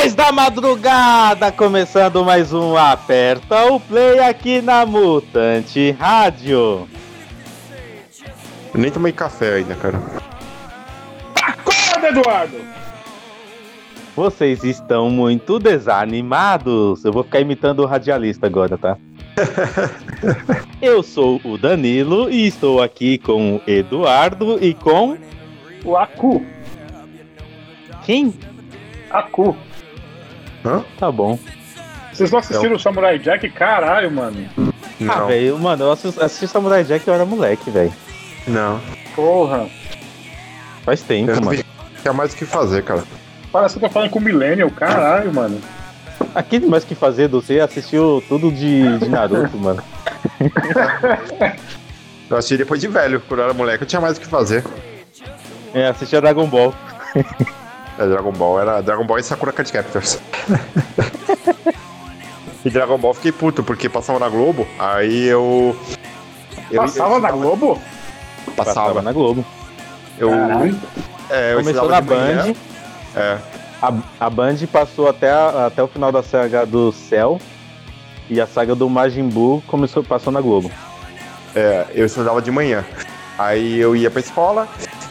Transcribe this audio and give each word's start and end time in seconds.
Dez 0.00 0.14
da 0.14 0.30
madrugada, 0.30 1.50
começando 1.50 2.24
mais 2.24 2.52
um 2.52 2.76
Aperta 2.76 3.64
o 3.64 3.80
Play 3.80 4.20
aqui 4.20 4.62
na 4.62 4.86
Mutante 4.86 5.90
Rádio. 5.90 6.88
Eu 8.72 8.80
nem 8.80 8.92
tomei 8.92 9.10
café 9.10 9.54
ainda, 9.54 9.74
cara. 9.74 10.00
Acorda, 11.42 12.08
Eduardo! 12.10 12.58
Vocês 14.14 14.62
estão 14.62 15.10
muito 15.10 15.58
desanimados. 15.58 17.04
Eu 17.04 17.12
vou 17.12 17.24
ficar 17.24 17.40
imitando 17.40 17.80
o 17.80 17.86
radialista 17.86 18.46
agora, 18.46 18.78
tá? 18.78 18.96
Eu 20.80 21.02
sou 21.02 21.40
o 21.42 21.58
Danilo 21.58 22.30
e 22.30 22.46
estou 22.46 22.80
aqui 22.80 23.18
com 23.18 23.56
o 23.56 23.62
Eduardo 23.66 24.64
e 24.64 24.74
com 24.74 25.18
O 25.84 25.96
Aku. 25.96 26.46
quem? 28.04 28.32
Aku. 29.10 29.56
Hã? 30.68 30.84
Tá 30.98 31.10
bom. 31.10 31.38
Vocês 32.12 32.30
não 32.30 32.38
assistiram 32.40 32.74
o 32.76 32.78
Samurai 32.80 33.18
Jack? 33.18 33.48
Caralho, 33.50 34.10
mano. 34.10 34.48
Ah, 34.58 34.70
Não, 35.00 35.26
velho, 35.28 35.58
mano, 35.58 35.84
eu 35.84 35.92
assisti, 35.92 36.20
assisti 36.22 36.48
Samurai 36.48 36.82
Jack 36.84 37.06
eu 37.06 37.14
era 37.14 37.24
moleque, 37.24 37.70
velho. 37.70 37.92
não. 38.46 38.80
Porra. 39.14 39.66
Faz 40.84 41.02
tempo, 41.02 41.30
Eu 41.32 41.40
mano. 41.42 41.64
Tinha 42.02 42.12
mais 42.12 42.32
o 42.32 42.36
que 42.36 42.44
fazer, 42.44 42.82
cara. 42.84 43.02
Parece 43.52 43.78
que 43.78 43.84
eu 43.84 43.88
tô 43.88 43.92
falando 43.92 44.10
com 44.10 44.18
o 44.18 44.22
Millennial. 44.22 44.70
Caralho, 44.70 45.32
mano. 45.34 45.60
Aqui 46.34 46.60
tem 46.60 46.68
mais 46.68 46.84
o 46.84 46.86
que 46.86 46.94
fazer, 46.94 47.28
você 47.28 47.58
assistiu 47.60 48.22
tudo 48.28 48.50
de, 48.52 48.98
de 48.98 49.08
Naruto, 49.08 49.56
mano. 49.58 49.82
Eu 52.30 52.36
assisti 52.36 52.56
depois 52.56 52.80
de 52.80 52.88
velho, 52.88 53.20
quando 53.26 53.40
eu 53.40 53.44
era 53.44 53.54
moleque, 53.54 53.82
eu 53.84 53.88
tinha 53.88 54.00
mais 54.00 54.16
o 54.18 54.20
que 54.20 54.26
fazer. 54.26 54.64
É, 55.74 55.88
assistia 55.88 56.20
Dragon 56.20 56.46
Ball. 56.46 56.74
É, 57.98 58.06
Dragon 58.06 58.32
Ball 58.32 58.60
era 58.60 58.80
Dragon 58.80 59.04
Ball 59.04 59.18
e 59.18 59.22
Sakura 59.22 59.52
Card 59.52 59.72
Captors. 59.72 60.18
e 62.64 62.70
Dragon 62.70 62.98
Ball 62.98 63.10
eu 63.10 63.14
fiquei 63.14 63.32
puto, 63.32 63.62
porque 63.62 63.88
passava 63.88 64.18
na 64.18 64.28
Globo, 64.28 64.66
aí 64.78 65.26
eu. 65.26 65.76
eu 66.70 66.82
Passava 66.82 67.18
na 67.18 67.30
Globo? 67.30 67.80
Passava. 68.56 69.02
na 69.02 69.12
Globo. 69.12 69.44
Eu, 70.18 70.30
Caralho. 70.30 70.78
é, 71.30 71.52
eu 71.54 71.58
Começou 71.58 71.88
na. 71.88 72.00
Band. 72.00 72.54
É. 73.16 73.38
A, 73.80 73.92
a 74.20 74.30
Band 74.30 74.56
passou 74.72 75.08
até, 75.08 75.30
a- 75.30 75.66
até 75.66 75.82
o 75.82 75.86
final 75.88 76.10
da 76.10 76.22
saga 76.22 76.66
do 76.66 76.92
Cell. 76.92 77.40
E 78.30 78.40
a 78.40 78.46
saga 78.46 78.74
do 78.74 78.90
Majin 78.90 79.28
Buu 79.28 79.62
começou, 79.66 80.02
passou 80.04 80.32
na 80.32 80.40
Globo. 80.40 80.70
É, 81.54 81.86
eu 81.94 82.04
estudava 82.04 82.42
de 82.42 82.50
manhã. 82.50 82.84
Aí 83.38 83.78
eu 83.78 83.96
ia 83.96 84.10
pra 84.10 84.20
escola 84.20 84.68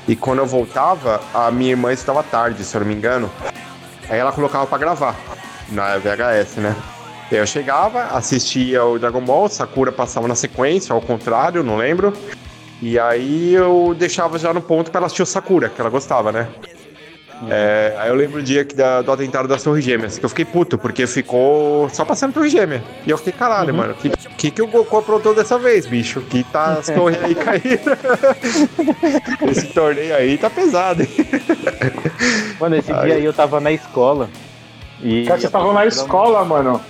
e 0.08 0.16
quando 0.16 0.40
eu 0.40 0.46
voltava, 0.46 1.22
a 1.34 1.52
minha 1.52 1.72
irmã 1.72 1.92
estava 1.92 2.24
tarde, 2.24 2.64
se 2.64 2.76
eu 2.76 2.82
não 2.82 2.88
me 2.88 2.96
engano. 2.96 3.30
Aí 4.10 4.18
ela 4.18 4.32
colocava 4.32 4.66
pra 4.66 4.78
gravar 4.78 5.16
na 5.70 5.98
VHS, 5.98 6.58
né? 6.58 6.76
Eu 7.30 7.46
chegava, 7.46 8.04
assistia 8.06 8.86
o 8.86 8.98
Dragon 8.98 9.20
Ball, 9.20 9.50
Sakura 9.50 9.92
passava 9.92 10.28
na 10.30 10.36
sequência, 10.36 10.94
ao 10.94 11.02
contrário, 11.02 11.62
não 11.62 11.76
lembro. 11.76 12.14
E 12.82 12.98
aí 12.98 13.54
eu 13.54 13.94
deixava 13.98 14.40
já 14.40 14.54
no 14.54 14.62
ponto 14.62 14.92
pra 14.92 15.00
ela 15.00 15.08
assistir 15.08 15.24
o 15.24 15.26
Sakura, 15.26 15.68
que 15.68 15.82
ela 15.82 15.90
gostava, 15.90 16.32
né? 16.32 16.48
É, 17.50 17.96
aí 18.00 18.10
eu 18.10 18.16
lembro 18.16 18.40
o 18.40 18.44
dia 18.44 18.66
que 18.66 18.74
da- 18.76 19.02
do 19.04 19.12
atentado 19.12 19.48
das 19.48 19.62
Torres 19.62 19.86
Gêmeas, 19.86 20.18
que 20.18 20.26
eu 20.26 20.30
fiquei 20.30 20.44
puto, 20.44 20.76
porque 20.78 21.06
ficou 21.06 21.88
só 21.90 22.04
passando 22.04 22.34
Torre 22.34 22.50
Gêmea. 22.50 22.84
E 23.06 23.12
eu 23.12 23.18
fiquei, 23.18 23.32
caralho, 23.34 23.74
mano, 23.76 23.94
que, 23.94 24.10
que 24.10 24.50
que 24.50 24.62
o 24.62 24.66
Goku 24.68 24.98
aprontou 24.98 25.36
dessa 25.36 25.60
vez, 25.60 25.86
bicho? 25.86 26.20
Que 26.22 26.44
tá 26.46 26.74
as 26.80 26.88
torres 26.88 27.24
aí 27.24 27.36
caíram. 27.36 27.96
Esse 29.52 29.68
torneio 29.68 30.16
aí 30.16 30.38
tá 30.38 30.50
pesado, 30.50 31.04
hein? 31.04 31.10
Mano, 32.60 32.76
esse 32.76 32.92
Aí. 32.92 33.06
dia 33.06 33.16
aí 33.16 33.26
eu 33.26 33.34
tava 33.34 33.60
na 33.60 33.72
escola. 33.72 34.30
E 35.02 35.24
Cara, 35.26 35.36
vocês 35.40 35.44
estavam 35.50 35.74
na 35.74 35.86
escola, 35.86 36.44
mano. 36.44 36.82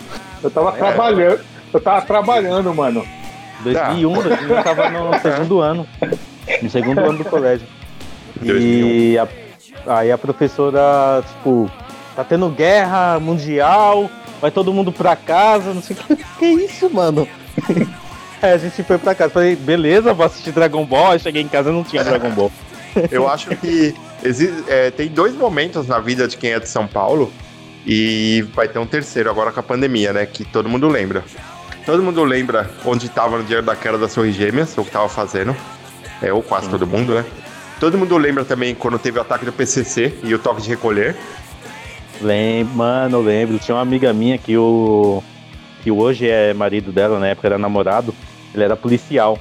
Eu 0.41 0.50
tava 0.50 0.72
trabalhando. 0.72 1.40
Eu 1.74 1.79
tava 1.81 2.02
trabalhando, 2.06 2.74
mano. 2.74 3.06
2001, 3.64 4.14
2001 4.14 4.56
eu 4.58 4.64
tava 4.64 4.90
no 4.90 5.19
segundo 5.19 5.59
ano. 5.59 5.88
No 6.62 6.69
segundo 6.69 7.00
ano 7.02 7.18
do 7.18 7.25
colégio. 7.25 7.68
2001. 8.41 8.88
E 8.88 9.18
a- 9.19 9.28
aí 9.85 10.11
a 10.11 10.17
professora, 10.17 11.23
tipo, 11.27 11.69
tá 12.15 12.23
tendo 12.23 12.49
guerra 12.49 13.19
mundial, 13.19 14.09
vai 14.41 14.49
todo 14.51 14.73
mundo 14.73 14.91
pra 14.91 15.15
casa, 15.15 15.73
não 15.73 15.81
sei 15.81 15.95
o 15.95 16.15
que. 16.15 16.25
Que 16.39 16.45
isso, 16.45 16.89
mano? 16.89 17.27
Aí 18.39 18.51
a 18.51 18.57
gente 18.57 18.83
foi 18.83 18.99
pra 18.99 19.16
casa. 19.16 19.31
Falei, 19.31 19.55
beleza, 19.55 20.13
vou 20.13 20.23
assistir 20.23 20.51
Dragon 20.51 20.85
Ball. 20.85 21.13
Aí 21.13 21.19
cheguei 21.19 21.41
em 21.41 21.47
casa 21.47 21.71
e 21.71 21.73
não 21.73 21.83
tinha 21.83 22.03
Dragon 22.03 22.29
Ball. 22.29 22.51
Eu 23.09 23.27
acho 23.27 23.49
que 23.55 23.95
exi- 24.23 24.63
é, 24.67 24.91
tem 24.91 25.07
dois 25.07 25.33
momentos 25.35 25.87
na 25.87 25.99
vida 25.99 26.27
de 26.27 26.37
quem 26.37 26.51
é 26.51 26.59
de 26.59 26.69
São 26.69 26.85
Paulo 26.87 27.33
e 27.85 28.45
vai 28.53 28.67
ter 28.67 28.77
um 28.77 28.85
terceiro 28.85 29.27
agora 29.31 29.51
com 29.51 29.59
a 29.59 29.63
pandemia, 29.63 30.13
né? 30.13 30.27
Que 30.27 30.45
todo 30.45 30.69
mundo 30.69 30.87
lembra. 30.87 31.23
Todo 31.83 32.03
mundo 32.03 32.23
lembra 32.23 32.69
onde 32.85 33.09
tava 33.09 33.39
no 33.39 33.43
dia 33.43 33.63
da 33.63 33.75
queda 33.75 33.97
das 33.97 34.13
Torres 34.13 34.35
Gêmeas, 34.35 34.77
o 34.77 34.83
que 34.83 34.91
tava 34.91 35.09
fazendo. 35.09 35.55
É, 36.21 36.31
ou 36.31 36.43
quase 36.43 36.69
todo 36.69 36.85
mundo, 36.85 37.16
né? 37.16 37.25
Todo 37.79 37.97
mundo 37.97 38.17
lembra 38.17 38.43
também 38.43 38.73
quando 38.73 38.97
teve 38.97 39.19
o 39.19 39.21
ataque 39.21 39.45
do 39.45 39.53
PCC 39.53 40.17
e 40.23 40.33
o 40.33 40.39
toque 40.39 40.61
de 40.61 40.69
recolher. 40.69 41.15
Lembro, 42.19 42.75
mano, 42.75 43.21
lembro. 43.21 43.59
Tinha 43.59 43.75
uma 43.75 43.81
amiga 43.81 44.11
minha 44.13 44.38
que 44.38 44.57
o. 44.57 45.21
que 45.83 45.91
hoje 45.91 46.27
é 46.27 46.53
marido 46.53 46.91
dela, 46.91 47.19
na 47.19 47.27
época 47.27 47.47
era 47.47 47.57
namorado, 47.57 48.13
ele 48.53 48.63
era 48.63 48.75
policial. 48.75 49.37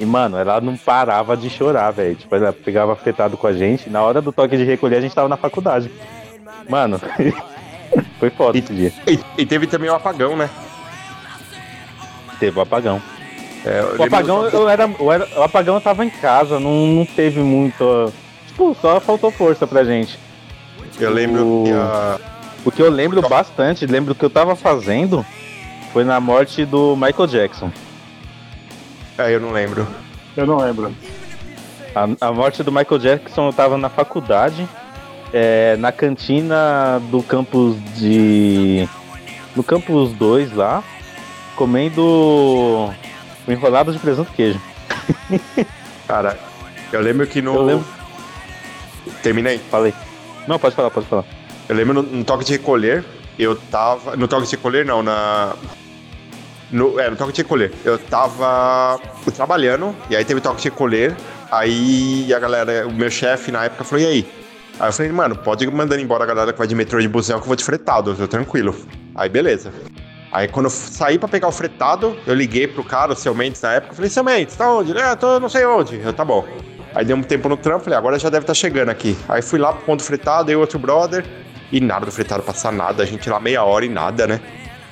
E, 0.00 0.06
mano, 0.06 0.38
ela 0.38 0.60
não 0.60 0.76
parava 0.76 1.36
de 1.36 1.50
chorar, 1.50 1.90
velho. 1.90 2.14
Tipo, 2.14 2.34
ela 2.36 2.52
pegava 2.52 2.92
afetado 2.92 3.36
com 3.36 3.46
a 3.46 3.52
gente. 3.52 3.90
Na 3.90 4.00
hora 4.02 4.22
do 4.22 4.32
toque 4.32 4.56
de 4.56 4.64
recolher, 4.64 4.96
a 4.96 5.00
gente 5.00 5.14
tava 5.14 5.28
na 5.28 5.36
faculdade. 5.36 5.90
Mano, 6.68 7.00
foi 8.18 8.30
foda 8.30 8.56
esse 8.56 8.72
dia. 8.72 8.92
E, 9.06 9.18
e 9.36 9.44
teve 9.44 9.66
também 9.66 9.90
o 9.90 9.94
apagão, 9.94 10.36
né? 10.36 10.48
Teve 12.38 12.58
o 12.58 12.62
apagão. 12.62 13.02
É, 13.64 13.82
O 13.98 14.02
apagão, 14.04 14.46
eu 14.48 14.68
era, 14.68 14.90
eu 14.98 15.12
era- 15.12 15.28
o 15.36 15.42
apagão 15.42 15.74
eu 15.74 15.80
tava 15.80 16.04
em 16.04 16.10
casa, 16.10 16.58
não, 16.60 16.86
não 16.86 17.04
teve 17.04 17.40
muito. 17.40 18.12
Tipo, 18.46 18.76
só 18.80 19.00
faltou 19.00 19.30
força 19.30 19.66
pra 19.66 19.84
gente. 19.84 20.18
Eu 20.98 21.10
lembro 21.12 21.44
o- 21.46 21.64
que 21.64 21.72
a, 21.72 22.18
O 22.64 22.70
que 22.70 22.82
eu 22.82 22.90
lembro 22.90 23.20
bastante, 23.28 23.86
lembro 23.86 24.14
que 24.14 24.24
eu 24.24 24.30
tava 24.30 24.54
fazendo, 24.56 25.24
foi 25.92 26.04
na 26.04 26.20
morte 26.20 26.64
do 26.64 26.96
Michael 26.96 27.26
Jackson. 27.26 27.70
É, 29.16 29.34
eu 29.34 29.40
não 29.40 29.50
lembro. 29.52 29.86
Eu 30.36 30.46
não 30.46 30.58
lembro. 30.58 30.92
A, 31.94 32.28
a 32.28 32.32
morte 32.32 32.62
do 32.62 32.70
Michael 32.70 32.98
Jackson 33.00 33.46
eu 33.48 33.52
tava 33.52 33.76
na 33.78 33.88
faculdade, 33.88 34.68
é, 35.32 35.76
na 35.78 35.90
cantina 35.92 37.00
do 37.10 37.22
campus 37.22 37.76
de. 37.96 38.88
No 39.56 39.62
campus 39.64 40.12
2 40.12 40.52
lá, 40.54 40.82
comendo 41.56 42.90
um 43.48 43.52
enrolado 43.52 43.92
de 43.92 43.98
presunto 43.98 44.30
e 44.32 44.36
queijo. 44.36 44.60
Cara, 46.06 46.38
eu 46.92 47.00
lembro 47.00 47.26
que 47.26 47.40
no. 47.40 47.54
Eu 47.54 47.62
lembro. 47.62 47.86
Terminei. 49.22 49.58
Falei. 49.70 49.94
Não, 50.46 50.58
pode 50.58 50.74
falar, 50.74 50.90
pode 50.90 51.06
falar. 51.06 51.24
Eu 51.68 51.74
lembro 51.74 51.94
no, 51.94 52.02
no 52.02 52.24
toque 52.24 52.44
de 52.44 52.52
recolher, 52.52 53.04
eu 53.38 53.56
tava. 53.56 54.16
No 54.16 54.28
toque 54.28 54.46
de 54.46 54.56
recolher, 54.56 54.84
não, 54.84 55.02
na. 55.02 55.54
No, 56.70 57.00
é, 57.00 57.08
no 57.08 57.16
toque 57.16 57.32
de 57.32 57.42
recolher. 57.42 57.72
Eu 57.84 57.98
tava 57.98 59.00
trabalhando, 59.34 59.96
e 60.10 60.16
aí 60.16 60.24
teve 60.24 60.40
toque 60.40 60.62
de 60.62 60.68
recolher. 60.68 61.16
Aí 61.50 62.32
a 62.32 62.38
galera, 62.38 62.86
o 62.86 62.92
meu 62.92 63.10
chefe 63.10 63.50
na 63.50 63.64
época 63.64 63.84
falou: 63.84 64.04
e 64.04 64.06
aí? 64.06 64.32
Aí 64.78 64.88
eu 64.88 64.92
falei, 64.92 65.10
mano, 65.10 65.34
pode 65.36 65.64
ir 65.64 65.70
mandando 65.72 66.00
embora 66.00 66.22
a 66.22 66.26
galera 66.26 66.52
que 66.52 66.58
vai 66.58 66.68
de 66.68 66.74
metrô 66.74 67.00
de 67.00 67.08
busão 67.08 67.38
que 67.38 67.44
eu 67.44 67.48
vou 67.48 67.56
de 67.56 67.64
fretado, 67.64 68.12
eu 68.12 68.16
tô 68.16 68.28
tranquilo. 68.28 68.76
Aí 69.14 69.28
beleza. 69.28 69.72
Aí 70.30 70.48
quando 70.48 70.66
eu 70.66 70.70
saí 70.70 71.18
pra 71.18 71.28
pegar 71.28 71.48
o 71.48 71.52
fretado, 71.52 72.16
eu 72.26 72.34
liguei 72.34 72.66
pro 72.66 72.84
cara, 72.84 73.12
o 73.12 73.16
seu 73.16 73.34
Mendes 73.34 73.62
na 73.62 73.72
época, 73.72 73.94
falei, 73.94 74.10
seu 74.10 74.24
Mendes, 74.24 74.56
tá 74.56 74.70
onde? 74.72 74.92
Ah, 74.98 75.16
tô 75.16 75.40
não 75.40 75.48
sei 75.48 75.64
onde. 75.64 76.00
Eu, 76.00 76.12
tá 76.12 76.24
bom. 76.24 76.46
Aí 76.94 77.04
deu 77.04 77.16
um 77.16 77.22
tempo 77.22 77.48
no 77.48 77.56
trampo, 77.56 77.84
falei, 77.84 77.98
agora 77.98 78.18
já 78.18 78.28
deve 78.28 78.44
estar 78.44 78.54
chegando 78.54 78.88
aqui. 78.88 79.16
Aí 79.28 79.42
fui 79.42 79.58
lá 79.58 79.72
pro 79.72 79.84
ponto 79.84 80.02
fretado, 80.02 80.50
eu 80.50 80.60
outro 80.60 80.78
brother, 80.78 81.24
e 81.70 81.80
nada 81.80 82.06
do 82.06 82.12
fretado 82.12 82.42
passar 82.42 82.72
nada, 82.72 83.02
a 83.02 83.06
gente 83.06 83.28
lá 83.28 83.38
meia 83.38 83.62
hora 83.62 83.84
e 83.84 83.88
nada, 83.88 84.26
né? 84.26 84.40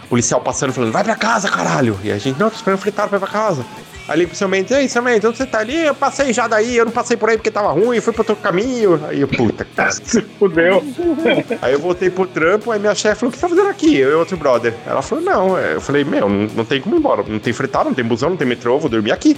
policial 0.09 0.41
passando 0.41 0.73
falando, 0.73 0.93
vai 0.93 1.05
pra 1.05 1.17
casa, 1.17 1.49
caralho. 1.49 1.99
E 2.03 2.11
a 2.11 2.19
gente, 2.19 2.39
não, 2.39 2.49
tô 2.49 2.57
esperando 2.57 2.79
o 2.79 2.83
fretado 2.83 3.15
ir 3.15 3.19
pra 3.19 3.29
casa. 3.29 3.65
Ali 4.09 4.27
pro 4.27 4.37
seu 4.37 4.49
Mendes, 4.49 4.71
ei, 4.71 4.89
seu 4.89 5.03
Mendes, 5.03 5.25
onde 5.25 5.37
você 5.37 5.47
tá 5.47 5.59
ali? 5.59 5.85
Eu 5.85 5.95
passei 5.95 6.33
já 6.33 6.47
daí, 6.47 6.77
eu 6.77 6.85
não 6.85 6.93
passei 6.93 7.17
por 7.17 7.29
aí 7.29 7.37
porque 7.37 7.51
tava 7.51 7.73
ruim, 7.73 8.01
fui 8.01 8.13
pro 8.13 8.23
outro 8.23 8.37
caminho. 8.37 9.01
Aí 9.09 9.21
eu, 9.21 9.29
puta, 9.29 9.65
cara. 9.75 9.91
Fudeu. 10.39 10.83
Aí 11.61 11.73
eu 11.73 11.81
voltei 11.81 12.11
pro 12.11 12.27
trampo, 12.27 12.71
aí 12.71 12.79
minha 12.79 12.95
chefe 12.95 13.21
falou, 13.21 13.31
o 13.31 13.33
que 13.33 13.39
você 13.39 13.43
tá 13.43 13.49
fazendo 13.49 13.69
aqui? 13.69 13.97
Eu 13.97 14.11
e 14.11 14.15
outro 14.15 14.37
brother. 14.37 14.75
Ela 14.87 15.03
falou, 15.03 15.25
não. 15.25 15.59
Eu 15.59 15.81
falei, 15.81 16.05
meu, 16.05 16.29
não, 16.29 16.47
não 16.55 16.65
tem 16.65 16.81
como 16.81 16.95
ir 16.95 16.99
embora. 16.99 17.25
Não 17.27 17.39
tem 17.39 17.53
fretado, 17.53 17.89
não 17.89 17.95
tem 17.95 18.05
busão, 18.05 18.31
não 18.31 18.37
tem 18.37 18.47
metrô, 18.47 18.79
vou 18.79 18.91
dormir 18.91 19.13
aqui. 19.13 19.37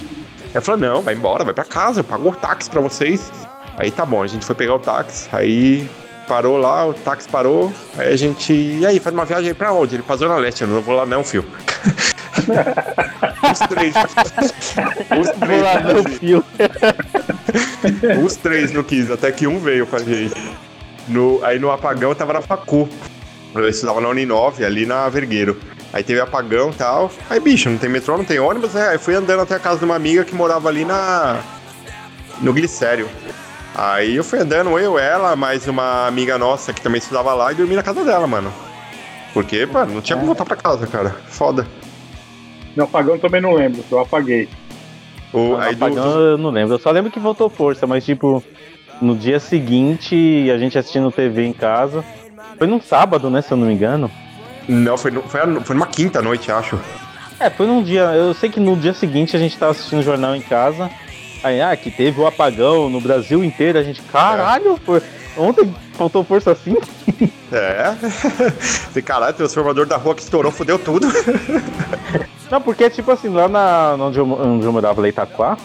Ela 0.53 0.61
falou, 0.61 0.79
não, 0.79 1.01
vai 1.01 1.13
embora, 1.13 1.43
vai 1.43 1.53
pra 1.53 1.63
casa, 1.63 2.01
eu 2.01 2.03
pago 2.03 2.29
o 2.29 2.35
táxi 2.35 2.69
pra 2.69 2.81
vocês. 2.81 3.31
Aí 3.77 3.91
tá 3.91 4.05
bom, 4.05 4.21
a 4.21 4.27
gente 4.27 4.45
foi 4.45 4.55
pegar 4.55 4.75
o 4.75 4.79
táxi, 4.79 5.29
aí 5.31 5.89
parou 6.29 6.57
lá, 6.57 6.85
o 6.85 6.93
táxi 6.93 7.27
parou, 7.27 7.73
aí 7.97 8.13
a 8.13 8.15
gente. 8.15 8.53
E 8.53 8.85
aí, 8.85 8.99
faz 8.99 9.15
uma 9.15 9.25
viagem 9.25 9.47
aí 9.49 9.53
pra 9.55 9.73
onde? 9.73 9.95
Ele 9.95 10.03
pra 10.03 10.15
Zona 10.15 10.35
Leste, 10.35 10.61
eu 10.61 10.67
não 10.67 10.79
vou 10.79 10.95
lá 10.95 11.03
não, 11.03 11.23
fio. 11.23 11.43
Os 13.51 13.59
três. 13.67 13.95
Os 15.19 15.47
Vou 15.47 15.61
lá 15.61 15.81
três. 15.81 16.03
no 16.03 16.09
fio. 16.09 16.45
Os 18.23 18.35
três 18.35 18.71
não 18.71 18.83
quis, 18.83 19.09
até 19.09 19.31
que 19.31 19.47
um 19.47 19.59
veio 19.59 19.87
com 19.87 19.95
a 19.95 19.99
gente. 19.99 20.35
No, 21.07 21.43
aí 21.43 21.57
no 21.57 21.71
apagão 21.71 22.11
eu 22.11 22.15
tava 22.15 22.33
na 22.33 22.41
Facu. 22.41 22.87
Eu 23.55 23.67
estudava 23.67 23.99
na 23.99 24.09
Uninove, 24.09 24.63
ali 24.63 24.85
na 24.85 25.09
Vergueiro. 25.09 25.59
Aí 25.91 26.03
teve 26.03 26.21
apagão 26.21 26.69
e 26.69 26.75
tal. 26.75 27.11
Aí, 27.27 27.39
bicho, 27.39 27.67
não 27.67 27.79
tem 27.79 27.89
metrô, 27.89 28.15
não 28.15 28.23
tem 28.23 28.39
ônibus, 28.39 28.73
né? 28.73 28.89
Aí 28.89 28.99
fui 28.99 29.15
andando 29.15 29.41
até 29.41 29.55
a 29.55 29.59
casa 29.59 29.79
de 29.79 29.85
uma 29.85 29.95
amiga 29.95 30.23
que 30.23 30.35
morava 30.35 30.69
ali 30.69 30.85
na. 30.85 31.39
no 32.41 32.53
Glicério. 32.53 33.09
Aí 33.75 34.15
eu 34.15 34.23
fui 34.23 34.39
andando, 34.39 34.77
eu, 34.77 34.97
ela, 34.99 35.35
mais 35.35 35.67
uma 35.67 36.07
amiga 36.07 36.37
nossa 36.37 36.73
que 36.73 36.81
também 36.81 36.99
estudava 36.99 37.33
lá 37.33 37.51
e 37.51 37.55
dormi 37.55 37.75
na 37.75 37.83
casa 37.83 38.03
dela, 38.03 38.27
mano. 38.27 38.51
Porque, 39.33 39.65
mano, 39.65 39.93
não 39.95 40.01
tinha 40.01 40.15
como 40.17 40.25
voltar 40.27 40.43
pra 40.45 40.55
casa, 40.55 40.87
cara. 40.87 41.15
Foda. 41.27 41.65
No 42.75 42.83
apagão 42.83 43.17
também 43.19 43.41
não 43.41 43.53
lembro, 43.53 43.83
eu 43.89 43.99
apaguei. 43.99 44.49
O, 45.31 45.55
Ah, 45.55 45.65
aí 45.65 45.75
apagão 45.75 46.11
do- 46.13 46.19
eu 46.19 46.37
não 46.37 46.49
lembro. 46.49 46.73
Eu 46.75 46.79
só 46.79 46.89
lembro 46.91 47.11
que 47.11 47.19
voltou 47.19 47.49
força, 47.49 47.85
mas 47.85 48.03
tipo, 48.03 48.43
no 49.01 49.15
dia 49.15 49.39
seguinte, 49.39 50.49
a 50.53 50.57
gente 50.57 50.77
assistindo 50.77 51.11
TV 51.11 51.45
em 51.45 51.53
casa. 51.53 52.03
Foi 52.57 52.67
num 52.67 52.81
sábado, 52.81 53.29
né? 53.29 53.41
Se 53.41 53.51
eu 53.53 53.57
não 53.57 53.67
me 53.67 53.73
engano. 53.73 54.09
Não, 54.67 54.97
foi, 54.97 55.11
no- 55.11 55.21
foi, 55.23 55.39
foi 55.61 55.75
numa 55.75 55.87
quinta 55.87 56.21
noite, 56.21 56.51
acho. 56.51 56.77
É, 57.39 57.49
foi 57.49 57.67
num 57.67 57.81
dia. 57.83 58.01
Eu 58.15 58.33
sei 58.33 58.49
que 58.49 58.59
no 58.59 58.75
dia 58.75 58.93
seguinte 58.93 59.35
a 59.35 59.39
gente 59.39 59.57
tava 59.57 59.71
assistindo 59.71 60.01
jornal 60.01 60.35
em 60.35 60.41
casa. 60.41 60.89
Aí, 61.43 61.61
ah, 61.61 61.75
que 61.75 61.89
teve 61.89 62.19
o 62.19 62.27
apagão 62.27 62.89
no 62.89 62.99
Brasil 62.99 63.43
inteiro. 63.43 63.79
A 63.79 63.83
gente, 63.83 64.01
caralho, 64.03 64.79
foi- 64.85 65.01
ontem 65.37 65.73
faltou 65.93 66.23
força 66.23 66.51
assim? 66.51 66.75
É. 67.51 67.93
Falei, 68.91 69.01
caralho, 69.01 69.33
transformador 69.33 69.85
da 69.85 69.97
rua 69.97 70.15
que 70.15 70.21
estourou, 70.21 70.51
fudeu 70.51 70.77
tudo. 70.77 71.07
Não, 72.51 72.61
porque, 72.61 72.89
tipo 72.89 73.11
assim, 73.11 73.29
lá 73.29 73.47
na, 73.47 73.95
onde, 73.99 74.19
eu, 74.19 74.29
onde 74.31 74.65
eu 74.65 74.71
morava, 74.71 74.99
lá 75.01 75.07
em 75.07 75.11
Itaquá, 75.11 75.57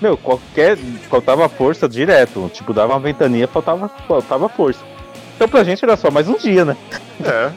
meu, 0.00 0.16
qualquer. 0.16 0.76
faltava 1.10 1.48
força 1.48 1.88
direto. 1.88 2.50
Tipo, 2.54 2.72
dava 2.72 2.94
uma 2.94 3.00
ventania, 3.00 3.46
faltava, 3.46 3.90
faltava 4.08 4.48
força. 4.48 4.80
Então 5.36 5.48
pra 5.48 5.64
gente 5.64 5.84
era 5.84 5.96
só 5.96 6.10
mais 6.10 6.28
um 6.28 6.36
dia, 6.36 6.64
né? 6.64 6.76
É. 7.24 7.50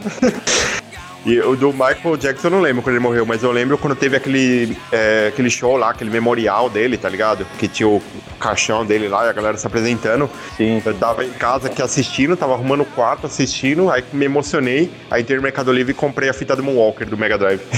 E 1.26 1.40
o 1.40 1.56
do 1.56 1.72
Michael 1.72 2.18
Jackson 2.18 2.48
eu 2.48 2.52
não 2.52 2.60
lembro 2.60 2.82
quando 2.82 2.96
ele 2.96 3.04
morreu, 3.04 3.26
mas 3.26 3.44
eu 3.44 3.52
lembro 3.52 3.78
quando 3.78 3.96
teve 3.96 4.18
aquele, 4.18 4.78
é, 4.92 5.28
aquele 5.30 5.50
show 5.50 5.78
lá, 5.78 5.92
aquele 5.92 6.10
memorial 6.10 6.70
dele, 6.70 6.98
tá 6.98 7.08
ligado? 7.08 7.46
Que 7.58 7.68
tinha 7.68 7.88
o 7.88 8.02
caixão 8.40 8.86
dele 8.86 9.08
lá 9.08 9.26
e 9.26 9.30
a 9.30 9.34
galera 9.34 9.56
se 9.56 9.66
apresentando. 9.66 10.30
Sim. 10.58 10.82
Eu 10.86 10.94
tava 10.96 11.24
em 11.24 11.32
casa 11.32 11.68
aqui 11.68 11.82
assistindo, 11.82 12.36
tava 12.36 12.54
arrumando 12.54 12.82
o 12.82 12.86
quarto 12.86 13.26
assistindo, 13.26 13.90
aí 13.90 14.04
me 14.12 14.26
emocionei, 14.26 14.92
aí 15.10 15.22
entrei 15.22 15.38
no 15.38 15.44
Mercado 15.44 15.72
Livre 15.72 15.92
e 15.92 15.96
comprei 15.96 16.30
a 16.30 16.34
fita 16.34 16.56
do 16.58 16.64
Moonwalker 16.64 17.08
do 17.08 17.18
Mega 17.18 17.38
Drive. 17.38 17.62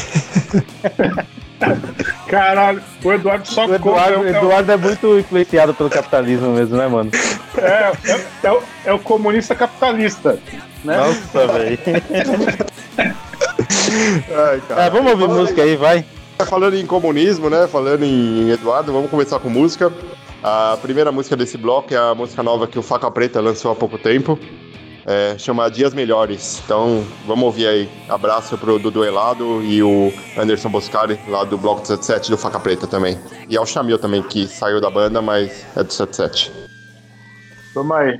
Caralho, 2.28 2.82
o 3.04 3.14
Eduardo 3.14 3.48
só 3.48 3.66
O 3.66 3.76
Eduardo, 3.76 4.16
come, 4.16 4.30
é, 4.32 4.38
Eduardo 4.38 4.72
é 4.72 4.78
muito 4.78 5.20
influenciado 5.20 5.74
pelo 5.74 5.90
capitalismo 5.90 6.50
mesmo, 6.52 6.76
né, 6.76 6.88
mano? 6.88 7.10
é, 7.58 7.92
é, 8.12 8.26
é 8.44 8.52
o- 8.52 8.64
é 8.86 8.94
o 8.94 9.00
comunista 9.00 9.56
capitalista. 9.56 10.38
Né? 10.84 10.98
Nossa, 10.98 11.48
velho. 11.48 11.80
Ai, 13.60 14.62
Ah, 14.70 14.90
vamos 14.90 15.12
ouvir 15.12 15.26
Falando 15.26 15.40
música 15.42 15.64
aí, 15.64 15.76
vai. 15.76 16.00
em- 16.00 16.46
Falando 16.46 16.76
em 16.76 16.86
comunismo, 16.86 17.50
né? 17.50 17.68
Falando 17.68 18.04
em 18.04 18.50
Eduardo, 18.50 18.92
vamos 18.92 19.10
começar 19.10 19.40
com 19.40 19.50
música. 19.50 19.92
A 20.44 20.78
primeira 20.82 21.12
música 21.12 21.36
desse 21.36 21.58
bloco 21.58 21.94
é 21.94 21.98
a 21.98 22.14
música 22.14 22.44
nova 22.44 22.68
que 22.68 22.78
o 22.78 22.82
Faca 22.82 23.10
Preta 23.10 23.40
lançou 23.40 23.72
há 23.72 23.76
pouco 23.76 23.98
tempo. 23.98 24.38
É, 25.08 25.36
chama 25.38 25.70
Dias 25.70 25.94
Melhores. 25.94 26.62
Então, 26.66 27.04
vamos 27.26 27.46
ouvir 27.46 27.68
aí. 27.68 27.90
Abraço 28.10 28.58
pro 28.58 28.78
Dudu 28.80 29.06
Elado 29.06 29.62
e 29.64 29.82
o 29.82 30.12
Anderson 30.38 30.70
Boscari, 30.70 31.20
lá 31.28 31.44
do 31.44 31.58
Bloco 31.58 31.86
77 31.86 32.30
do 32.32 32.38
Faca 32.38 32.60
Preta 32.60 32.86
também. 32.88 33.18
E 33.48 33.56
ao 33.56 33.66
Chamil 33.66 33.98
também, 34.00 34.22
que 34.24 34.48
saiu 34.48 34.82
da 34.82 34.90
banda, 34.90 35.22
mas 35.22 35.66
é 35.76 35.84
do 35.84 35.94
77. 35.94 36.52
Toma 37.74 38.00
aí. 38.00 38.20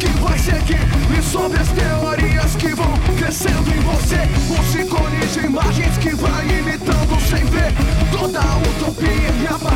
Que 0.00 0.08
vai 0.20 0.38
seguir 0.38 0.80
E 1.16 1.22
sobre 1.22 1.60
as 1.60 1.68
teorias 1.68 2.56
que 2.56 2.74
vão 2.74 2.92
crescendo 3.18 3.70
em 3.70 3.80
você 3.80 4.20
Os 4.58 4.74
ícones 4.74 5.34
de 5.34 5.46
imagens 5.46 5.98
que 5.98 6.14
vai 6.16 6.44
imitando 6.48 7.20
sem 7.20 7.44
ver 7.44 7.72
Toda 8.10 8.40
a 8.40 8.56
utopia. 8.56 9.30
e 9.42 9.46
aparência 9.46 9.69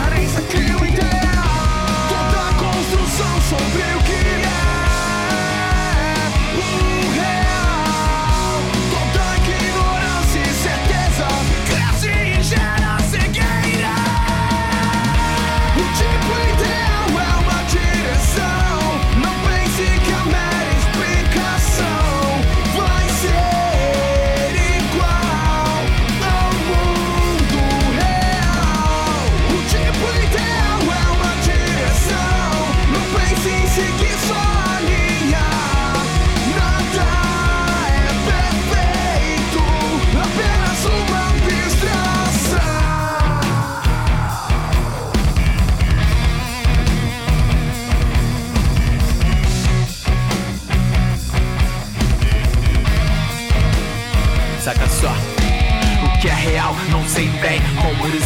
sei 57.14 57.28
bem. 57.40 57.60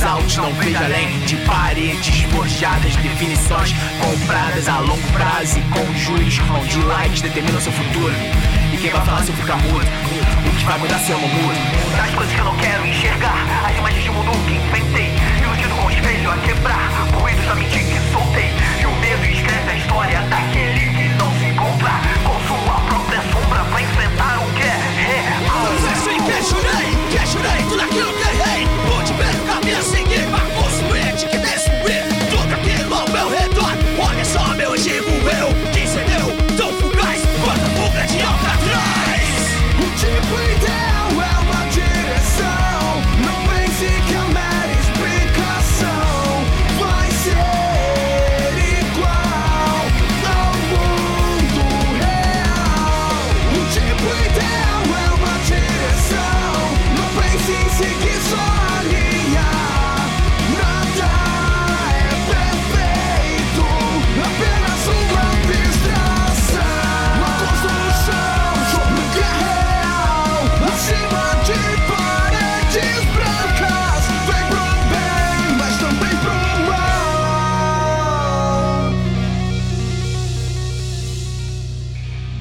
Altos, 0.06 0.36
não 0.38 0.50
vejo 0.54 0.82
além 0.82 1.20
de 1.26 1.36
paredes 1.38 2.22
forjadas, 2.30 2.96
definições 2.96 3.74
compradas 4.00 4.68
a 4.68 4.78
longo 4.78 5.12
prazo 5.12 5.58
e 5.58 5.62
com 5.62 5.98
juros, 5.98 6.38
onde 6.58 6.78
likes 6.78 7.20
determinam 7.20 7.60
seu 7.60 7.72
futuro. 7.72 8.14
E 8.72 8.76
quem 8.78 8.90
vai 8.90 9.04
falar 9.04 9.22
se 9.22 9.28
eu 9.28 9.36
ficar 9.36 9.56
mudo? 9.56 9.84
O 10.46 10.56
que 10.56 10.64
vai 10.64 10.78
mudar 10.78 10.98
se 11.00 11.10
eu 11.10 11.18
não 11.18 11.28
mudo? 11.28 11.58
Das 11.96 12.14
coisas 12.14 12.32
que 12.32 12.40
eu 12.40 12.44
não 12.44 12.56
quero 12.56 12.86
enxergar, 12.86 13.36
as 13.68 13.76
imagens 13.76 14.04
de 14.04 14.10
mundo 14.10 14.30
que 14.46 14.54
inventei. 14.54 15.12
Iludido 15.42 15.74
com 15.74 15.86
o 15.86 15.90
espelho 15.90 16.30
a 16.30 16.36
quebrar, 16.38 16.88
ruídos 17.12 17.44
da 17.44 17.54
mentira 17.54 17.84
que 17.84 18.12
soltei. 18.12 18.50
E 18.80 18.86
o 18.86 18.92
medo 19.00 19.24
escreve 19.26 19.70
a 19.70 19.74
história 19.74 20.20
daquele 20.22 20.80
que 20.80 21.08
não 21.18 21.30
se 21.38 21.44
encontra 21.44 22.00
com 22.24 22.40
sua 22.46 22.80
própria 22.88 23.20
sombra 23.32 23.64
pra 23.64 23.82
enfrentar 23.82 24.38
o 24.38 24.52
que 24.54 24.62
é 24.62 24.77
ver 29.68 30.27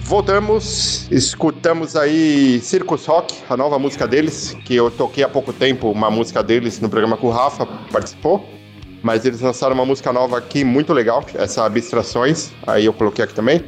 Voltamos, 0.08 1.06
escutamos 1.12 1.98
aí 1.98 2.62
Circus 2.62 3.06
Rock, 3.06 3.36
a 3.50 3.58
nova 3.58 3.78
música 3.78 4.08
deles, 4.08 4.56
que 4.64 4.74
eu 4.74 4.90
toquei 4.90 5.22
há 5.22 5.28
pouco 5.28 5.52
tempo 5.52 5.92
uma 5.92 6.10
música 6.10 6.42
deles 6.42 6.80
no 6.80 6.88
programa 6.88 7.18
que 7.18 7.26
o 7.26 7.30
Rafa 7.30 7.66
participou. 7.92 8.48
Mas 9.04 9.26
eles 9.26 9.42
lançaram 9.42 9.74
uma 9.74 9.86
música 9.86 10.14
nova 10.14 10.38
aqui 10.38 10.64
muito 10.64 10.94
legal, 10.94 11.26
essa 11.34 11.66
Abstrações. 11.66 12.54
Aí 12.66 12.86
eu 12.86 12.94
coloquei 12.94 13.26
aqui 13.26 13.34
também. 13.34 13.62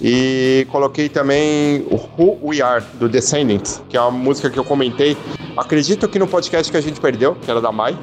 E 0.00 0.66
coloquei 0.70 1.08
também 1.08 1.86
Who 1.90 2.38
We 2.42 2.60
Are, 2.60 2.84
do 2.94 3.08
Descendants, 3.08 3.82
que 3.88 3.96
é 3.96 4.00
uma 4.00 4.10
música 4.10 4.50
que 4.50 4.58
eu 4.58 4.64
comentei. 4.64 5.16
Acredito 5.56 6.06
que 6.06 6.18
no 6.18 6.26
podcast 6.26 6.70
que 6.70 6.76
a 6.76 6.80
gente 6.82 7.00
perdeu, 7.00 7.34
que 7.34 7.50
era 7.50 7.60
da 7.60 7.72
Mai, 7.72 7.96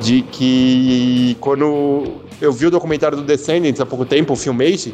de 0.00 0.22
que 0.22 1.36
quando 1.40 2.20
eu 2.40 2.52
vi 2.52 2.66
o 2.66 2.70
documentário 2.70 3.16
do 3.16 3.22
Descendants 3.22 3.80
há 3.80 3.86
pouco 3.86 4.04
tempo, 4.04 4.32
o 4.32 4.36
Filmage, 4.36 4.92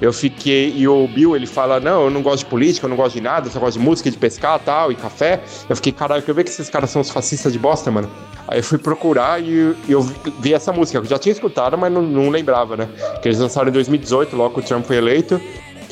eu 0.00 0.12
fiquei. 0.12 0.72
E 0.76 0.86
o 0.86 1.08
Bill 1.08 1.34
ele 1.34 1.46
fala: 1.46 1.80
Não, 1.80 2.04
eu 2.04 2.10
não 2.10 2.22
gosto 2.22 2.40
de 2.40 2.46
política, 2.46 2.84
eu 2.84 2.90
não 2.90 2.96
gosto 2.96 3.14
de 3.14 3.22
nada, 3.22 3.48
eu 3.48 3.52
só 3.52 3.58
gosto 3.58 3.78
de 3.78 3.84
música, 3.84 4.10
de 4.10 4.18
pescar 4.18 4.58
tal, 4.58 4.92
e 4.92 4.94
café. 4.94 5.40
Eu 5.68 5.76
fiquei, 5.76 5.92
caralho, 5.92 6.22
quer 6.22 6.34
ver 6.34 6.44
que 6.44 6.50
esses 6.50 6.68
caras 6.68 6.90
são 6.90 7.00
os 7.00 7.08
fascistas 7.08 7.52
de 7.52 7.58
bosta, 7.58 7.90
mano? 7.90 8.10
Aí 8.48 8.58
eu 8.58 8.62
fui 8.62 8.78
procurar 8.78 9.42
e 9.42 9.74
eu 9.88 10.02
vi 10.40 10.54
essa 10.54 10.72
música, 10.72 11.00
que 11.00 11.06
eu 11.06 11.10
já 11.10 11.18
tinha 11.18 11.32
escutado, 11.32 11.76
mas 11.76 11.92
não, 11.92 12.02
não 12.02 12.28
lembrava, 12.28 12.76
né? 12.76 12.88
Que 13.20 13.28
eles 13.28 13.40
lançaram 13.40 13.68
em 13.68 13.72
2018, 13.72 14.36
logo 14.36 14.60
o 14.60 14.62
Trump 14.62 14.84
foi 14.84 14.96
eleito 14.96 15.40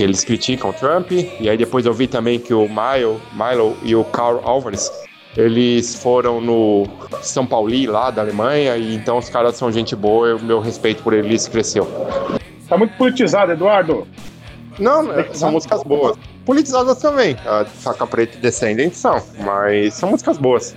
eles 0.02 0.24
criticam 0.24 0.70
o 0.70 0.72
Trump, 0.72 1.12
e 1.12 1.48
aí 1.48 1.57
depois 1.57 1.87
eu 1.87 1.92
vi 1.94 2.07
também 2.07 2.38
que 2.38 2.52
o 2.52 2.68
Milo, 2.68 3.20
Milo 3.33 3.76
e 3.83 3.94
o 3.94 4.04
Carl 4.04 4.40
Alvarez, 4.44 4.90
eles 5.37 5.94
foram 5.96 6.40
no 6.40 6.87
São 7.22 7.44
Pauli, 7.46 7.87
lá 7.87 8.11
da 8.11 8.22
Alemanha, 8.22 8.76
e 8.76 8.94
então 8.94 9.18
os 9.18 9.28
caras 9.28 9.57
são 9.57 9.70
gente 9.72 9.94
boa, 9.96 10.30
e 10.30 10.33
o 10.35 10.40
meu 10.42 10.61
respeito 10.61 11.02
por 11.02 11.12
eles 11.12 11.48
cresceu. 11.48 11.87
Tá 12.68 12.76
muito 12.78 12.96
politizado, 12.96 13.52
Eduardo. 13.52 14.07
Não, 14.78 15.12
é, 15.12 15.28
são 15.33 15.52
músicas 15.52 15.83
boas. 15.85 16.16
Politizadas 16.44 16.98
também, 16.98 17.37
a 17.46 17.64
Faca 17.64 18.07
Preta 18.07 18.37
e 18.37 18.40
Descendentes 18.40 18.98
são, 18.98 19.22
mas 19.44 19.94
são 19.94 20.11
músicas 20.11 20.37
boas. 20.38 20.76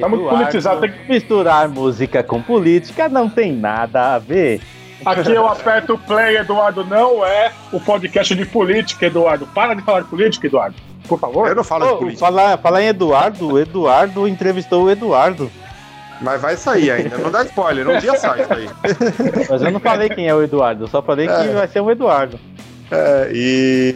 Tá 0.00 0.08
muito 0.08 0.28
politizado, 0.28 0.80
tem 0.80 0.92
que- 0.92 1.12
Misturar 1.12 1.68
música 1.68 2.22
com 2.22 2.40
política 2.40 3.08
não 3.08 3.28
tem 3.28 3.52
nada 3.52 4.14
a 4.14 4.18
ver. 4.18 4.60
Aqui 5.04 5.32
eu 5.32 5.46
aperto 5.46 5.94
o 5.94 5.98
play, 5.98 6.36
Eduardo. 6.36 6.84
Não 6.84 7.24
é 7.24 7.52
o 7.72 7.78
podcast 7.80 8.34
de 8.34 8.44
política, 8.46 9.06
Eduardo. 9.06 9.46
Para 9.54 9.74
de 9.74 9.82
falar 9.82 10.00
de 10.00 10.08
política, 10.08 10.46
Eduardo. 10.46 10.76
Por 11.08 11.18
favor. 11.18 11.48
Eu 11.48 11.54
não 11.54 11.64
falo 11.64 11.86
de 11.86 11.92
Ô, 11.92 11.96
política, 11.98 12.20
falar, 12.26 12.56
falar 12.58 12.82
em 12.82 12.86
Eduardo, 12.86 13.52
o 13.52 13.58
Eduardo 13.58 14.26
entrevistou 14.26 14.84
o 14.84 14.90
Eduardo. 14.90 15.50
mas 16.20 16.40
vai 16.40 16.56
sair 16.56 16.90
ainda, 16.90 17.18
não 17.18 17.30
dá 17.30 17.42
spoiler, 17.44 17.86
um 17.88 17.98
dia 17.98 18.16
sai 18.16 18.40
isso 18.42 18.52
aí. 18.54 18.68
Mas 19.50 19.60
eu 19.62 19.70
não 19.70 19.80
falei 19.80 20.08
quem 20.08 20.26
é 20.28 20.34
o 20.34 20.42
Eduardo, 20.42 20.84
eu 20.84 20.88
só 20.88 21.02
falei 21.02 21.26
que 21.26 21.32
É. 21.34 21.48
vai 21.52 21.68
ser 21.68 21.80
o 21.80 21.90
Eduardo. 21.90 22.40
É, 22.90 23.30
e 23.34 23.94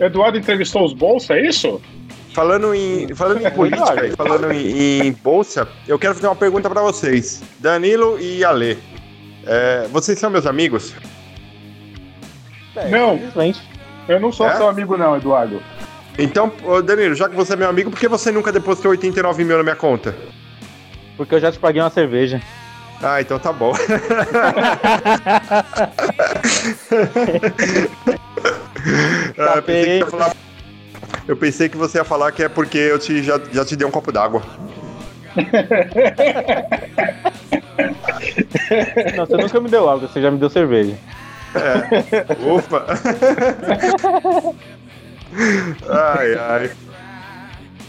Eduardo 0.00 0.36
entrevistou 0.38 0.84
os 0.84 0.92
bolsos, 0.92 1.30
é 1.30 1.40
isso? 1.42 1.80
Falando 2.34 2.74
em, 2.74 3.14
falando 3.14 3.46
em 3.46 3.50
política 3.50 4.06
e 4.06 4.10
falando 4.16 4.50
em, 4.52 5.06
em 5.06 5.12
bolsa, 5.12 5.68
eu 5.86 5.98
quero 5.98 6.14
fazer 6.14 6.26
uma 6.26 6.34
pergunta 6.36 6.68
pra 6.68 6.82
vocês. 6.82 7.42
Danilo 7.60 8.18
e 8.18 8.44
Ale. 8.44 8.78
É, 9.46 9.86
vocês 9.90 10.18
são 10.18 10.30
meus 10.30 10.46
amigos? 10.46 10.94
Não. 12.90 13.14
Infelizmente. 13.16 13.60
Eu 14.08 14.18
não 14.20 14.32
sou 14.32 14.48
É? 14.48 14.56
seu 14.56 14.68
amigo, 14.68 14.96
não, 14.96 15.16
Eduardo. 15.16 15.62
Então, 16.18 16.50
Danilo, 16.84 17.14
já 17.14 17.28
que 17.28 17.36
você 17.36 17.52
é 17.52 17.56
meu 17.56 17.68
amigo, 17.68 17.90
por 17.90 18.00
que 18.00 18.08
você 18.08 18.32
nunca 18.32 18.50
depositou 18.50 18.90
89 18.90 19.44
mil 19.44 19.56
na 19.56 19.62
minha 19.62 19.76
conta? 19.76 20.14
Porque 21.16 21.34
eu 21.34 21.40
já 21.40 21.52
te 21.52 21.58
paguei 21.58 21.80
uma 21.82 21.90
cerveja. 21.90 22.40
Ah, 23.02 23.20
então 23.20 23.38
tá 23.38 23.52
bom. 23.52 23.72
Ah, 29.38 29.54
eu, 29.56 29.62
pensei 29.62 29.98
que 29.98 29.98
você 29.98 29.98
ia 29.98 30.06
falar- 30.06 30.36
eu 31.28 31.36
pensei 31.36 31.68
que 31.68 31.76
você 31.76 31.98
ia 31.98 32.04
falar 32.04 32.32
que 32.32 32.42
é 32.42 32.48
porque 32.48 32.78
eu 32.78 32.98
te, 32.98 33.22
já, 33.22 33.38
já 33.52 33.64
te 33.64 33.76
dei 33.76 33.86
um 33.86 33.90
copo 33.90 34.10
d'água. 34.12 34.42
Não, 39.16 39.26
você 39.26 39.36
nunca 39.36 39.60
me 39.60 39.68
deu 39.68 39.88
algo, 39.88 40.06
você 40.08 40.20
já 40.20 40.30
me 40.30 40.38
deu 40.38 40.48
cerveja. 40.50 40.94
Ufa! 42.46 42.84
ai, 45.88 46.34
ai. 46.34 46.70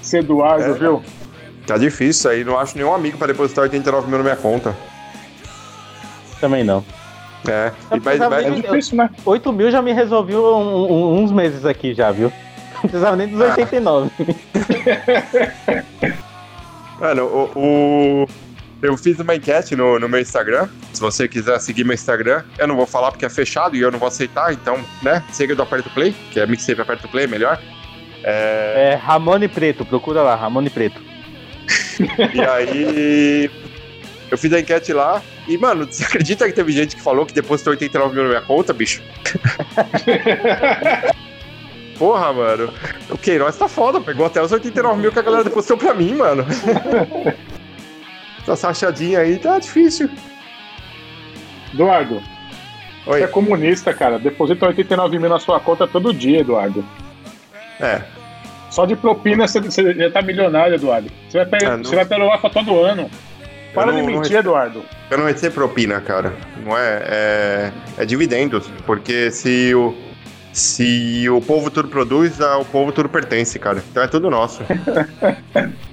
Esse 0.01 0.17
Eduardo, 0.19 0.63
É. 0.65 0.73
viu? 0.73 1.03
Tá 1.67 1.77
difícil 1.77 2.31
aí, 2.31 2.43
não 2.43 2.57
acho 2.57 2.75
nenhum 2.77 2.93
amigo 2.93 3.17
pra 3.17 3.27
depositar 3.27 3.63
89 3.63 4.07
mil 4.07 4.17
na 4.17 4.23
minha 4.23 4.35
conta. 4.35 4.75
Também 6.41 6.63
não. 6.63 6.83
É, 7.47 7.71
Eu 7.91 7.97
e, 7.97 7.99
precisava 7.99 8.35
mas- 8.35 8.45
É 8.45 8.49
difícil, 8.51 8.97
né? 8.97 9.09
8 9.25 9.53
mil 9.53 9.69
já 9.71 9.81
me 9.81 9.93
resolveu 9.93 10.43
um- 10.57 10.91
um- 10.91 11.23
uns 11.23 11.31
meses 11.31 11.65
aqui 11.65 11.93
já, 11.93 12.11
viu? 12.11 12.31
Não 12.75 12.81
precisava 12.81 13.15
nem 13.15 13.27
dos 13.27 13.39
89. 13.39 14.09
Mano, 16.99 17.23
o, 17.25 17.51
o- 18.23 18.27
eu 18.81 18.97
fiz 18.97 19.19
uma 19.19 19.35
enquete 19.35 19.75
no, 19.75 19.99
no 19.99 20.07
meu 20.07 20.19
Instagram. 20.19 20.67
Se 20.93 21.01
você 21.01 21.27
quiser 21.27 21.59
seguir 21.59 21.83
meu 21.83 21.93
Instagram, 21.93 22.43
eu 22.57 22.67
não 22.67 22.75
vou 22.75 22.85
falar 22.85 23.11
porque 23.11 23.25
é 23.25 23.29
fechado 23.29 23.75
e 23.75 23.81
eu 23.81 23.91
não 23.91 23.99
vou 23.99 24.07
aceitar, 24.07 24.53
então, 24.53 24.83
né? 25.01 25.23
Siga 25.31 25.55
do 25.55 25.61
Aperto 25.61 25.89
Play, 25.89 26.15
que 26.31 26.39
é 26.39 26.47
mixtape 26.47 26.81
Aperto 26.81 27.07
Play, 27.07 27.27
melhor. 27.27 27.59
É, 28.23 28.91
É 28.93 28.95
Ramone 28.95 29.47
Preto, 29.47 29.85
procura 29.85 30.21
lá, 30.21 30.35
Ramone 30.35 30.69
Preto. 30.69 31.01
e 32.33 32.41
aí. 32.41 33.51
Eu 34.31 34.37
fiz 34.37 34.53
a 34.53 34.59
enquete 34.59 34.93
lá 34.93 35.23
e, 35.47 35.57
mano, 35.57 35.91
você 35.91 36.03
acredita 36.03 36.45
que 36.45 36.53
teve 36.53 36.71
gente 36.71 36.95
que 36.95 37.01
falou 37.01 37.25
que 37.25 37.33
depositou 37.33 37.71
89 37.71 38.13
mil 38.13 38.23
na 38.25 38.29
minha 38.29 38.41
conta, 38.41 38.71
bicho? 38.71 39.01
Porra, 41.97 42.31
mano. 42.31 42.71
O 43.09 43.17
Queiroz 43.17 43.57
tá 43.57 43.67
foda, 43.67 43.99
pegou 43.99 44.27
até 44.27 44.41
os 44.41 44.51
89 44.51 45.01
mil 45.01 45.11
que 45.11 45.17
a 45.17 45.23
galera 45.23 45.43
depositou 45.43 45.77
pra 45.77 45.95
mim, 45.95 46.13
mano. 46.13 46.45
Essa 48.53 48.67
rachadinha 48.67 49.19
aí 49.19 49.37
tá 49.37 49.59
difícil. 49.59 50.09
Eduardo, 51.73 52.21
você 53.05 53.11
Oi. 53.11 53.23
é 53.23 53.27
comunista, 53.27 53.93
cara. 53.93 54.17
Deposita 54.17 54.65
89 54.67 55.19
mil 55.19 55.29
na 55.29 55.39
sua 55.39 55.59
conta 55.59 55.87
todo 55.87 56.13
dia, 56.13 56.39
Eduardo. 56.39 56.83
É, 57.79 58.01
Só 58.69 58.85
de 58.85 58.95
propina 58.95 59.47
você, 59.47 59.59
você 59.61 59.93
já 59.95 60.11
tá 60.11 60.21
milionário, 60.21 60.75
Eduardo. 60.75 61.09
Você 61.27 61.37
vai, 61.43 61.45
pe- 61.59 61.65
Ah, 61.65 61.77
não- 61.77 61.83
você 61.83 61.95
vai 61.95 62.05
pelo 62.05 62.27
Rafa 62.29 62.49
todo 62.49 62.79
ano. 62.83 63.09
Para 63.73 63.91
de 63.91 63.97
não- 64.01 64.07
não 64.07 64.13
mentir, 64.19 64.35
Eduardo. 64.37 64.83
eu 65.09 65.17
não 65.17 65.25
recebo 65.25 65.55
propina, 65.55 65.99
cara. 66.01 66.33
Não 66.65 66.75
é, 66.77 67.01
é. 67.05 67.71
É 67.99 68.05
dividendos. 68.05 68.67
Porque 68.85 69.31
se 69.31 69.73
o. 69.75 69.95
Se 70.51 71.29
o 71.29 71.39
povo 71.41 71.69
tudo 71.69 71.87
produz, 71.89 72.41
a- 72.41 72.57
o 72.57 72.65
povo 72.65 72.91
tudo 72.91 73.07
pertence, 73.07 73.57
cara. 73.59 73.83
Então 73.91 74.01
é 74.03 74.07
tudo 74.07 74.29
nosso. 74.31 74.61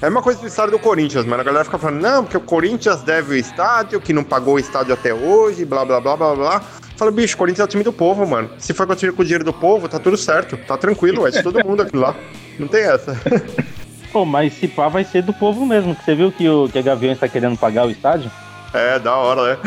É 0.00 0.08
uma 0.08 0.20
coisa 0.20 0.40
do 0.40 0.46
estádio 0.46 0.72
do 0.72 0.78
Corinthians, 0.78 1.24
mano. 1.24 1.40
A 1.40 1.44
galera 1.44 1.64
fica 1.64 1.78
falando, 1.78 2.02
não, 2.02 2.22
porque 2.22 2.36
o 2.36 2.40
Corinthians 2.40 3.02
deve 3.02 3.34
o 3.34 3.36
estádio, 3.36 4.00
que 4.00 4.12
não 4.12 4.22
pagou 4.22 4.54
o 4.54 4.58
estádio 4.58 4.92
até 4.92 5.14
hoje, 5.14 5.64
blá 5.64 5.84
blá 5.86 6.00
blá 6.00 6.16
blá 6.16 6.34
blá. 6.34 6.62
Fala, 6.96 7.10
bicho, 7.10 7.34
o 7.34 7.38
Corinthians 7.38 7.60
é 7.60 7.64
o 7.64 7.68
time 7.68 7.82
do 7.82 7.92
povo, 7.92 8.26
mano. 8.26 8.50
Se 8.58 8.74
for 8.74 8.86
continuar 8.86 9.14
com 9.14 9.22
o 9.22 9.24
dinheiro 9.24 9.44
do 9.44 9.54
povo, 9.54 9.88
tá 9.88 9.98
tudo 9.98 10.16
certo. 10.16 10.56
Tá 10.56 10.76
tranquilo, 10.76 11.26
é 11.26 11.30
de 11.30 11.42
todo 11.42 11.64
mundo 11.64 11.82
aquilo 11.82 12.02
lá. 12.02 12.14
Não 12.58 12.68
tem 12.68 12.82
essa. 12.82 13.18
Pô, 14.12 14.24
mas 14.24 14.52
se 14.54 14.68
pá 14.68 14.88
vai 14.88 15.04
ser 15.04 15.22
do 15.22 15.32
povo 15.32 15.66
mesmo, 15.66 15.94
que 15.94 16.04
você 16.04 16.14
viu 16.14 16.32
que, 16.32 16.48
o, 16.48 16.68
que 16.68 16.78
a 16.78 16.82
Gaviões 16.82 17.18
tá 17.18 17.28
querendo 17.28 17.58
pagar 17.58 17.86
o 17.86 17.90
estádio? 17.90 18.30
É, 18.72 18.98
da 18.98 19.14
hora, 19.14 19.56
né? 19.56 19.58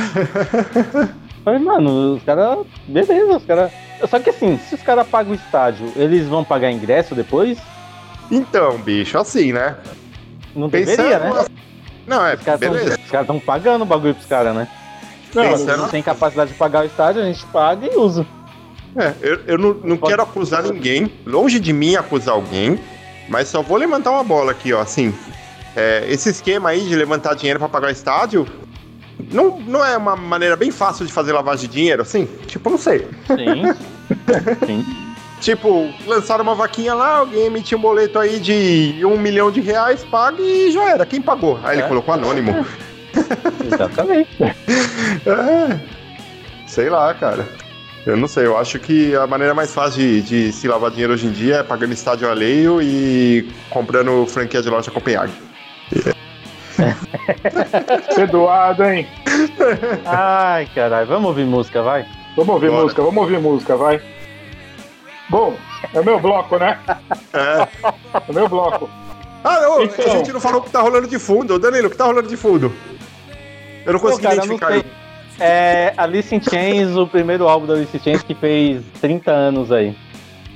Falei, 1.43 1.59
mano, 1.59 2.15
os 2.15 2.23
caras. 2.23 2.65
Beleza, 2.87 3.37
os 3.37 3.45
caras. 3.45 3.71
Só 4.07 4.19
que 4.19 4.29
assim, 4.29 4.57
se 4.57 4.75
os 4.75 4.81
caras 4.81 5.07
pagam 5.07 5.33
o 5.33 5.35
estádio, 5.35 5.91
eles 5.95 6.27
vão 6.27 6.43
pagar 6.43 6.71
ingresso 6.71 7.15
depois? 7.15 7.57
Então, 8.31 8.77
bicho, 8.77 9.17
assim, 9.17 9.51
né? 9.51 9.75
Não 10.55 10.67
deveria, 10.69 11.19
né? 11.19 11.45
Não, 12.07 12.25
é, 12.25 12.33
Os 12.35 12.41
caras 12.43 12.99
estão 13.21 13.39
pagando 13.39 13.83
o 13.83 13.85
bagulho 13.85 14.15
pros 14.15 14.25
caras, 14.25 14.55
né? 14.55 14.67
Não, 15.33 15.43
Pensando- 15.43 15.77
Não 15.83 15.89
tem 15.89 16.01
capacidade 16.01 16.51
de 16.51 16.57
pagar 16.57 16.83
o 16.83 16.87
estádio, 16.87 17.21
a 17.21 17.25
gente 17.25 17.45
paga 17.47 17.85
e 17.85 17.95
usa. 17.95 18.25
É, 18.95 19.13
eu, 19.21 19.39
eu 19.45 19.57
não, 19.59 19.73
não 19.83 19.97
quero 19.97 20.23
acusar 20.23 20.63
ninguém, 20.63 21.11
longe 21.25 21.59
de 21.59 21.71
mim 21.71 21.95
acusar 21.95 22.33
alguém, 22.33 22.79
mas 23.29 23.47
só 23.47 23.61
vou 23.61 23.77
levantar 23.77 24.09
uma 24.09 24.23
bola 24.23 24.51
aqui, 24.51 24.73
ó, 24.73 24.81
assim. 24.81 25.13
é, 25.75 26.05
esse 26.09 26.29
esquema 26.29 26.69
aí 26.69 26.81
de 26.81 26.95
levantar 26.95 27.35
dinheiro 27.35 27.59
pra 27.59 27.69
pagar 27.69 27.87
o 27.89 27.91
estádio 27.91 28.47
não, 29.31 29.59
não 29.59 29.85
é 29.85 29.95
uma 29.95 30.15
maneira 30.15 30.55
bem 30.55 30.71
fácil 30.71 31.05
de 31.05 31.13
fazer 31.13 31.31
lavagem 31.33 31.69
de 31.69 31.75
dinheiro, 31.75 32.01
assim? 32.01 32.25
Tipo, 32.47 32.71
não 32.71 32.77
sei. 32.79 33.07
Sim. 33.27 33.63
Sim. 34.65 34.85
Tipo, 35.39 35.89
lançaram 36.05 36.43
uma 36.43 36.55
vaquinha 36.55 36.93
lá, 36.93 37.17
alguém 37.17 37.45
emitiu 37.45 37.77
um 37.77 37.81
boleto 37.81 38.19
aí 38.19 38.39
de 38.39 38.99
um 39.05 39.17
milhão 39.17 39.49
de 39.49 39.61
reais, 39.61 40.03
paga 40.03 40.41
e 40.41 40.71
já 40.71 40.89
era. 40.89 41.05
Quem 41.05 41.21
pagou? 41.21 41.57
Aí 41.63 41.75
ele 41.77 41.83
É. 41.83 41.87
colocou 41.87 42.13
anônimo. 42.13 42.65
Exatamente. 43.65 44.29
É, 45.25 45.79
sei 46.67 46.89
lá, 46.89 47.13
cara. 47.13 47.47
Eu 48.05 48.15
não 48.15 48.27
sei, 48.27 48.45
eu 48.45 48.57
acho 48.57 48.79
que 48.79 49.15
a 49.15 49.27
maneira 49.27 49.53
mais 49.53 49.73
fácil 49.73 49.99
de, 50.01 50.21
de 50.21 50.51
se 50.53 50.67
lavar 50.67 50.91
dinheiro 50.91 51.13
hoje 51.13 51.27
em 51.27 51.31
dia 51.31 51.57
é 51.57 51.63
pagando 51.63 51.93
estádio 51.93 52.29
alheio 52.29 52.81
e 52.81 53.49
comprando 53.69 54.25
franquia 54.27 54.61
de 54.61 54.69
loja 54.69 54.91
Copenhague. 54.91 55.33
Esse 55.91 56.13
Eduardo, 58.21 58.83
hein? 58.85 59.07
Ai, 60.05 60.67
caralho. 60.73 61.07
Vamos 61.07 61.27
ouvir 61.29 61.45
música, 61.45 61.81
vai? 61.81 62.05
Vamos 62.35 62.53
ouvir 62.53 62.69
Bora. 62.69 62.83
música, 62.83 63.01
vamos 63.01 63.21
ouvir 63.21 63.39
música, 63.39 63.75
vai. 63.75 64.01
Bom, 65.29 65.55
é 65.93 66.01
meu 66.01 66.19
bloco, 66.19 66.57
né? 66.57 66.79
É. 67.33 67.67
É 68.27 68.33
meu 68.33 68.47
bloco. 68.49 68.89
Ah, 69.43 69.59
não, 69.61 69.83
Então. 69.83 70.05
a 70.05 70.09
gente 70.17 70.33
não 70.33 70.39
falou 70.41 70.59
o 70.59 70.63
que 70.63 70.71
tá 70.71 70.81
rolando 70.81 71.07
de 71.07 71.19
fundo. 71.19 71.53
Ô, 71.53 71.59
Danilo, 71.59 71.87
o 71.87 71.89
que 71.89 71.97
tá 71.97 72.05
rolando 72.05 72.27
de 72.27 72.35
fundo? 72.35 72.73
Eu 73.85 73.93
não 73.93 73.99
Pô, 73.99 74.07
consegui 74.07 74.23
cara, 74.27 74.35
eu 74.35 74.45
não 74.47 74.55
identificar. 74.55 74.71
sei. 74.73 74.85
É 75.41 75.93
Alice 75.95 76.35
in 76.35 76.41
Chains, 76.41 76.97
o 76.97 77.07
primeiro 77.07 77.47
álbum 77.47 77.65
da 77.65 77.73
Alice 77.73 77.95
in 77.95 77.99
Chains 78.01 78.21
que 78.23 78.35
fez 78.35 78.81
30 78.99 79.31
anos 79.31 79.71
aí. 79.71 79.95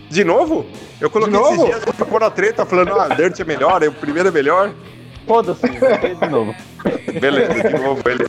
De 0.09 0.23
novo? 0.25 0.65
Eu 0.99 1.09
coloquei 1.09 1.33
De 1.33 1.39
novo? 1.39 1.53
esses 1.67 1.81
dias 1.83 1.95
pra 1.95 2.05
pôr 2.05 2.23
a 2.23 2.29
treta 2.29 2.65
falando, 2.65 2.93
ah, 2.99 3.07
Dirt 3.15 3.39
é 3.39 3.43
melhor, 3.45 3.81
aí 3.81 3.87
o 3.87 3.93
primeiro 3.93 4.27
é 4.29 4.31
melhor. 4.31 4.71
Foda-se, 5.25 5.61
de 5.69 6.27
novo. 6.29 6.53
Beleza, 7.21 7.53
de 7.69 7.79
novo 7.81 8.01
ele. 8.09 8.25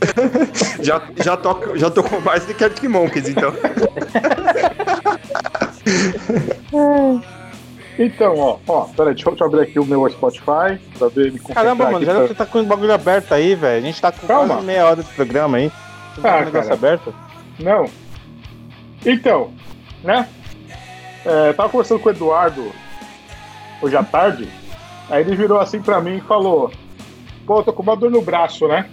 Já, 0.81 1.01
já, 1.21 1.35
toco, 1.35 1.77
já 1.77 1.89
tocou 1.89 2.21
mais 2.21 2.45
do 2.45 2.53
que 2.53 2.63
Arctic 2.63 2.89
Monkeys, 2.89 3.27
então. 3.27 3.51
Então, 7.97 8.37
ó, 8.37 8.57
ó, 8.67 8.81
peraí, 8.95 9.13
deixa 9.13 9.29
eu, 9.29 9.31
deixa 9.31 9.43
eu 9.43 9.47
abrir 9.47 9.61
aqui 9.61 9.79
o 9.79 9.85
meu 9.85 10.09
Spotify 10.09 10.77
pra 10.99 11.07
ver 11.07 11.31
me 11.31 11.39
Caramba, 11.39 11.89
mano, 11.89 12.05
já 12.05 12.11
pra- 12.13 12.21
que 12.23 12.27
você 12.27 12.33
tá 12.33 12.45
com 12.45 12.59
o 12.59 12.63
bagulho 12.65 12.93
aberto 12.93 13.31
aí, 13.33 13.55
velho. 13.55 13.77
A 13.77 13.87
gente 13.87 14.01
tá 14.01 14.11
com 14.11 14.27
Calma. 14.27 14.55
quase 14.55 14.65
meia 14.65 14.85
hora 14.85 15.01
de 15.01 15.09
programa 15.13 15.57
aí. 15.57 15.71
Você 16.13 16.21
tá 16.21 16.35
Ah, 16.35 16.39
negócio 16.39 16.61
cara. 16.63 16.73
aberto? 16.73 17.15
Não. 17.57 17.85
Então, 19.05 19.51
né? 20.03 20.27
É, 21.25 21.53
tava 21.53 21.69
conversando 21.69 22.01
com 22.01 22.09
o 22.09 22.11
Eduardo 22.11 22.69
hoje 23.81 23.95
à 23.95 24.03
tarde. 24.03 24.49
Aí 25.09 25.21
ele 25.21 25.35
virou 25.37 25.59
assim 25.61 25.81
pra 25.81 26.01
mim 26.01 26.17
e 26.17 26.21
falou: 26.21 26.71
Pô, 27.47 27.59
eu 27.59 27.63
tô 27.63 27.71
com 27.71 27.81
uma 27.81 27.95
dor 27.95 28.11
no 28.11 28.21
braço, 28.21 28.67
né? 28.67 28.89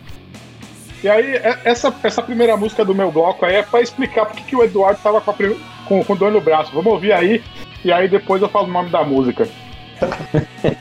E 1.02 1.08
aí, 1.08 1.34
é- 1.38 1.58
essa, 1.64 1.92
essa 2.04 2.22
primeira 2.22 2.56
música 2.56 2.84
do 2.84 2.94
meu 2.94 3.10
bloco 3.10 3.44
aí 3.44 3.56
é 3.56 3.62
pra 3.64 3.80
explicar 3.80 4.26
por 4.26 4.36
que 4.36 4.54
o 4.54 4.62
Eduardo 4.62 5.00
tava 5.02 5.20
com, 5.20 5.30
a 5.32 5.34
prim- 5.34 5.60
com, 5.92 6.02
com 6.02 6.16
dor 6.16 6.32
no 6.32 6.40
braço. 6.40 6.72
Vamos 6.72 6.90
ouvir 6.90 7.12
aí, 7.12 7.44
e 7.84 7.92
aí 7.92 8.08
depois 8.08 8.40
eu 8.40 8.48
falo 8.48 8.66
o 8.66 8.72
nome 8.72 8.88
da 8.88 9.04
música. 9.04 9.46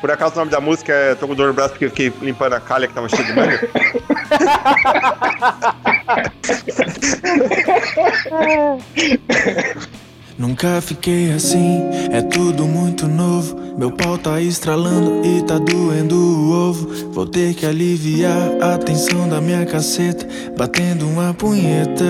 Por 0.00 0.10
acaso 0.10 0.34
o 0.34 0.38
nome 0.38 0.50
da 0.50 0.60
música 0.60 0.92
é 0.92 1.14
Tô 1.16 1.26
com 1.26 1.34
dor 1.34 1.48
no 1.48 1.54
braço 1.54 1.70
porque 1.70 1.86
eu 1.86 1.90
fiquei 1.90 2.12
limpando 2.22 2.52
a 2.52 2.60
calha 2.60 2.86
que 2.86 2.94
tava 2.94 3.08
cheia 3.08 3.24
de 3.24 3.32
manga? 3.32 3.58
Nunca 10.38 10.80
fiquei 10.80 11.32
assim, 11.32 11.82
é 12.12 12.22
tudo 12.22 12.64
muito 12.64 13.08
novo. 13.08 13.56
Meu 13.76 13.90
pau 13.90 14.16
tá 14.16 14.40
estralando 14.40 15.26
e 15.26 15.42
tá 15.42 15.58
doendo 15.58 16.14
o 16.14 16.68
ovo. 16.68 17.10
Vou 17.10 17.26
ter 17.26 17.54
que 17.54 17.66
aliviar 17.66 18.52
a 18.60 18.78
tensão 18.78 19.28
da 19.28 19.40
minha 19.40 19.66
caceta, 19.66 20.28
batendo 20.56 21.08
uma 21.08 21.34
punheta. 21.34 22.04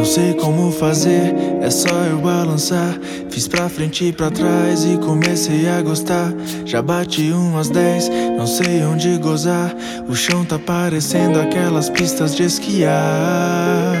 Não 0.00 0.06
sei 0.06 0.32
como 0.32 0.72
fazer, 0.72 1.34
é 1.60 1.68
só 1.68 1.94
eu 2.10 2.16
balançar. 2.20 2.98
Fiz 3.28 3.46
pra 3.46 3.68
frente 3.68 4.06
e 4.06 4.10
pra 4.10 4.30
trás 4.30 4.82
e 4.82 4.96
comecei 4.96 5.68
a 5.68 5.82
gostar. 5.82 6.32
Já 6.64 6.80
bati 6.80 7.30
umas 7.30 7.68
10, 7.68 8.08
não 8.34 8.46
sei 8.46 8.82
onde 8.82 9.18
gozar. 9.18 9.76
O 10.08 10.16
chão 10.16 10.42
tá 10.42 10.58
parecendo 10.58 11.38
aquelas 11.38 11.90
pistas 11.90 12.34
de 12.34 12.44
esquiar. 12.44 13.94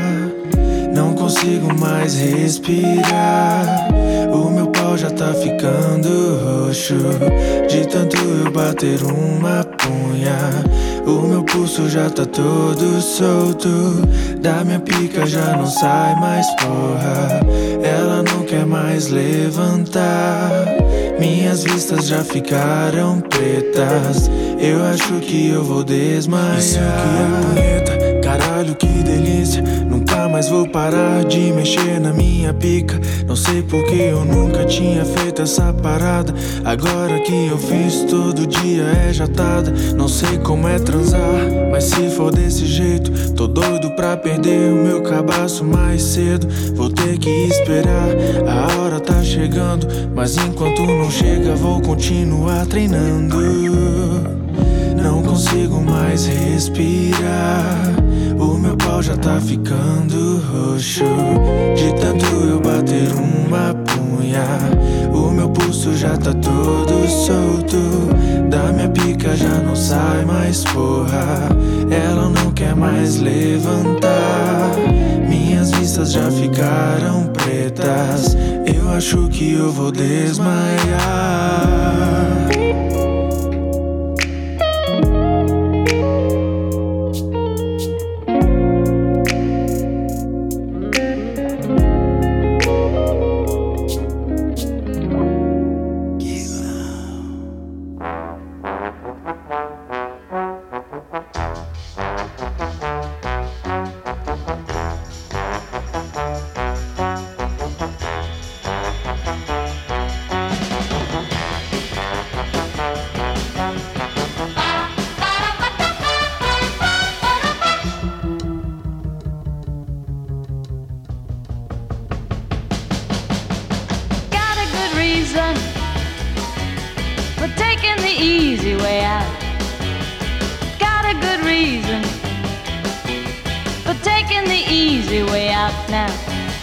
Não 0.90 1.12
consigo 1.12 1.70
mais 1.78 2.14
respirar. 2.14 3.90
O 4.32 4.48
meu 4.48 4.68
pau 4.90 4.98
já 4.98 5.10
tá 5.10 5.32
ficando 5.34 6.38
roxo. 6.44 6.96
De 7.68 7.86
tanto 7.86 8.16
eu 8.16 8.50
bater 8.50 9.00
uma 9.04 9.64
punha. 9.64 10.36
O 11.06 11.26
meu 11.26 11.44
pulso 11.44 11.88
já 11.88 12.10
tá 12.10 12.26
todo 12.26 13.00
solto. 13.00 13.68
Da 14.40 14.64
minha 14.64 14.80
pica 14.80 15.26
já 15.26 15.56
não 15.56 15.66
sai 15.66 16.18
mais 16.18 16.46
porra. 16.56 17.40
Ela 17.82 18.22
não 18.22 18.42
quer 18.44 18.66
mais 18.66 19.08
levantar. 19.08 20.50
Minhas 21.18 21.62
vistas 21.62 22.08
já 22.08 22.24
ficaram 22.24 23.20
pretas. 23.20 24.30
Eu 24.58 24.84
acho 24.86 25.20
que 25.20 25.50
eu 25.50 25.62
vou 25.62 25.84
desmaiar. 25.84 26.58
Isso 26.58 26.78
que 27.54 27.60
é. 27.60 28.09
Caralho, 28.30 28.76
que 28.76 28.86
delícia. 28.86 29.60
Nunca 29.60 30.28
mais 30.28 30.48
vou 30.48 30.64
parar 30.64 31.24
de 31.24 31.52
mexer 31.52 31.98
na 31.98 32.12
minha 32.12 32.54
pica. 32.54 33.00
Não 33.26 33.34
sei 33.34 33.60
porque 33.60 33.96
eu 33.96 34.24
nunca 34.24 34.64
tinha 34.64 35.04
feito 35.04 35.42
essa 35.42 35.72
parada. 35.72 36.32
Agora 36.64 37.18
que 37.18 37.48
eu 37.48 37.58
fiz, 37.58 38.04
todo 38.08 38.46
dia 38.46 38.84
é 38.84 39.12
jatada. 39.12 39.74
Não 39.96 40.06
sei 40.06 40.38
como 40.38 40.68
é 40.68 40.78
transar, 40.78 41.40
mas 41.72 41.82
se 41.82 42.08
for 42.10 42.30
desse 42.30 42.66
jeito, 42.66 43.32
tô 43.32 43.48
doido 43.48 43.90
pra 43.96 44.16
perder 44.16 44.74
o 44.74 44.76
meu 44.76 45.02
cabaço 45.02 45.64
mais 45.64 46.00
cedo. 46.00 46.46
Vou 46.76 46.88
ter 46.88 47.18
que 47.18 47.28
esperar, 47.48 48.10
a 48.46 48.80
hora 48.80 49.00
tá 49.00 49.24
chegando. 49.24 49.88
Mas 50.14 50.36
enquanto 50.36 50.86
não 50.86 51.10
chega, 51.10 51.56
vou 51.56 51.80
continuar 51.80 52.64
treinando. 52.66 53.40
Não 55.02 55.20
consigo 55.20 55.80
mais 55.80 56.26
respirar. 56.26 58.09
Pau 59.00 59.02
já 59.02 59.16
tá 59.16 59.40
ficando 59.40 60.42
roxo. 60.52 61.04
De 61.74 61.90
tanto 61.98 62.26
eu 62.44 62.60
bater 62.60 63.10
uma 63.14 63.72
punha. 63.72 64.44
O 65.10 65.30
meu 65.30 65.48
pulso 65.48 65.96
já 65.96 66.18
tá 66.18 66.34
todo 66.34 67.08
solto. 67.08 67.78
Da 68.50 68.70
minha 68.74 68.90
pica 68.90 69.34
já 69.34 69.58
não 69.60 69.74
sai 69.74 70.26
mais 70.26 70.64
porra. 70.64 71.48
Ela 71.90 72.28
não 72.28 72.50
quer 72.52 72.76
mais 72.76 73.16
levantar. 73.16 74.72
Minhas 75.26 75.70
vistas 75.70 76.12
já 76.12 76.30
ficaram 76.30 77.28
pretas. 77.28 78.36
Eu 78.66 78.90
acho 78.90 79.28
que 79.28 79.54
eu 79.54 79.72
vou 79.72 79.90
desmaiar. 79.90 80.60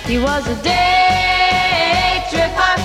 He 0.08 0.18
was 0.18 0.48
a 0.48 0.56
day 0.64 2.24
tripper, 2.30 2.82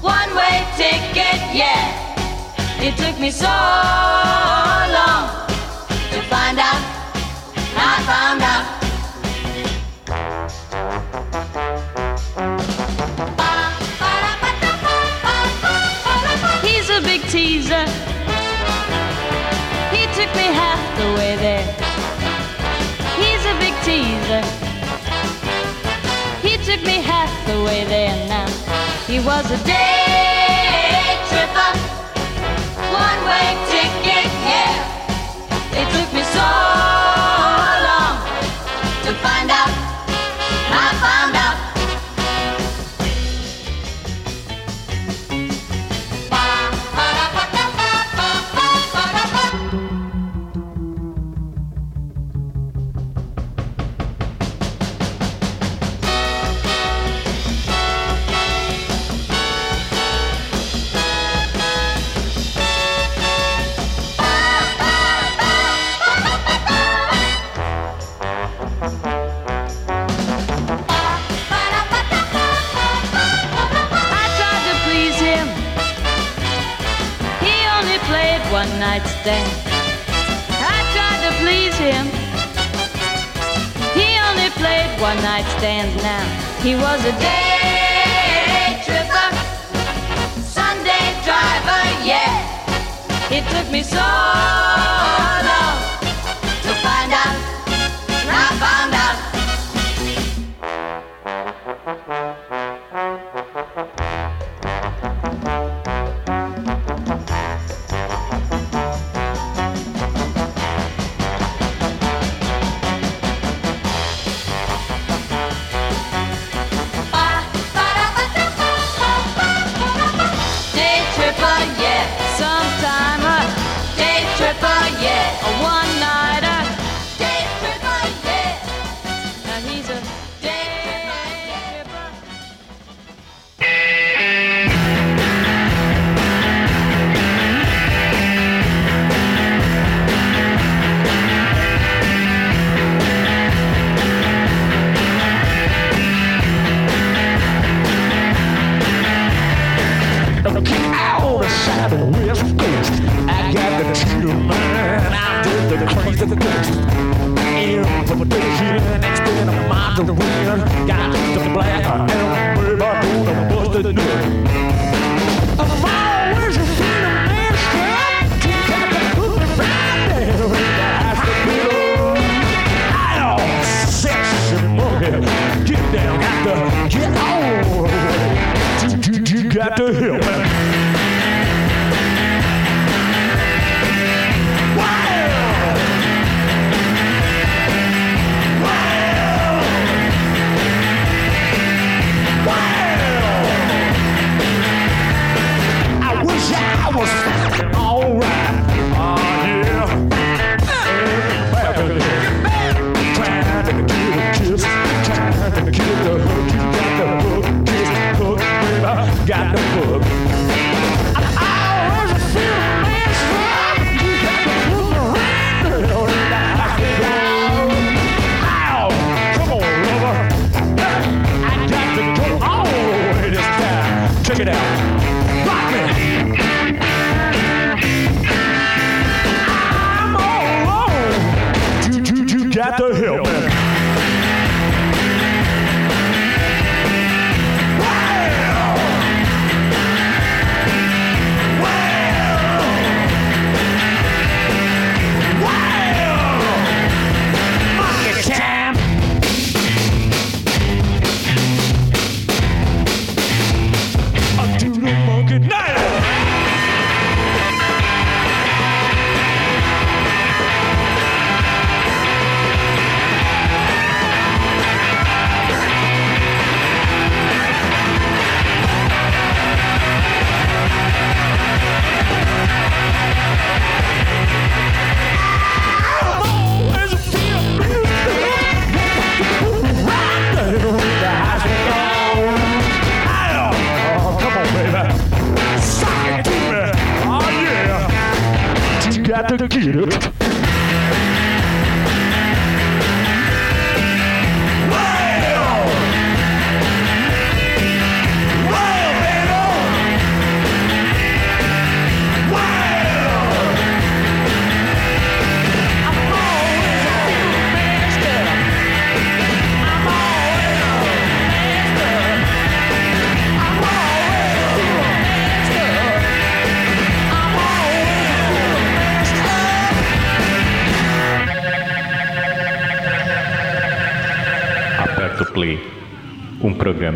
one 0.00 0.30
way 0.36 0.64
ticket, 0.76 1.40
yeah. 1.52 2.14
It 2.80 2.96
took 2.96 3.18
me 3.18 3.32
so 3.32 3.46
long 3.46 5.24
to 6.12 6.22
find 6.30 6.60
out. 6.60 6.82
I 7.76 8.00
found 8.06 8.42
out. 8.42 8.73
He 29.14 29.20
was 29.20 29.48
a 29.48 29.64
day 29.64 30.23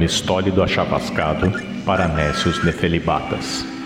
programa 0.09 0.15
estólido 0.15 0.63
achavascado 0.63 1.53
para 1.85 2.09
nécios 2.09 2.65
nefelibatas. 2.65 3.78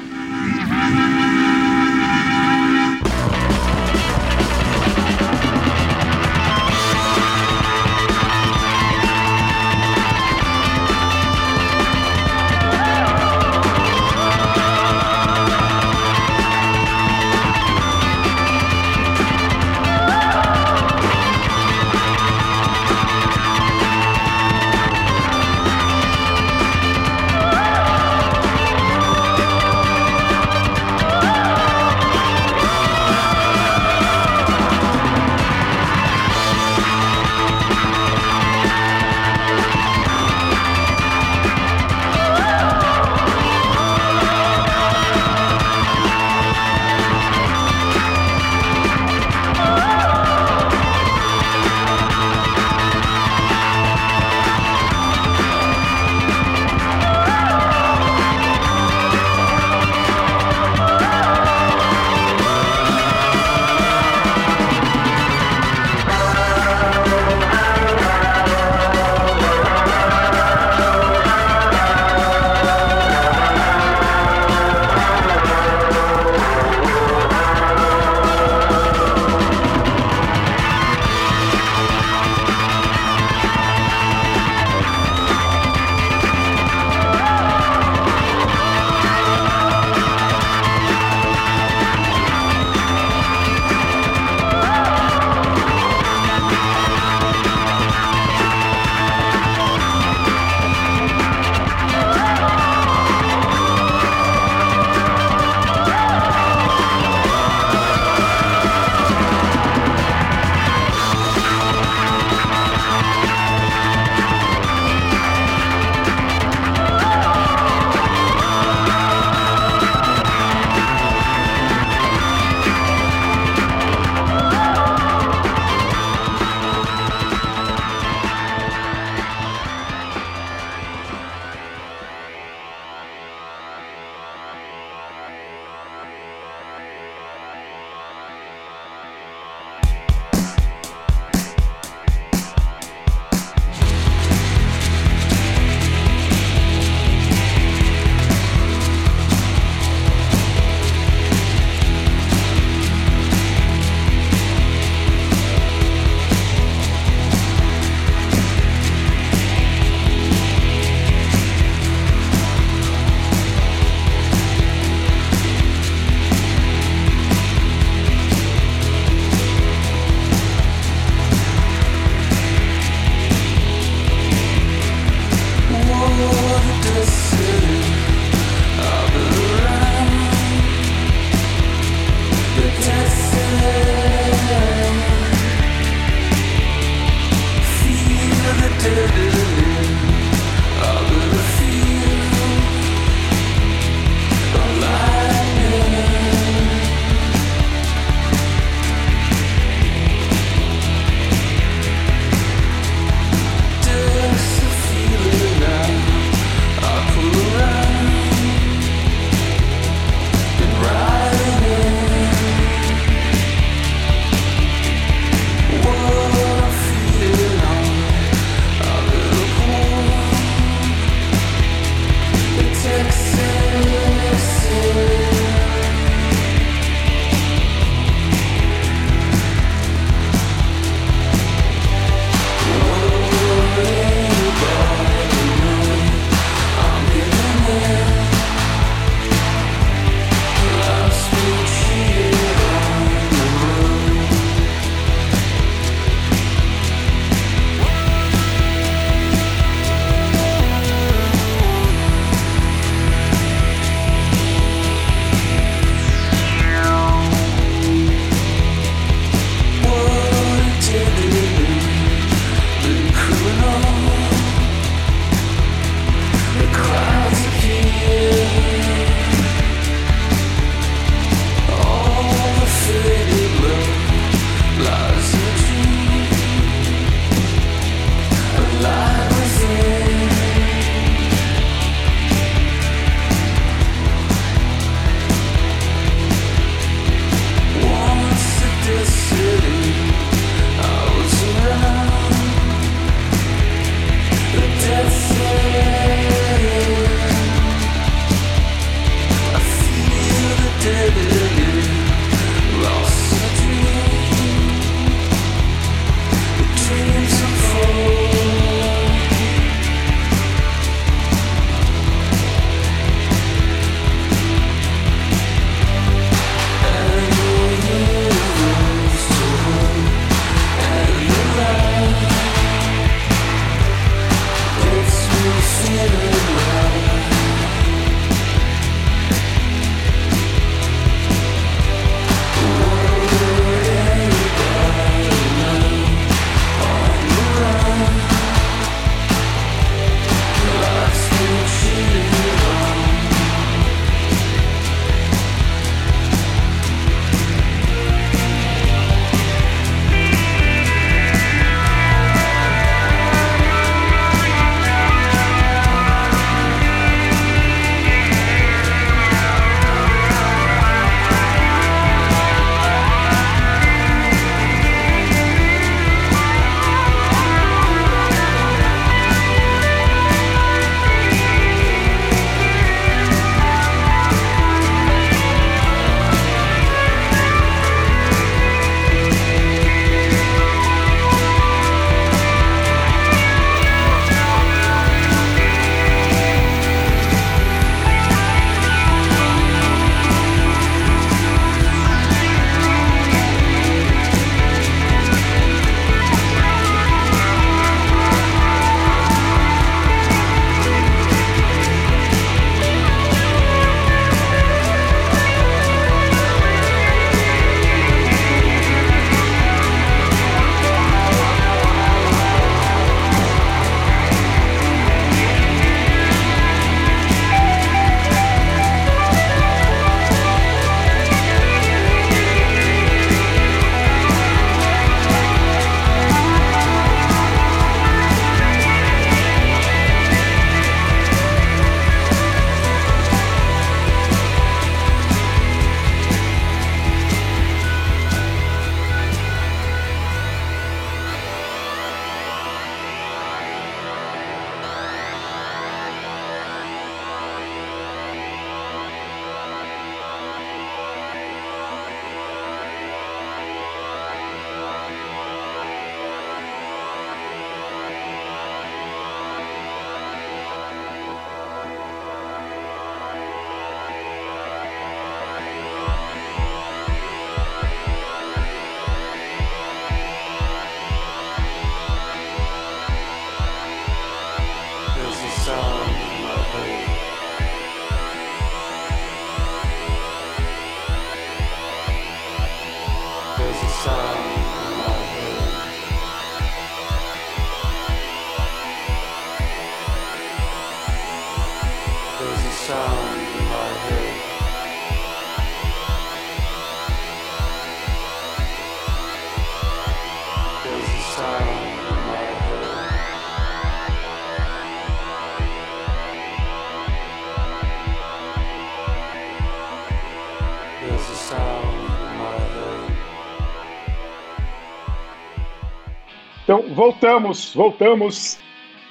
Voltamos, 517.33 517.73
voltamos. 517.75 518.59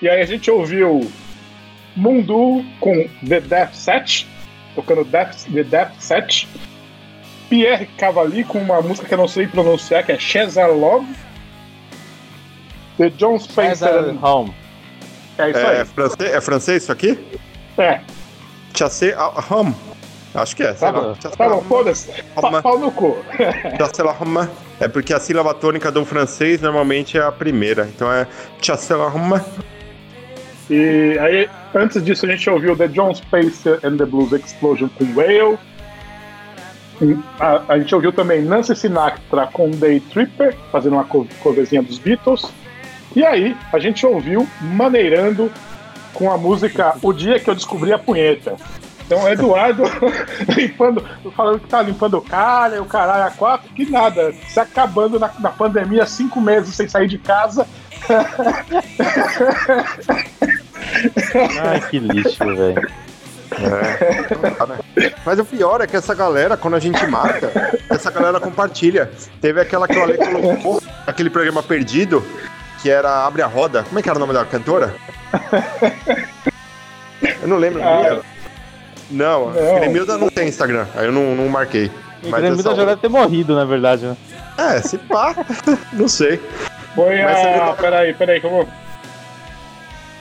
E 0.01 0.09
aí 0.09 0.21
a 0.21 0.25
gente 0.25 0.49
ouviu 0.51 1.11
Mundu 1.95 2.63
com 2.79 3.07
The 3.27 3.41
Death 3.41 3.73
Set, 3.73 4.27
tocando 4.75 5.03
Death, 5.03 5.45
The 5.51 5.63
Death 5.63 5.93
Set. 5.99 6.47
Pierre 7.49 7.85
Cavalli 7.97 8.45
com 8.45 8.59
uma 8.59 8.81
música 8.81 9.05
que 9.07 9.13
eu 9.13 9.17
não 9.17 9.27
sei 9.27 9.45
pronunciar, 9.45 10.05
que 10.05 10.11
é 10.13 10.17
Chezalov. 10.17 11.05
The 12.97 13.09
John 13.09 13.37
Spencer. 13.39 13.75
Cesar 13.89 14.25
Home. 14.25 14.53
É 15.37 15.49
isso 15.49 15.59
É 15.59 15.79
aí. 15.79 15.85
francês, 15.85 16.33
é 16.33 16.41
francês 16.41 16.83
isso 16.83 16.91
aqui? 16.91 17.19
É, 17.77 17.99
Chassé 18.75 19.15
Hum. 19.51 19.73
Acho 20.33 20.55
que 20.55 20.63
é. 20.63 20.73
tá 20.73 20.91
bom, 20.91 21.13
tá 21.13 21.49
bom, 21.49 21.57
Hum. 21.57 21.61
foda-se. 21.63 22.09
Pau 22.61 22.79
no 22.79 22.91
cu. 22.91 23.17
Hum. 23.39 24.47
É 24.79 24.87
porque 24.87 25.13
a 25.13 25.19
sílaba 25.19 25.53
tônica 25.53 25.91
do 25.91 26.03
francês 26.05 26.61
normalmente 26.61 27.17
é 27.17 27.21
a 27.21 27.31
primeira. 27.31 27.89
Então 27.93 28.11
é 28.11 28.25
Chassé 28.61 28.95
Hum. 28.95 29.39
E 30.69 31.17
aí, 31.19 31.49
antes 31.75 32.01
disso, 32.03 32.25
a 32.25 32.29
gente 32.29 32.49
ouviu 32.49 32.75
The 32.77 32.87
John 32.87 33.13
Spencer 33.13 33.79
and 33.83 33.97
the 33.97 34.05
Blues 34.05 34.31
Explosion 34.31 34.87
com 34.97 35.03
Whale. 35.15 35.57
E 37.01 37.17
A, 37.39 37.61
a 37.73 37.79
gente 37.79 37.93
ouviu 37.93 38.13
também 38.13 38.41
Nancy 38.41 38.75
Sinatra 38.75 39.47
com 39.51 39.69
Day 39.71 39.99
Tripper, 39.99 40.55
fazendo 40.71 40.93
uma 40.93 41.03
co- 41.03 41.27
coverzinha 41.41 41.81
dos 41.81 41.97
Beatles. 41.97 42.45
E 43.15 43.25
aí, 43.25 43.57
a 43.73 43.79
gente 43.79 44.05
ouviu 44.05 44.47
Maneirando 44.61 45.51
com 46.13 46.31
a 46.31 46.37
música 46.37 46.95
O 47.01 47.11
Dia 47.11 47.39
Que 47.39 47.49
Eu 47.49 47.55
Descobri 47.55 47.91
a 47.91 47.99
Punheta. 47.99 48.55
Então, 49.11 49.29
Eduardo 49.29 49.83
limpando, 50.55 51.05
falando 51.35 51.59
que 51.59 51.67
tá 51.67 51.81
limpando 51.81 52.17
o 52.17 52.21
cara, 52.21 52.77
e 52.77 52.79
o 52.79 52.85
caralho 52.85 53.25
a 53.25 53.29
quatro, 53.29 53.69
que 53.73 53.91
nada, 53.91 54.33
se 54.47 54.57
acabando 54.57 55.19
na, 55.19 55.29
na 55.37 55.49
pandemia, 55.49 56.05
cinco 56.05 56.39
meses 56.39 56.73
sem 56.73 56.87
sair 56.87 57.09
de 57.09 57.17
casa. 57.17 57.67
Ai, 61.61 61.81
que 61.89 61.99
lixo, 61.99 62.37
velho. 62.55 62.89
Mas 65.25 65.39
o 65.39 65.43
pior 65.43 65.81
é 65.81 65.87
que 65.87 65.97
essa 65.97 66.15
galera, 66.15 66.55
quando 66.55 66.75
a 66.75 66.79
gente 66.79 67.05
marca, 67.05 67.51
essa 67.89 68.09
galera 68.09 68.39
compartilha. 68.39 69.11
Teve 69.41 69.59
aquela 69.59 69.89
que 69.89 69.97
o 69.97 70.03
Ale 70.03 70.17
colocou, 70.19 70.81
aquele 71.05 71.29
programa 71.29 71.61
perdido, 71.61 72.23
que 72.81 72.89
era 72.89 73.25
Abre 73.25 73.41
a 73.41 73.47
Roda. 73.47 73.83
Como 73.83 73.99
é 73.99 74.01
que 74.01 74.07
era 74.09 74.17
o 74.17 74.21
nome 74.21 74.33
da 74.33 74.45
cantora? 74.45 74.95
Eu 77.41 77.47
não 77.49 77.57
lembro. 77.57 77.83
Ah. 77.83 78.30
Não, 79.11 79.51
Não. 79.53 79.75
Gremilda 79.79 80.17
não 80.17 80.29
tem 80.29 80.47
Instagram, 80.47 80.85
aí 80.95 81.05
eu 81.05 81.11
não, 81.11 81.35
não 81.35 81.47
marquei. 81.49 81.91
O 82.23 82.29
Mas 82.29 82.39
Grêmio 82.41 82.59
essa 82.59 82.75
já 82.75 82.85
deve 82.85 83.01
ter 83.01 83.09
morrido, 83.09 83.55
na 83.55 83.65
verdade, 83.65 84.05
né? 84.05 84.15
É, 84.57 84.81
se 84.81 84.97
pá, 84.97 85.35
não 85.93 86.07
sei. 86.07 86.39
Foi 86.95 87.21
Mas 87.21 87.37
a. 87.37 87.65
você- 87.75 87.81
Peraí, 87.81 88.13
peraí, 88.13 88.39
que 88.39 88.45
eu 88.45 88.51
vou. 88.51 88.67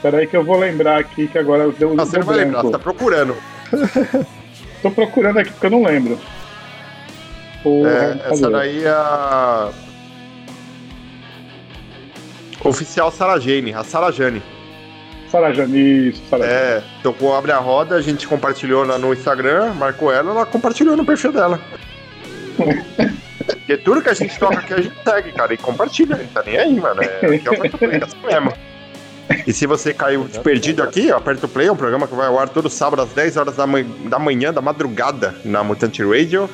Peraí, 0.01 0.25
que 0.27 0.35
eu 0.35 0.43
vou 0.43 0.57
lembrar 0.59 0.99
aqui 0.99 1.27
que 1.27 1.37
agora 1.37 1.63
eu 1.63 1.71
deu 1.71 1.93
Ah, 1.97 2.05
você 2.05 2.17
não 2.17 2.25
vai 2.25 2.37
lembrar, 2.37 2.63
você 2.63 2.71
tá 2.71 2.79
procurando. 2.79 3.35
Tô 4.81 4.89
procurando 4.89 5.37
aqui 5.39 5.51
porque 5.51 5.65
eu 5.67 5.71
não 5.71 5.83
lembro. 5.83 6.19
Porra, 7.61 7.89
É, 8.25 8.31
essa 8.31 8.49
daí 8.49 8.83
é 8.83 8.89
a. 8.89 9.69
Oficial 12.63 13.11
Sara 13.11 13.39
Jane, 13.39 13.73
a 13.73 13.83
Sara 13.83 14.11
Jane. 14.11 14.41
Isso, 15.33 16.21
Sarajani. 16.29 16.51
É, 16.51 16.83
tocou 17.01 17.33
Abre 17.35 17.51
a 17.51 17.57
Roda, 17.57 17.95
a 17.95 18.01
gente 18.01 18.27
compartilhou 18.27 18.83
lá 18.83 18.97
no 18.97 19.13
Instagram, 19.13 19.73
marcou 19.73 20.11
ela, 20.11 20.31
ela 20.31 20.45
compartilhou 20.45 20.97
no 20.97 21.05
perfil 21.05 21.31
dela. 21.31 21.59
Porque 23.45 23.77
tudo 23.77 24.01
que 24.01 24.09
a 24.09 24.13
gente 24.13 24.37
toca 24.37 24.59
aqui 24.59 24.73
a 24.73 24.81
gente 24.81 24.95
segue, 25.03 25.31
cara, 25.31 25.53
e 25.53 25.57
compartilha, 25.57 26.17
não 26.17 26.27
tá 26.27 26.43
nem 26.43 26.57
aí, 26.57 26.75
mano. 26.75 27.01
É, 27.01 27.25
aqui 27.25 27.47
é 27.47 27.51
o 27.51 27.91
é 27.91 28.03
assim 28.03 28.27
mesmo. 28.27 28.53
E 29.47 29.53
se 29.53 29.65
você 29.65 29.93
caiu 29.93 30.25
de 30.25 30.39
perdido 30.39 30.83
aqui, 30.83 31.11
ó, 31.11 31.17
Aperto 31.17 31.47
Play 31.47 31.67
é 31.67 31.71
um 31.71 31.75
programa 31.75 32.07
que 32.07 32.13
vai 32.13 32.27
ao 32.27 32.37
ar 32.37 32.49
todo 32.49 32.69
sábado 32.69 33.01
às 33.01 33.09
10 33.11 33.37
horas 33.37 33.55
da, 33.55 33.65
manhã, 33.65 33.87
da 34.05 34.19
manhã, 34.19 34.53
da 34.53 34.61
madrugada, 34.61 35.35
na 35.45 35.63
Mutante 35.63 36.03
Radio. 36.03 36.49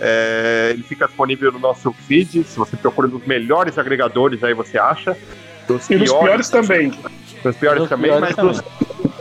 É, 0.00 0.70
ele 0.74 0.82
fica 0.82 1.06
disponível 1.06 1.50
no 1.52 1.58
nosso 1.58 1.92
feed, 2.06 2.44
se 2.44 2.58
você 2.58 2.76
procura 2.76 3.08
nos 3.08 3.24
melhores 3.26 3.78
agregadores, 3.78 4.44
aí 4.44 4.52
você 4.52 4.78
acha. 4.78 5.16
Dos 5.66 5.88
E 5.88 5.96
nos 5.96 6.12
piores 6.12 6.50
também. 6.50 6.92
Nos 7.44 7.56
piores 7.56 7.80
Nos 7.80 7.88
também, 7.88 8.10
piores 8.10 8.34
mas, 8.36 8.44
Nos, 8.44 8.62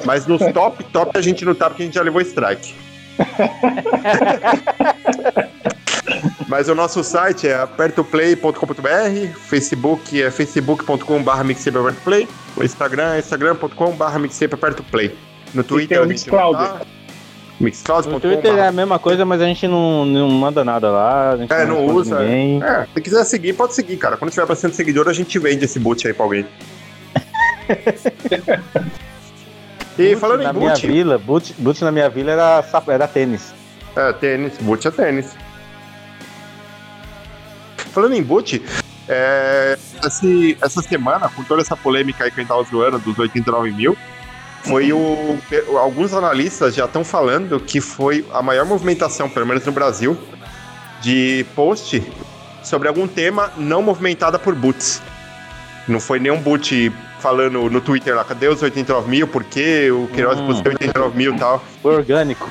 mas 0.06 0.28
nos 0.28 0.42
top, 0.54 0.84
top 0.86 1.18
a 1.18 1.22
gente 1.22 1.46
não 1.46 1.54
tá 1.54 1.70
porque 1.70 1.84
a 1.84 1.86
gente 1.86 1.96
já 1.96 2.02
levou 2.02 2.22
strike. 2.22 2.74
mas 6.48 6.70
o 6.70 6.76
nosso 6.76 7.04
site 7.04 7.48
é 7.48 7.56
apertoplay.com.br, 7.56 9.38
Facebook 9.40 10.22
é 10.22 10.30
facebook.com.br 10.32 11.44
mixtapeapertoplay, 11.44 12.28
o 12.56 12.64
Instagram 12.64 13.14
é 13.16 13.20
instagram.com.br 13.20 14.20
mixtapeapertoplay. 14.20 15.16
No 15.54 15.64
Twitter 15.64 15.90
tem 15.90 15.98
o 16.00 16.02
não 16.02 16.08
Mixcloud. 16.08 16.58
tá. 16.58 16.82
No 18.10 18.20
Twitter 18.20 18.56
é 18.58 18.68
a 18.68 18.72
mesma 18.72 18.98
coisa, 19.00 19.24
mas 19.26 19.40
a 19.40 19.46
gente 19.46 19.68
não, 19.68 20.06
não 20.06 20.28
manda 20.30 20.66
nada 20.66 20.90
lá. 20.90 21.32
A 21.32 21.38
gente 21.38 21.54
É, 21.54 21.66
não 21.66 21.78
responde 21.86 22.00
usa. 22.00 22.24
É, 22.26 22.88
se 22.94 23.02
quiser 23.02 23.24
seguir, 23.24 23.54
pode 23.54 23.74
seguir, 23.76 23.96
cara. 23.98 24.18
Quando 24.18 24.32
tiver 24.32 24.46
bastante 24.46 24.76
seguidor, 24.76 25.08
a 25.08 25.14
gente 25.14 25.38
vende 25.40 25.64
esse 25.64 25.80
boot 25.80 26.06
aí 26.06 26.14
pra 26.14 26.26
alguém. 26.26 26.46
e 29.98 30.10
Boot 30.10 30.20
falando 30.20 30.44
na 30.44 30.50
em 30.50 30.54
minha 30.54 30.70
boot, 30.72 30.88
vila, 30.88 31.18
boot, 31.18 31.54
boot 31.58 31.84
na 31.84 31.92
minha 31.92 32.10
vila 32.10 32.32
era, 32.32 32.64
era 32.88 33.08
tênis. 33.08 33.54
É, 33.96 34.14
tênis, 34.14 34.58
boot 34.60 34.88
é 34.88 34.92
tênis. 34.92 35.36
Falando 37.92 38.16
em 38.16 38.24
boot, 38.24 38.62
é, 39.08 39.78
esse- 40.06 40.58
essa 40.62 40.82
semana, 40.82 41.30
com 41.30 41.44
toda 41.44 41.62
essa 41.62 41.78
polêmica 41.78 42.24
aí 42.24 42.32
que 42.32 42.40
a 42.40 42.44
gente 42.44 42.50
tava 42.50 42.64
zoando 42.64 42.98
dos 43.00 43.18
89 43.20 43.72
mil, 43.72 43.96
foi 44.64 44.92
o. 44.94 45.38
Alguns 45.78 46.14
analistas 46.14 46.74
já 46.74 46.86
estão 46.86 47.04
falando 47.04 47.60
que 47.60 47.82
foi 47.82 48.26
a 48.34 48.42
maior 48.42 48.66
movimentação, 48.66 49.30
pelo 49.30 49.46
menos 49.46 49.66
no 49.66 49.72
Brasil, 49.72 50.18
de 51.02 51.46
post 51.54 52.02
sobre 52.64 52.88
algum 52.88 53.08
tema 53.08 53.52
não 53.58 53.82
movimentada 53.82 54.40
por 54.40 54.56
boots. 54.56 55.02
Não 55.88 56.00
foi 56.00 56.18
nenhum 56.18 56.40
boot 56.40 56.92
falando 57.24 57.70
no 57.70 57.80
Twitter 57.80 58.14
lá, 58.14 58.26
cadê 58.26 58.50
os 58.50 58.62
89 58.62 59.10
mil? 59.10 59.26
Por 59.28 59.46
que 59.46 59.90
o 59.90 60.08
Queiroz 60.14 60.38
Hum. 60.40 60.48
postou 60.48 60.74
89 60.74 61.18
mil 61.18 61.34
e 61.34 61.40
tal? 61.40 61.64
Foi 61.82 61.96
orgânico. 61.96 62.50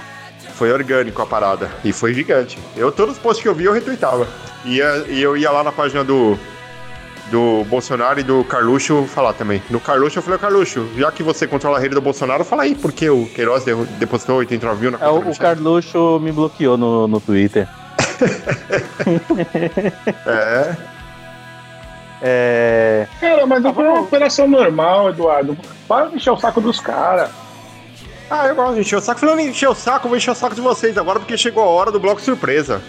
Foi 0.54 0.72
orgânico 0.72 1.20
a 1.20 1.26
parada. 1.26 1.70
E 1.84 1.92
foi 1.92 2.14
gigante. 2.14 2.58
Eu, 2.74 2.90
todos 2.90 3.16
os 3.16 3.20
posts 3.22 3.42
que 3.42 3.48
eu 3.48 3.54
vi, 3.54 3.64
eu 3.64 3.72
retweetava. 3.72 4.26
E, 4.64 4.76
ia- 4.76 5.04
e 5.08 5.20
eu 5.22 5.36
ia 5.36 5.50
lá 5.50 5.62
na 5.62 5.70
página 5.72 6.02
do, 6.02 6.38
do 7.30 7.64
Bolsonaro 7.64 8.18
e 8.20 8.22
do 8.22 8.42
Carluxo 8.44 9.04
falar 9.12 9.34
também. 9.34 9.62
No 9.68 9.78
Carluxo, 9.80 10.18
eu 10.18 10.22
falei, 10.22 10.38
Carluxo, 10.38 10.86
já 10.96 11.10
que 11.12 11.22
você 11.22 11.46
controla 11.46 11.76
a 11.76 11.80
rede 11.80 11.94
do 11.94 12.00
Bolsonaro, 12.00 12.42
fala 12.44 12.62
aí, 12.62 12.74
por 12.74 12.92
que 12.92 13.10
o 13.10 13.26
Queiroz 13.26 13.64
de- 13.64 13.74
depositou 13.98 14.36
89 14.38 14.80
mil 14.80 14.90
na 14.92 14.98
É, 14.98 15.00
conta 15.00 15.12
o, 15.12 15.18
do 15.20 15.24
o 15.26 15.28
Michel? 15.28 15.42
Carluxo 15.46 16.18
me 16.20 16.32
bloqueou 16.32 16.76
no, 16.78 17.06
no 17.08 17.20
Twitter. 17.20 17.68
É, 20.26 20.76
É. 22.22 23.06
Cara, 23.20 23.44
mas 23.46 23.60
não 23.62 23.74
foi 23.74 23.84
uma 23.84 24.00
operação 24.00 24.46
normal, 24.46 25.10
Eduardo. 25.10 25.58
Para 25.88 26.06
de 26.06 26.16
encher 26.16 26.30
o 26.30 26.36
saco 26.36 26.60
dos 26.60 26.78
caras. 26.78 27.30
Ah, 28.30 28.46
eu 28.46 28.54
gosto 28.54 28.74
de 28.74 28.80
encher 28.80 28.96
o 28.96 29.00
saco. 29.00 29.20
Falando 29.20 29.40
em 29.40 29.48
encher 29.48 29.68
o 29.68 29.74
saco, 29.74 30.06
eu 30.06 30.08
vou 30.10 30.16
encher 30.16 30.30
o 30.30 30.34
saco 30.34 30.54
de 30.54 30.60
vocês 30.60 30.96
agora, 30.96 31.18
porque 31.18 31.36
chegou 31.36 31.62
a 31.64 31.66
hora 31.66 31.90
do 31.90 31.98
bloco 32.00 32.20
surpresa. 32.20 32.80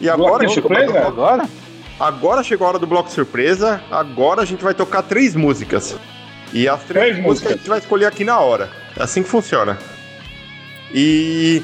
E 0.00 0.08
agora, 0.08 0.38
Bloco 0.44 0.54
surpresa? 0.54 1.06
Agora? 1.06 1.48
agora 2.00 2.42
chegou 2.42 2.66
a 2.66 2.70
hora 2.70 2.78
do 2.78 2.86
bloco 2.86 3.10
surpresa. 3.10 3.82
Agora 3.90 4.42
a 4.42 4.44
gente 4.44 4.64
vai 4.64 4.72
tocar 4.72 5.02
três 5.02 5.34
músicas. 5.36 5.96
E 6.52 6.66
as 6.66 6.82
três, 6.84 7.10
Três 7.10 7.16
músicas 7.18 7.26
músicas. 7.26 7.52
a 7.52 7.56
gente 7.56 7.68
vai 7.68 7.78
escolher 7.78 8.06
aqui 8.06 8.24
na 8.24 8.38
hora. 8.40 8.70
É 8.96 9.02
assim 9.02 9.22
que 9.22 9.28
funciona. 9.28 9.76
E 10.94 11.62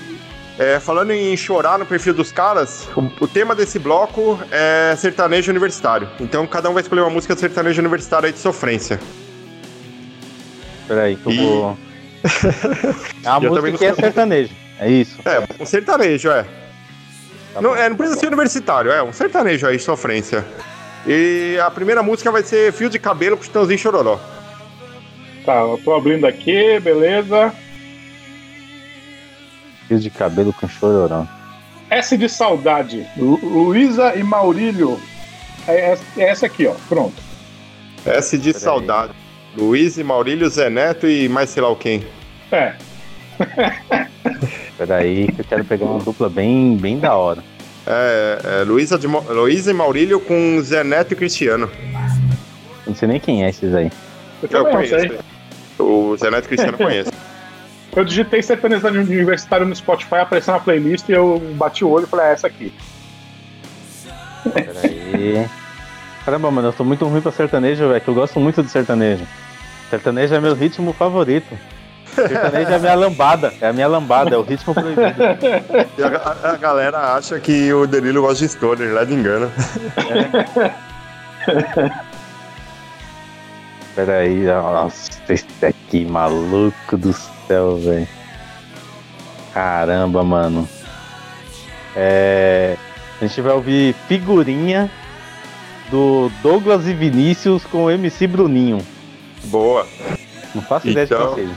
é, 0.58 0.78
falando 0.78 1.10
em 1.10 1.36
chorar 1.36 1.78
no 1.78 1.86
perfil 1.86 2.14
dos 2.14 2.30
caras, 2.30 2.88
o, 2.96 3.24
o 3.24 3.28
tema 3.28 3.54
desse 3.54 3.78
bloco 3.78 4.38
é 4.50 4.94
sertanejo 4.96 5.50
universitário. 5.50 6.08
Então 6.20 6.46
cada 6.46 6.70
um 6.70 6.74
vai 6.74 6.82
escolher 6.82 7.00
uma 7.00 7.10
música 7.10 7.36
sertanejo 7.36 7.80
universitário 7.80 8.26
aí 8.26 8.32
de 8.32 8.38
sofrência. 8.38 9.00
Peraí, 10.86 11.16
que 11.16 11.26
eu 11.26 11.32
vou. 11.32 11.78
É 13.24 13.30
uma 13.30 13.40
música 13.50 13.72
que 13.72 13.84
é 13.84 13.94
sertanejo. 13.94 14.54
É 14.78 14.90
isso. 14.90 15.18
É, 15.24 15.62
um 15.62 15.66
sertanejo, 15.66 16.30
é. 16.30 16.44
Tá 17.52 17.60
não, 17.60 17.70
bom, 17.70 17.76
é, 17.76 17.88
não 17.88 17.96
tá 17.96 17.96
precisa 17.96 18.16
bom. 18.16 18.20
ser 18.20 18.26
universitário, 18.28 18.92
é 18.92 19.02
um 19.02 19.12
sertanejo 19.12 19.66
aí, 19.66 19.78
sofrência. 19.78 20.44
E 21.06 21.58
a 21.62 21.70
primeira 21.70 22.02
música 22.02 22.30
vai 22.30 22.42
ser 22.42 22.72
Fio 22.72 22.88
de 22.88 22.98
Cabelo 22.98 23.36
com 23.36 23.42
Chitãozinho 23.42 23.76
e 23.76 23.78
Chororó. 23.78 24.18
Tá, 25.44 25.60
eu 25.60 25.80
tô 25.84 25.94
abrindo 25.94 26.26
aqui, 26.26 26.78
beleza. 26.80 27.52
Fio 29.88 29.98
de 29.98 30.10
cabelo 30.10 30.52
com 30.52 30.68
chororão. 30.68 31.28
S 31.90 32.16
de 32.16 32.28
saudade. 32.28 33.06
Lu- 33.16 33.38
Luísa 33.42 34.14
e 34.16 34.22
Maurílio. 34.22 34.98
É, 35.68 35.92
essa- 35.92 36.04
é 36.16 36.22
essa 36.30 36.46
aqui, 36.46 36.66
ó. 36.66 36.74
Pronto. 36.88 37.14
S 38.06 38.36
de 38.38 38.52
Peraí. 38.52 38.62
Saudade. 38.62 39.12
Luiz 39.56 39.96
e 39.98 40.02
Maurílio, 40.04 40.48
Zé 40.50 40.68
Neto 40.68 41.06
e 41.06 41.28
mais 41.28 41.50
sei 41.50 41.62
lá 41.62 41.68
o 41.70 41.76
quem. 41.76 42.04
É. 42.50 42.74
Peraí, 44.76 45.30
que 45.32 45.40
eu 45.40 45.44
quero 45.44 45.64
pegar 45.64 45.84
uma 45.86 46.00
dupla 46.00 46.28
bem, 46.28 46.76
bem 46.76 46.98
da 46.98 47.14
hora. 47.14 47.42
É, 47.86 48.60
é 48.62 48.64
Luísa 48.64 48.98
de 48.98 49.06
Luísa 49.06 49.70
e 49.70 49.74
Maurílio 49.74 50.18
com 50.20 50.60
Zé 50.62 50.82
Neto 50.82 51.12
e 51.12 51.16
Cristiano. 51.16 51.70
Não 52.86 52.94
sei 52.94 53.08
nem 53.08 53.20
quem 53.20 53.44
é 53.44 53.50
esses 53.50 53.74
aí. 53.74 53.90
Eu 54.42 54.48
Eu 54.58 54.64
conheço. 54.66 55.14
O 55.78 56.16
Zé 56.16 56.30
Neto 56.30 56.44
e 56.46 56.48
Cristiano 56.48 56.72
eu 56.78 56.86
conheço. 56.86 57.12
Eu 57.96 58.04
digitei 58.04 58.42
sertanejo 58.42 58.86
universitário 58.88 59.64
no 59.66 59.74
Spotify, 59.74 60.16
apareceu 60.16 60.52
na 60.54 60.60
playlist 60.60 61.08
e 61.08 61.12
eu 61.12 61.38
bati 61.54 61.84
o 61.84 61.90
olho 61.90 62.04
e 62.04 62.08
falei, 62.08 62.26
é 62.26 62.32
essa 62.32 62.46
aqui. 62.46 62.72
Peraí. 64.52 65.46
Caramba, 66.24 66.50
mano, 66.50 66.68
eu 66.68 66.72
tô 66.72 66.84
muito 66.84 67.06
ruim 67.06 67.20
pra 67.20 67.30
sertanejo, 67.30 67.88
velho, 67.88 68.00
que 68.00 68.08
eu 68.08 68.14
gosto 68.14 68.40
muito 68.40 68.62
de 68.62 68.68
sertanejo. 68.70 69.24
Sertanejo 69.90 70.34
é 70.34 70.40
meu 70.40 70.54
ritmo 70.54 70.92
favorito. 70.92 71.56
Sertanejo 72.14 72.70
é 72.70 72.74
a 72.74 72.78
minha 72.78 72.94
lambada, 72.94 73.52
é 73.60 73.68
a 73.68 73.72
minha 73.72 73.86
lambada, 73.86 74.34
é 74.34 74.38
o 74.38 74.42
ritmo 74.42 74.74
proibido. 74.74 75.04
E 75.98 76.02
a, 76.02 76.06
a- 76.08 76.50
a 76.52 76.56
galera 76.56 77.14
acha 77.14 77.38
que 77.38 77.72
o 77.72 77.86
Danilo 77.86 78.22
gosta 78.22 78.44
de 78.46 78.52
stoner, 78.52 78.92
lá 78.92 79.04
de 79.04 79.14
engano. 79.14 79.50
Peraí, 83.94 84.44
nossa, 84.44 85.10
esse 85.28 85.46
aqui, 85.64 86.04
maluco 86.04 86.96
do 86.96 87.14
céu, 87.46 87.76
velho. 87.76 88.08
Caramba, 89.52 90.22
mano. 90.24 90.68
É. 91.96 92.76
A 93.20 93.26
gente 93.26 93.40
vai 93.40 93.52
ouvir 93.52 93.94
figurinha 94.08 94.90
do 95.90 96.30
Douglas 96.42 96.86
e 96.88 96.94
Vinícius 96.94 97.64
com 97.64 97.84
o 97.84 97.90
MC 97.90 98.26
Bruninho. 98.26 98.78
Boa. 99.44 99.86
Não 100.54 100.62
faço 100.62 100.88
ideia 100.88 101.06
de 101.06 101.14
Então- 101.14 101.26
qual 101.26 101.36
seja. 101.36 101.54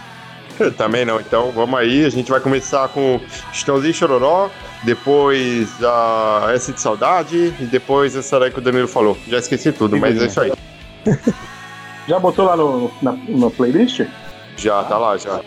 Eu 0.60 0.74
também 0.74 1.06
não. 1.06 1.20
Então 1.20 1.52
vamos 1.52 1.80
aí, 1.80 2.04
a 2.04 2.10
gente 2.10 2.32
vai 2.32 2.40
começar 2.40 2.88
com 2.90 3.20
Chitãozinho 3.54 3.92
e 3.92 3.94
Chororó, 3.94 4.50
depois 4.84 5.70
a 5.84 6.48
S 6.56 6.74
de 6.74 6.82
Saudade 6.82 7.54
e 7.60 7.66
depois 7.66 8.16
essa 8.16 8.40
daí 8.40 8.50
que 8.50 8.58
o 8.58 8.62
Danilo 8.62 8.88
falou. 8.88 9.16
Já 9.28 9.38
esqueci 9.38 9.72
tudo, 9.72 9.98
mas 9.98 10.20
é 10.20 10.26
isso 10.26 10.42
aí. 10.42 10.52
Já 12.08 12.18
botou 12.20 12.46
lá 12.46 12.56
no, 12.58 12.90
na, 13.02 13.12
na 13.28 13.50
playlist? 13.52 14.02
Já, 14.56 14.82
tá 14.86 14.98
lá, 14.98 15.18
já. 15.18 15.42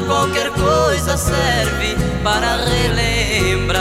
Qualquer 0.00 0.50
coisa 0.50 1.16
serve 1.16 1.96
para 2.22 2.56
relembrar. 2.56 3.76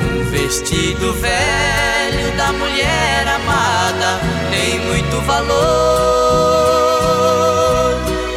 Um 0.00 0.24
vestido 0.30 1.12
velho 1.14 2.36
da 2.36 2.52
mulher 2.52 3.26
amada 3.28 4.20
tem 4.50 4.78
muito 4.80 5.20
valor. 5.22 5.56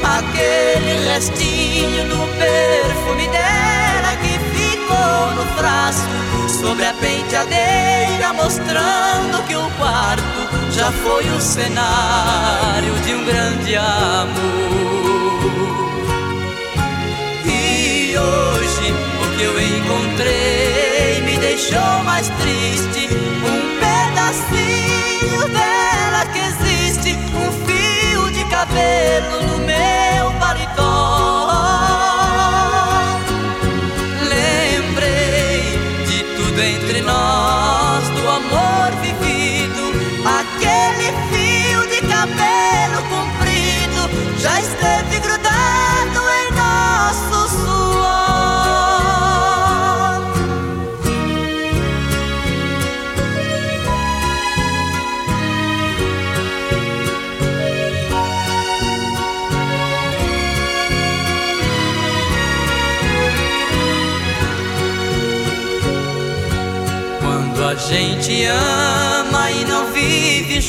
Aquele 0.04 1.10
restinho 1.10 2.06
do 2.06 2.28
perfume 2.38 3.28
dela 3.28 4.16
que 4.22 4.40
ficou 4.56 5.32
no 5.36 5.46
frasco 5.58 6.50
sobre 6.50 6.86
a 6.86 6.94
penteadeira, 6.94 8.34
mostrando 8.34 9.44
que 9.48 9.56
o 9.56 9.70
quarto 9.78 10.50
já 10.72 10.92
foi 10.92 11.26
o 11.30 11.40
cenário 11.42 12.94
de 13.06 13.14
um 13.14 13.26
grande 13.26 13.76
amor. 13.76 15.19
E 17.46 18.18
hoje 18.18 18.94
o 19.22 19.38
que 19.38 19.44
eu 19.44 19.62
encontrei 19.62 21.22
me 21.22 21.38
deixou 21.38 22.04
mais 22.04 22.30
triste. 22.30 23.10
Um 23.44 23.80
pedacinho 23.80 25.48
dela 25.50 26.26
que 26.34 26.40
existe, 26.40 27.18
um 27.36 27.52
fio 27.66 28.32
de 28.32 28.44
cabelo 28.46 29.44
no 29.48 29.58
meu 29.60 30.32
paletó. 30.40 30.99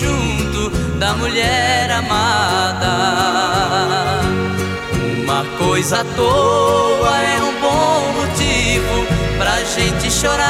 Junto 0.01 0.71
da 0.99 1.13
mulher 1.15 1.91
amada, 1.91 2.89
uma 5.23 5.45
coisa 5.59 6.01
à 6.01 6.05
toa 6.17 7.19
é 7.21 7.43
um 7.43 7.61
bom 7.61 8.13
motivo 8.21 9.07
pra 9.37 9.63
gente 9.65 10.11
chorar. 10.11 10.41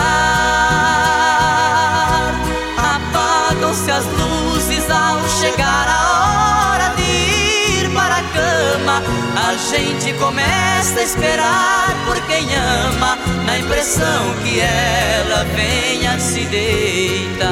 Apagam-se 2.79 3.91
as 3.91 4.07
luzes 4.07 4.89
ao 4.89 5.29
chegar 5.41 5.89
a 5.89 6.75
hora 6.75 6.95
de 6.95 7.03
ir 7.03 7.91
para 7.93 8.19
a 8.19 8.23
cama. 8.23 9.03
A 9.49 9.55
gente 9.71 10.13
começa 10.15 11.01
a 11.01 11.03
esperar 11.03 11.97
por 12.07 12.21
quem 12.27 12.47
ama, 12.55 13.19
na 13.47 13.59
impressão 13.59 14.35
que 14.45 14.61
ela 14.61 15.45
venha 15.57 16.21
se 16.21 16.45
deitar. 16.47 17.51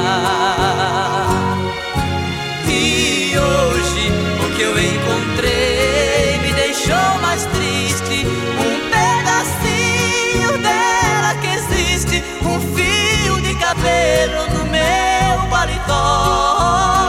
Que 4.59 4.63
eu 4.63 4.77
encontrei 4.77 6.37
me 6.41 6.51
deixou 6.51 7.17
mais 7.21 7.45
triste. 7.45 8.27
Um 8.27 8.89
pedacinho 8.89 10.57
dela 10.61 11.33
que 11.35 11.47
existe, 11.47 12.21
um 12.41 12.59
fio 12.75 13.41
de 13.41 13.55
cabelo 13.55 14.49
no 14.49 14.65
meu 14.65 15.49
paletó. 15.49 17.08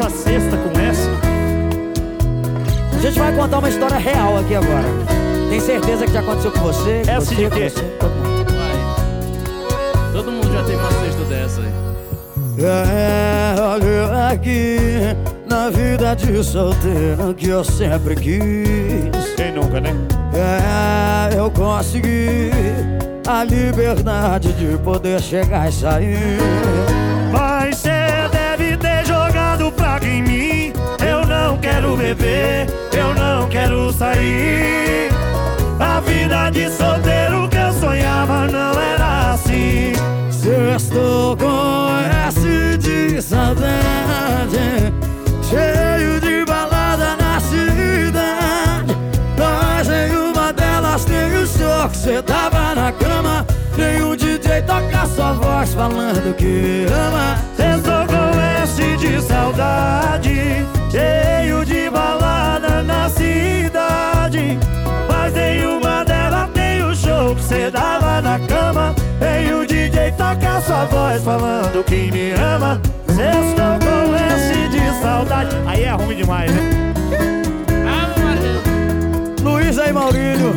Essa 0.00 0.08
cesta 0.08 0.56
com 0.56 0.80
essa. 0.80 1.10
A 2.96 3.00
gente 3.00 3.18
vai 3.18 3.34
contar 3.34 3.58
uma 3.58 3.68
história 3.68 3.98
real 3.98 4.38
aqui 4.38 4.54
agora. 4.54 4.88
Tem 5.50 5.60
certeza 5.60 6.06
que 6.06 6.12
já 6.12 6.20
aconteceu 6.20 6.52
com 6.52 6.60
você? 6.60 7.02
com 7.04 7.10
Essa 7.10 7.26
você, 7.26 7.34
de 7.34 7.50
quê? 7.50 7.68
você, 7.68 7.82
todo 7.98 8.12
mundo. 8.12 8.52
Vai. 8.54 10.12
Todo 10.12 10.32
mundo 10.32 10.52
já 10.52 10.62
teve 10.64 10.76
uma 10.76 10.90
cesta 10.90 11.24
dessa 11.24 11.60
aí. 11.60 11.72
É, 12.62 13.60
olha 13.60 14.28
aqui, 14.28 14.78
na 15.46 15.70
vida 15.70 16.14
de 16.14 16.42
solteiro 16.44 17.34
que 17.34 17.48
eu 17.48 17.64
sempre 17.64 18.14
quis. 18.14 19.34
Quem 19.36 19.52
nunca, 19.52 19.80
né? 19.80 19.94
É, 20.34 21.38
eu 21.38 21.50
consegui 21.50 22.50
a 23.26 23.44
liberdade 23.44 24.52
de 24.54 24.78
poder 24.78 25.20
chegar 25.20 25.68
e 25.68 25.72
sair. 25.72 27.19
Quero 31.80 31.96
beber, 31.96 32.66
eu 32.92 33.14
não 33.14 33.48
quero 33.48 33.90
sair. 33.92 35.08
A 35.78 36.00
vida 36.00 36.50
de 36.50 36.68
solteiro 36.70 37.48
que 37.48 37.56
eu 37.56 37.72
sonhava 37.72 38.46
não 38.48 38.78
era 38.78 39.32
assim. 39.32 39.92
Sextou 40.30 41.36
com 41.36 41.88
S 42.28 42.78
de 42.78 43.20
saudade 43.20 44.92
Cheio 45.42 46.18
de 46.20 46.44
balada 46.46 47.16
na 47.16 47.38
cidade 47.40 48.96
Mas 49.36 49.88
em 49.88 50.16
uma 50.16 50.50
delas 50.50 51.04
tem 51.04 51.34
o 51.34 51.46
show 51.46 51.88
que 51.90 51.96
cê 51.98 52.22
tava 52.22 52.74
na 52.74 52.90
cama 52.92 53.46
Tem 53.76 54.02
um 54.02 54.16
DJ 54.16 54.62
toca 54.62 55.06
sua 55.14 55.32
voz 55.34 55.74
falando 55.74 56.34
que 56.36 56.86
ama 56.90 57.50
S 58.80 58.96
de 58.96 59.20
saudade, 59.20 60.66
cheio 60.90 61.64
de 61.64 61.90
balada 61.90 62.82
na 62.82 63.10
cidade. 63.10 64.58
Mas 65.08 65.36
em 65.36 65.66
uma 65.66 66.02
delas 66.04 66.48
tem 66.54 66.82
o 66.82 66.94
show 66.94 67.34
que 67.34 67.42
cê 67.42 67.70
dava 67.70 68.22
na 68.22 68.38
cama. 68.38 68.94
Tem 69.18 69.52
o 69.52 69.66
DJ 69.66 70.12
toca 70.12 70.60
sua 70.62 70.86
voz 70.86 71.22
falando 71.22 71.84
que 71.84 72.10
me 72.10 72.32
ama. 72.32 72.80
Sextou 73.06 73.78
com 73.80 74.14
S 74.16 74.68
de 74.70 75.02
saudade. 75.02 75.56
Aí 75.66 75.84
é 75.84 75.90
ruim 75.90 76.16
demais, 76.16 76.50
né? 76.50 76.60
Luiz 79.42 79.78
e 79.78 79.92
Maurílio 79.92 80.54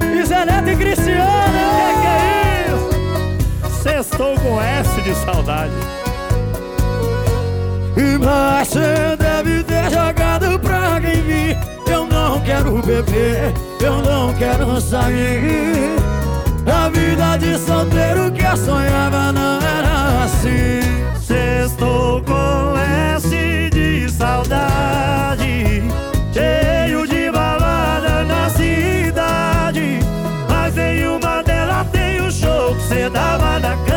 E 0.00 0.44
Neto 0.44 0.68
e 0.68 0.76
Cristiano 0.76 1.58
Que 1.76 2.00
que 2.00 2.06
é 2.06 2.66
isso? 2.68 3.82
Sextou 3.82 4.34
com 4.40 4.60
S 4.60 5.00
de 5.02 5.14
saudade. 5.14 6.03
Mas 8.18 8.68
cê 8.68 9.16
deve 9.18 9.62
ter 9.64 9.90
jogado 9.90 10.58
praga 10.60 11.08
em 11.08 11.22
mim 11.22 11.56
Eu 11.86 12.06
não 12.06 12.40
quero 12.40 12.80
beber, 12.82 13.52
eu 13.80 14.02
não 14.02 14.32
quero 14.34 14.80
sair. 14.80 15.96
A 16.66 16.88
vida 16.88 17.36
de 17.36 17.58
solteiro 17.58 18.30
que 18.32 18.42
eu 18.42 18.56
sonhava 18.56 19.32
não 19.32 19.58
era 19.60 20.24
assim. 20.24 20.80
Sextou 21.20 22.22
com 22.22 22.78
S 23.16 23.28
de 23.70 24.08
saudade 24.10 25.82
Cheio 26.32 27.06
de 27.06 27.30
balada 27.30 28.24
na 28.24 28.48
cidade. 28.50 30.00
Mas 30.48 30.76
em 30.78 31.06
uma 31.06 31.42
delas 31.42 31.86
tem 31.92 32.20
o 32.20 32.30
show 32.30 32.74
que 32.76 32.82
cê 32.82 33.10
dava 33.10 33.58
na 33.58 33.74
DJ 33.76 33.93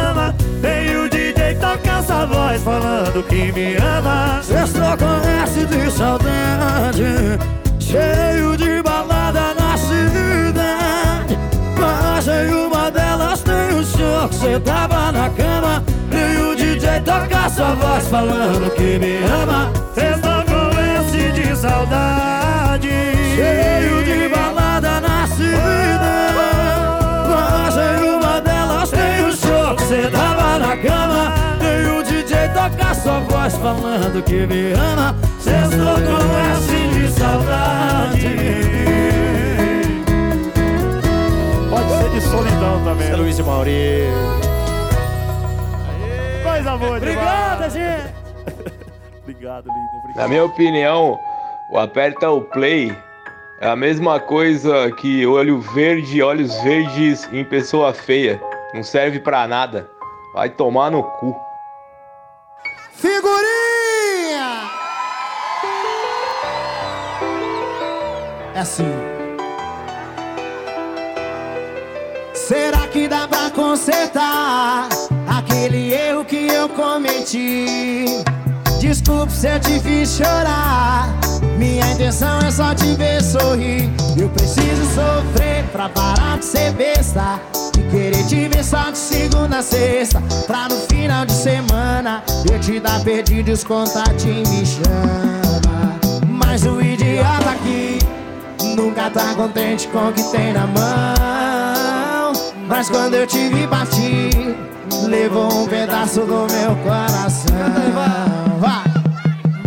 toca 1.77 1.97
essa 1.97 2.25
voz 2.25 2.63
falando 2.63 3.23
que 3.23 3.51
me 3.51 3.75
ama. 3.75 4.41
Sextou 4.41 4.97
com 4.97 5.43
S 5.43 5.65
de 5.65 5.91
saudade 5.91 7.39
Cheio 7.79 8.57
de 8.57 8.81
balada 8.81 9.53
na 9.53 9.77
cidade. 9.77 11.37
Mas 11.77 12.27
em 12.27 12.53
uma 12.53 12.91
delas 12.91 13.41
tem 13.41 13.79
o 13.79 13.83
show 13.85 14.29
que 14.29 14.35
cê 14.35 14.59
tava 14.59 15.11
na 15.11 15.29
cama. 15.29 15.83
E 16.11 16.41
o 16.41 16.55
DJ 16.55 17.01
toca 17.01 17.49
sua 17.49 17.73
voz 17.75 18.07
falando 18.07 18.73
que 18.73 18.99
me 18.99 19.17
ama. 19.25 19.71
Sextou 19.93 20.43
com 20.43 20.79
S 20.79 21.31
de 21.31 21.55
saudade 21.55 22.89
Cheio 23.35 24.03
de 24.03 24.29
balada 24.29 25.01
na 25.01 25.27
cidade. 25.27 26.37
Mas 27.29 27.77
em 27.77 28.09
uma 28.09 28.41
delas 28.41 28.89
tem 28.89 29.25
o 29.25 29.31
show 29.31 29.75
que 29.75 29.83
cê 29.83 30.09
tava 30.09 30.59
na 30.59 30.77
cama 30.77 31.56
toca 32.69 32.93
sua 32.93 33.19
voz 33.19 33.55
falando 33.57 34.23
que 34.23 34.45
me 34.45 34.73
ama 34.73 35.15
Sextou 35.39 35.95
com 35.95 36.37
S 36.53 36.99
de 36.99 37.11
saudade 37.11 38.35
Pode 41.69 41.89
ser 41.89 42.09
de 42.09 42.21
solidão 42.21 42.83
também. 42.83 43.09
É 43.09 43.15
Luiz 43.15 43.39
e 43.39 43.43
Mauri 43.43 44.07
Coisa 46.43 46.77
boa 46.77 46.99
demais. 46.99 47.17
Obrigado, 47.17 47.69
gente 47.71 48.17
Obrigado, 49.21 49.67
lindo. 49.67 49.79
Obrigado. 49.99 50.21
Na 50.21 50.27
minha 50.29 50.45
opinião, 50.45 51.19
o 51.69 51.77
aperta 51.77 52.29
o 52.29 52.41
play 52.41 52.95
é 53.59 53.67
a 53.67 53.75
mesma 53.75 54.19
coisa 54.19 54.89
que 54.91 55.25
olho 55.27 55.59
verde, 55.59 56.23
olhos 56.23 56.55
verdes 56.63 57.27
em 57.33 57.43
pessoa 57.43 57.93
feia. 57.93 58.39
Não 58.73 58.83
serve 58.83 59.19
pra 59.19 59.45
nada. 59.47 59.85
Vai 60.33 60.49
tomar 60.49 60.89
no 60.89 61.03
cu. 61.03 61.46
Figurinha! 62.99 64.71
É 68.55 68.59
assim. 68.59 68.91
Será 72.33 72.87
que 72.87 73.07
dá 73.07 73.27
pra 73.27 73.51
consertar 73.51 74.89
aquele 75.27 75.93
erro 75.93 76.25
que 76.25 76.47
eu 76.47 76.67
cometi? 76.69 78.05
Desculpe 78.79 79.31
se 79.31 79.47
eu 79.47 79.59
te 79.59 79.79
fiz 79.79 80.17
chorar. 80.17 81.07
Minha 81.55 81.91
intenção 81.91 82.39
é 82.39 82.49
só 82.49 82.73
te 82.73 82.95
ver 82.95 83.21
sorrir. 83.21 83.91
Eu 84.19 84.27
preciso 84.29 84.83
sofrer 84.95 85.63
pra 85.71 85.87
parar 85.87 86.39
de 86.39 86.45
ser 86.45 86.71
besta. 86.71 87.39
Querer 87.89 88.25
te 88.27 88.47
ver 88.47 88.63
só 88.63 88.89
de 88.91 88.97
segunda 88.97 89.59
a 89.59 89.61
sexta. 89.61 90.21
Pra 90.45 90.67
no 90.67 90.77
final 90.87 91.25
de 91.25 91.33
semana 91.33 92.23
eu 92.51 92.59
te 92.59 92.79
dar 92.79 93.01
perdido 93.03 93.49
e 93.49 93.53
os 93.53 93.63
contatinhos 93.63 94.49
me 94.49 94.65
chama. 94.65 95.99
Mas 96.27 96.63
o 96.63 96.81
idiota 96.81 97.49
aqui 97.51 97.99
nunca 98.75 99.09
tá 99.09 99.33
contente 99.35 99.87
com 99.87 100.09
o 100.09 100.13
que 100.13 100.23
tem 100.31 100.53
na 100.53 100.67
mão. 100.67 102.33
Mas 102.67 102.89
quando 102.89 103.13
eu 103.15 103.25
te 103.25 103.47
vi 103.47 103.65
partir, 103.67 104.55
levou 105.07 105.63
um 105.63 105.67
pedaço 105.67 106.21
do 106.21 106.45
meu 106.51 106.75
coração. 106.83 107.55
Vai! 108.59 108.83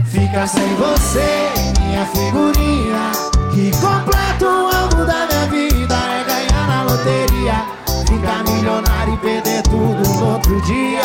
Fica 0.05 0.47
sem 0.47 0.75
você, 0.75 1.49
minha 1.81 2.05
figurinha. 2.07 3.13
Que 3.53 3.71
completa 3.81 4.47
o 4.47 4.69
alvo 4.75 5.07
da 5.07 5.27
minha 5.27 5.47
vida 5.51 5.95
é 5.95 6.25
ganhar 6.25 6.67
na 6.69 6.83
loteria. 6.83 7.80
Perder 9.23 9.63
tudo 9.65 10.09
no 10.15 10.33
outro 10.33 10.61
dia. 10.63 11.03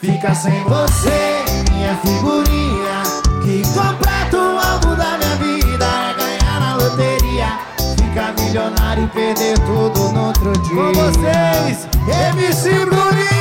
Fica 0.00 0.34
sem 0.34 0.64
você, 0.64 1.44
minha 1.72 1.94
figurinha. 1.96 3.02
Que 3.42 3.62
completa 3.74 4.36
o 4.36 4.58
alvo 4.58 4.96
da 4.96 5.18
minha 5.18 5.36
vida 5.36 5.84
é 5.84 6.14
ganhar 6.14 6.60
na 6.60 6.74
loteria. 6.76 7.58
Ficar 7.96 8.34
milionário 8.40 9.04
e 9.04 9.08
perder 9.08 9.58
tudo 9.58 10.12
no 10.12 10.28
outro 10.28 10.52
dia. 10.52 10.74
Com 10.74 10.92
vocês, 10.94 11.88
MC 12.34 12.86
Bruninho! 12.86 13.37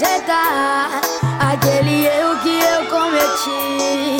Consertar 0.00 1.00
aquele 1.38 2.06
erro 2.06 2.38
que 2.42 2.58
eu 2.58 2.86
cometi? 2.86 4.16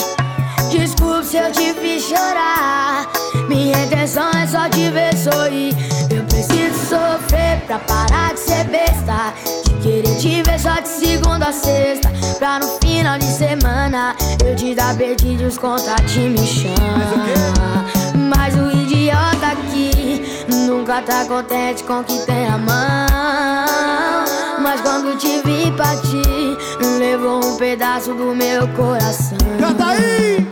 Desculpe 0.70 1.24
se 1.24 1.39
eu 1.39 1.51
te 1.51 1.72
fiz 1.72 2.05
chorar. 2.05 3.09
Minha 3.49 3.85
intenção 3.85 4.31
é 4.31 4.47
só 4.47 4.68
te 4.68 4.91
ver 4.91 5.16
sorrir. 5.16 5.74
Eu 6.14 6.22
preciso 6.24 6.78
sofrer 6.81 7.62
pra 7.66 7.78
parar 7.78 8.35
de 8.35 8.41
ser 8.41 8.64
besta. 8.64 9.33
De 9.64 9.72
querer 9.81 10.16
te 10.18 10.43
ver 10.43 10.61
só 10.61 10.78
de 10.81 10.89
segunda 10.89 11.47
a 11.49 11.53
sexta. 11.53 12.11
Pra 12.39 12.59
no 12.59 12.78
final 12.85 13.18
de 13.18 13.24
semana 13.24 14.14
eu 14.45 14.55
te 14.55 14.74
dar 14.74 14.95
perdido 14.97 15.47
os 15.47 15.57
contatinhos 15.57 16.41
me 16.41 16.47
chamam. 16.47 17.87
Mas 18.28 18.55
o 18.55 18.70
idiota 18.70 19.47
aqui 19.47 20.45
nunca 20.66 21.01
tá 21.01 21.24
contente 21.24 21.83
com 21.85 22.01
o 22.01 22.05
que 22.05 22.18
tem 22.26 22.51
na 22.51 22.59
mão. 22.59 24.30
Mas 24.63 24.81
quando 24.83 25.17
te 25.17 25.41
vi 25.43 25.71
partir, 25.73 26.57
levou 26.99 27.45
um 27.45 27.57
pedaço 27.57 28.13
do 28.15 28.35
meu 28.35 28.69
coração. 28.69 29.39
Canta 29.59 29.87
aí! 29.87 30.47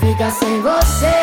Fica 0.00 0.30
sem 0.30 0.62
você, 0.62 1.14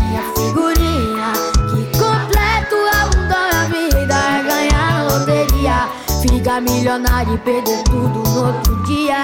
minha 0.00 0.22
figurinha. 0.36 1.32
Que 1.70 1.98
completo 1.98 2.76
a 2.92 3.06
da 3.28 3.68
minha 3.68 3.88
vida 3.90 4.14
é 4.14 4.42
ganhar 4.42 4.92
na 4.92 5.02
loteria. 5.04 5.88
Ficar 6.20 6.60
milionário 6.60 7.34
e 7.34 7.38
perder 7.38 7.82
tudo 7.84 8.22
no 8.28 8.46
outro 8.46 8.82
dia. 8.84 9.22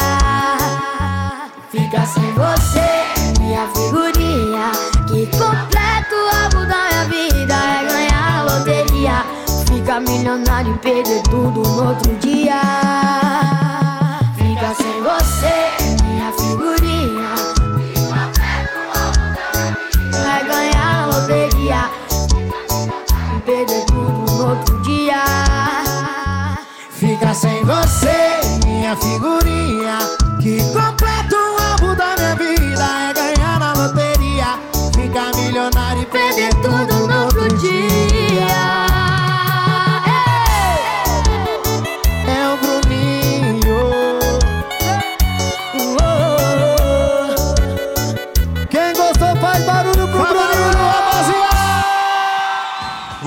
Fica 1.70 2.06
sem 2.06 2.32
você, 2.32 3.40
minha 3.40 3.58
minha 3.58 3.68
figurinha. 3.68 4.72
Que 5.08 5.26
completo 5.36 5.87
Fica 9.98 10.10
milionário 10.12 10.74
e 10.74 10.78
perder 10.78 11.22
tudo 11.24 11.60
no 11.60 11.88
outro 11.88 12.14
dia. 12.18 12.60
Fica 14.36 14.74
sem 14.74 15.02
você, 15.02 16.04
minha 16.04 16.32
figurinha. 16.32 17.34
Vai 20.22 20.44
ganhar 20.44 21.02
a 21.02 21.06
loteria 21.06 21.90
e 23.36 23.40
perder 23.40 23.84
tudo 23.86 24.32
no 24.32 24.50
outro 24.50 24.80
dia. 24.82 25.24
Fica 26.90 27.34
sem 27.34 27.64
você, 27.64 28.40
minha 28.64 28.94
figurinha. 28.94 30.27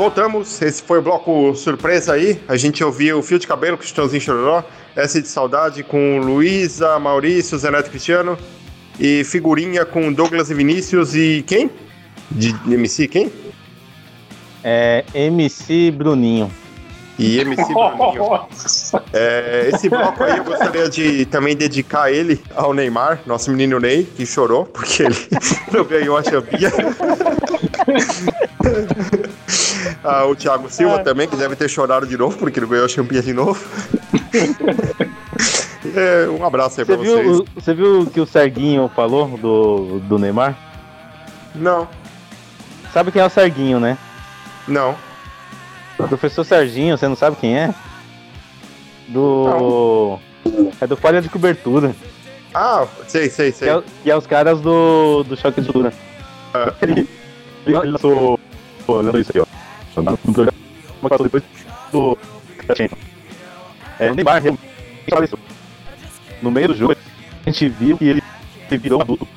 Voltamos, 0.02 0.60
esse 0.64 0.82
foi 0.82 0.98
o 0.98 1.02
bloco 1.04 1.54
surpresa 1.54 2.14
aí. 2.14 2.42
A 2.48 2.58
gente 2.58 2.84
ouviu 2.84 3.20
o 3.20 3.22
Fio 3.22 3.38
de 3.38 3.46
Cabelo 3.46 3.78
com 3.78 3.84
o 3.84 3.86
Chitãozinho 3.86 4.20
Chororó, 4.20 4.64
S 4.96 5.22
de 5.22 5.28
Saudade 5.28 5.84
com 5.84 6.18
Luísa, 6.18 6.98
Maurício, 6.98 7.56
Zé 7.56 7.70
Neto 7.70 7.92
Cristiano 7.92 8.36
e 9.00 9.24
Figurinha 9.24 9.86
com 9.86 10.12
Douglas 10.12 10.50
e 10.50 10.56
Vinícius 10.56 11.14
e 11.14 11.44
quem? 11.46 11.70
De, 12.32 12.52
de 12.52 12.74
MC 12.74 13.08
quem? 13.08 13.32
É 14.64 15.06
MC 15.14 15.92
Bruninho. 15.92 16.52
E 17.20 17.38
MC 17.38 17.64
Bruninho. 17.72 18.48
É, 19.14 19.70
esse 19.72 19.88
bloco 19.88 20.24
aí 20.24 20.36
eu 20.36 20.44
gostaria 20.44 20.90
de 20.90 21.28
também 21.28 21.56
dedicar 21.56 22.12
ele 22.12 22.42
ao 22.56 22.74
Neymar, 22.74 23.22
nosso 23.28 23.52
menino 23.52 23.80
Ney, 23.80 24.06
que 24.06 24.26
chorou 24.26 24.66
porque 24.66 25.04
ele 25.04 25.16
não 25.72 25.84
ganhou 25.84 26.18
a 26.18 26.24
champinha. 26.24 26.72
Ah, 30.04 30.26
o 30.26 30.36
Thiago 30.36 30.70
Silva 30.70 31.00
também, 31.00 31.28
que 31.28 31.36
deve 31.36 31.56
ter 31.56 31.70
chorado 31.70 32.08
de 32.08 32.18
novo 32.18 32.38
porque 32.38 32.60
não 32.62 32.68
ganhou 32.68 32.86
a 32.86 32.90
champinha 32.90 33.22
de 33.22 33.34
novo. 33.34 33.60
É, 35.96 36.30
um 36.30 36.46
abraço 36.46 36.80
aí 36.80 36.86
Você 36.86 36.96
pra 36.96 37.04
vocês. 37.04 37.26
viu, 37.26 37.46
você 37.56 37.74
viu 37.74 38.02
o 38.02 38.06
que 38.06 38.22
o 38.22 38.26
Serguinho 38.26 38.90
falou 38.96 39.28
do, 39.38 40.00
do 40.02 40.20
Neymar? 40.20 40.56
Não. 41.56 41.88
Sabe 42.94 43.12
quem 43.12 43.20
é 43.22 43.26
o 43.26 43.30
Serguinho, 43.30 43.80
né? 43.80 43.98
Não. 44.68 44.96
O 45.98 46.08
professor 46.08 46.44
Serginho, 46.44 46.98
você 46.98 47.08
não 47.08 47.16
sabe 47.16 47.36
quem 47.38 47.58
é? 47.58 47.74
Do. 49.08 50.20
É 50.80 50.88
do 50.88 50.96
Folha 50.96 51.22
de 51.22 51.30
Cobertura. 51.30 51.96
Ah, 52.54 52.86
sei, 53.08 53.30
sei, 53.30 53.52
sei. 53.52 53.68
Que 53.68 53.74
é, 53.74 53.84
que 54.04 54.12
é 54.12 54.18
os 54.18 54.28
caras 54.28 54.62
do, 54.62 55.24
do 55.24 55.36
Choque 55.36 55.62
de 55.62 55.68
Cultura. 55.68 55.94
Ele, 56.82 57.10
ele 57.66 57.76
lançou. 57.76 58.40
Olhando 58.88 59.20
isso 59.20 59.32
aí, 59.36 59.42
ó. 59.42 59.46
No 60.02 60.18
programa 60.18 60.52
que 60.52 61.10
passou 61.10 61.26
depois 61.26 61.44
do. 61.92 62.18
É, 64.00 64.12
o 64.12 64.16
Neymar 64.16 64.42
realmente 64.42 64.64
faleceu. 65.10 65.40
No 66.42 66.50
meio 66.50 66.70
do 66.70 66.76
jogo, 66.76 66.96
a 67.46 67.50
gente 67.50 67.70
viu 67.70 67.98
que 67.98 68.06
ele, 68.06 68.24
virou 68.72 69.00
um 69.00 69.02
adulto. 69.02 69.28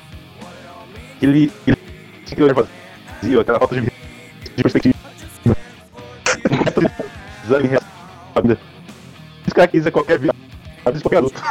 Que 1.19 1.25
ele. 1.25 1.51
ele 1.67 1.77
tinha 2.25 2.35
que 2.37 2.43
olhar 2.43 2.55
vazio, 2.55 3.39
aquela 3.41 3.59
falta 3.59 3.75
de, 3.79 3.81
de 3.81 4.63
perspectiva. 4.63 4.95
Exame 7.45 7.69
da 8.33 8.41
vida. 8.41 8.59
Esse 9.45 9.55
cara 9.55 9.67
quis 9.67 9.85
é 9.85 9.91
qualquer 9.91 10.17
vida. 10.17 10.33
Às 10.83 10.93
vezes 10.93 11.03
qualquer 11.03 11.17
adulto. 11.17 11.41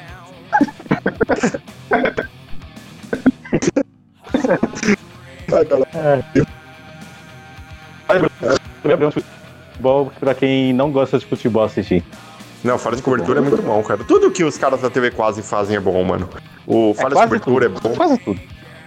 Futebol 9.72 10.12
pra 10.20 10.34
quem 10.34 10.72
não 10.72 10.90
gosta 10.90 11.18
de 11.18 11.26
futebol 11.26 11.64
assistir. 11.64 12.04
Não, 12.62 12.78
Fala 12.78 12.96
de 12.96 13.02
Cobertura 13.02 13.40
é 13.40 13.42
muito 13.42 13.60
bom, 13.62 13.82
cara. 13.82 14.02
Tudo 14.04 14.30
que 14.30 14.42
os 14.42 14.56
caras 14.56 14.80
da 14.80 14.88
TV 14.88 15.10
quase 15.10 15.42
fazem 15.42 15.76
é 15.76 15.80
bom, 15.80 16.02
mano. 16.02 16.28
O 16.66 16.94
Fala 16.94 17.10
de 17.10 17.14
quase 17.14 17.28
Cobertura 17.28 17.68
tudo, 17.70 17.78
é 17.78 17.88
bom. 17.90 17.94
Quase 17.96 18.18
tudo. 18.18 18.40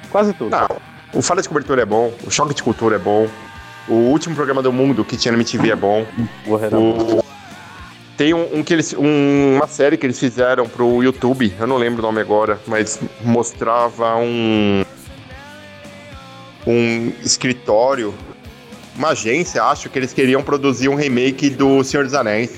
Quase 0.09 0.33
tudo. 0.33 0.49
Não, 0.49 0.67
o 1.13 1.21
Fala 1.21 1.41
de 1.41 1.47
Cobertura 1.47 1.81
é 1.83 1.85
bom, 1.85 2.11
o 2.25 2.31
Choque 2.31 2.53
de 2.55 2.63
Cultura 2.63 2.95
é 2.95 2.99
bom, 2.99 3.27
o 3.87 3.93
último 3.93 4.35
programa 4.35 4.61
do 4.63 4.71
mundo 4.73 5.05
que 5.05 5.15
tinha 5.15 5.31
na 5.31 5.37
MTV 5.37 5.71
é 5.71 5.75
bom. 5.75 6.05
O... 6.47 7.23
Tem 8.17 8.33
um, 8.33 8.57
um 8.57 8.63
que 8.63 8.73
eles, 8.73 8.95
um- 8.97 9.57
uma 9.57 9.67
série 9.67 9.95
que 9.95 10.05
eles 10.05 10.19
fizeram 10.19 10.67
pro 10.67 11.03
YouTube, 11.03 11.53
eu 11.59 11.67
não 11.67 11.77
lembro 11.77 11.99
o 11.99 12.05
nome 12.05 12.19
agora, 12.19 12.59
mas 12.65 12.99
mostrava 13.23 14.15
um 14.15 14.83
um 16.65 17.13
escritório, 17.23 18.13
uma 18.97 19.09
agência, 19.09 19.63
acho 19.63 19.89
que 19.89 19.97
eles 19.99 20.13
queriam 20.13 20.41
produzir 20.43 20.89
um 20.89 20.95
remake 20.95 21.49
do 21.49 21.83
Senhor 21.83 22.03
dos 22.03 22.13
Anéis. 22.13 22.51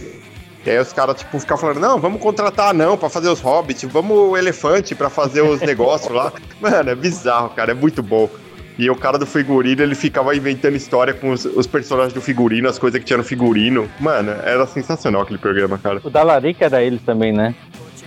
E 0.66 0.70
aí 0.70 0.78
os 0.80 0.92
caras, 0.94 1.18
tipo, 1.18 1.40
ficavam 1.40 1.62
falando, 1.62 1.80
não, 1.80 2.00
vamos 2.00 2.22
contratar 2.22 2.70
anão 2.70 2.98
pra 2.98 3.10
fazer 3.10 3.30
os 3.30 3.40
hobbits, 3.40 3.84
vamos 3.92 4.18
o 4.18 4.36
elefante 4.38 4.94
pra 4.94 5.10
fazer 5.10 5.42
os 5.42 5.62
negócios 5.62 6.12
lá. 6.14 6.32
Mano, 6.60 6.90
é 6.90 6.96
bizarro, 6.96 7.50
cara, 7.52 7.72
é 7.72 7.74
muito 7.74 8.04
bom. 8.04 8.30
E 8.78 8.90
o 8.90 8.96
cara 8.96 9.18
do 9.18 9.26
figurino, 9.26 9.82
ele 9.82 9.96
ficava 9.96 10.34
inventando 10.36 10.76
história 10.76 11.14
com 11.14 11.32
os, 11.32 11.44
os 11.44 11.68
personagens 11.68 12.14
do 12.14 12.22
figurino, 12.22 12.70
as 12.70 12.80
coisas 12.80 12.98
que 13.00 13.06
tinha 13.06 13.18
no 13.18 13.24
figurino. 13.26 13.90
Mano, 14.00 14.32
era 14.32 14.66
sensacional 14.68 15.22
aquele 15.24 15.38
programa, 15.40 15.78
cara. 15.78 16.00
O 16.04 16.10
da 16.10 16.24
Larica 16.24 16.66
era 16.66 16.82
eles 16.82 17.02
também, 17.04 17.32
né? 17.34 17.54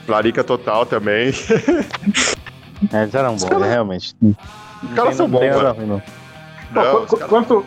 Larica 0.09 0.43
Total 0.43 0.85
também. 0.87 1.33
É, 2.93 3.03
eles 3.03 3.14
eram 3.14 3.33
bons, 3.37 3.45
caras- 3.45 3.68
realmente. 3.68 4.16
Os 4.20 4.95
caras 4.95 5.14
são 5.16 5.28
Não 5.28 5.39
bons, 5.39 5.55
mano. 5.55 5.72
ruim, 5.72 5.87
não. 5.87 6.03
Pô, 6.74 7.01
qu- 7.07 7.28
quanto, 7.28 7.64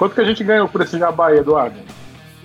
quanto 0.00 0.14
que 0.14 0.20
a 0.22 0.24
gente 0.24 0.42
ganhou 0.42 0.66
por 0.66 0.80
esse 0.80 0.98
jabá 0.98 1.26
aí, 1.26 1.36
Eduardo? 1.36 1.76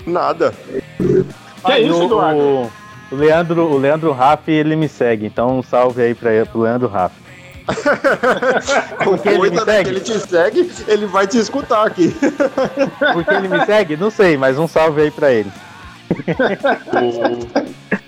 Nada. 0.06 0.54
Que 0.98 1.72
e 1.72 1.88
isso, 1.88 2.04
Eduardo? 2.04 2.38
o, 2.38 2.70
o 3.12 3.16
Leandro, 3.16 3.72
o 3.72 3.78
Leandro 3.78 4.12
Raff, 4.12 4.52
ele 4.52 4.76
me 4.76 4.90
segue, 4.90 5.26
então 5.26 5.60
um 5.60 5.64
salve 5.64 6.02
aí 6.02 6.14
pra, 6.14 6.46
pro 6.46 6.60
Leandro 6.60 6.90
Raff. 6.90 7.16
Porque 9.06 9.30
ele 9.30 9.52
me 9.52 9.62
segue? 9.62 9.90
ele 9.90 10.02
te 10.02 10.20
segue, 10.20 10.70
ele 10.86 11.06
vai 11.06 11.26
te 11.26 11.38
escutar 11.38 11.88
aqui. 11.88 12.14
Porque 13.14 13.34
ele 13.34 13.48
me 13.48 13.66
segue? 13.66 13.96
Não 13.96 14.12
sei, 14.12 14.36
mas 14.36 14.60
um 14.60 14.68
salve 14.68 15.04
aí 15.04 15.12
pra 15.12 15.32
ele. 15.32 15.52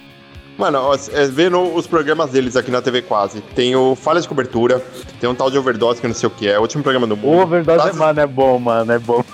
Mano, 0.57 0.79
ó, 0.79 0.95
é, 1.13 1.25
vendo 1.27 1.61
os 1.61 1.85
programas 1.85 2.31
deles 2.31 2.55
aqui 2.55 2.71
na 2.71 2.81
TV 2.81 3.03
Quase, 3.03 3.41
tem 3.41 3.75
o 3.75 3.95
Falha 3.95 4.19
de 4.19 4.27
Cobertura, 4.27 4.83
tem 5.19 5.29
um 5.29 5.35
tal 5.35 5.51
de 5.51 5.57
Overdose 5.57 5.99
que 5.99 6.05
eu 6.05 6.09
não 6.09 6.15
sei 6.15 6.25
o 6.27 6.31
que 6.31 6.47
é, 6.47 6.57
o 6.57 6.61
último 6.63 6.81
programa 6.81 7.05
do 7.05 7.13
O 7.13 7.17
mundo. 7.17 7.41
Overdose, 7.43 7.79
Frases- 7.79 7.97
mano, 7.99 8.19
é 8.19 8.25
bom, 8.25 8.57
mano, 8.59 8.91
é 8.91 8.97
bom. 8.97 9.23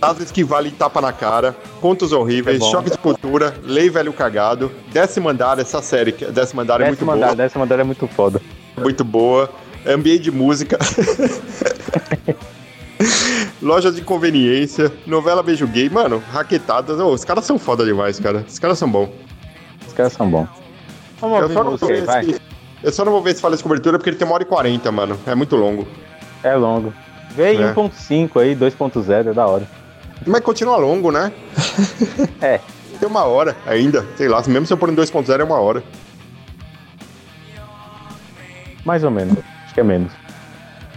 Frases 0.00 0.32
que 0.32 0.42
valem 0.42 0.72
tapa 0.72 1.00
na 1.00 1.12
cara, 1.12 1.54
Contos 1.80 2.10
Horríveis, 2.10 2.60
É. 2.60 2.64
Choque 2.70 2.90
de 2.90 2.98
Cultura, 2.98 3.54
Lei 3.62 3.88
Velho 3.88 4.12
Cagado, 4.12 4.72
Décimo 4.92 5.28
Andar, 5.28 5.60
essa 5.60 5.80
série, 5.80 6.10
que- 6.10 6.24
Décimo 6.26 6.62
Andar 6.62 6.80
é 6.80 6.86
muito 6.86 6.96
Décimo 6.98 7.12
boa. 7.12 7.24
andar, 7.26 7.36
décimo 7.36 7.62
andar 7.64 7.78
é 7.78 7.84
muito 7.84 8.08
foda. 8.08 8.40
Muito 8.76 9.04
boa. 9.04 9.48
Ambiente 9.86 10.24
de 10.24 10.30
música. 10.32 10.76
Loja 13.62 13.92
de 13.92 14.02
conveniência, 14.02 14.92
novela 15.06 15.42
Beijo 15.42 15.66
Gay, 15.66 15.88
mano, 15.88 16.22
raquetadas. 16.32 16.98
Ô, 16.98 17.08
os 17.12 17.24
caras 17.24 17.44
são 17.44 17.58
foda 17.58 17.84
demais, 17.84 18.18
cara. 18.18 18.44
Os 18.48 18.58
caras 18.58 18.78
são 18.78 18.90
bons. 18.90 19.08
Caras 20.00 20.12
são 20.14 20.30
bons. 20.30 20.48
Vamos 21.20 21.40
Eu 21.42 21.48
só, 21.50 21.64
não 21.64 21.76
ver 21.76 22.04
vai. 22.04 22.24
se, 22.24 22.40
eu 22.82 22.92
só 22.92 23.04
não 23.04 23.12
vou 23.12 23.22
ver 23.22 23.34
se 23.34 23.40
fala 23.42 23.56
de 23.56 23.62
cobertura 23.62 23.98
porque 23.98 24.10
ele 24.10 24.16
tem 24.16 24.26
uma 24.26 24.34
hora 24.34 24.42
e 24.42 24.46
quarenta, 24.46 24.90
mano. 24.90 25.18
É 25.26 25.34
muito 25.34 25.54
longo. 25.56 25.86
É 26.42 26.54
longo. 26.54 26.92
Veio 27.30 27.62
É. 27.62 27.74
1.5 27.74 28.40
aí, 28.40 28.56
2.0, 28.56 29.30
é 29.30 29.32
da 29.34 29.46
hora. 29.46 29.68
Mas 30.26 30.40
continua 30.40 30.76
longo, 30.76 31.10
né? 31.12 31.32
É. 32.40 32.60
Tem 32.98 33.08
uma 33.08 33.24
hora 33.24 33.56
ainda. 33.66 34.06
Sei 34.16 34.28
lá, 34.28 34.42
mesmo 34.46 34.66
se 34.66 34.72
eu 34.72 34.76
pôr 34.76 34.90
em 34.90 34.94
2.0 34.94 35.40
é 35.40 35.44
uma 35.44 35.58
hora. 35.60 35.82
Mais 38.84 39.04
ou 39.04 39.10
menos. 39.10 39.38
Acho 39.64 39.74
que 39.74 39.80
é 39.80 39.84
menos. 39.84 40.12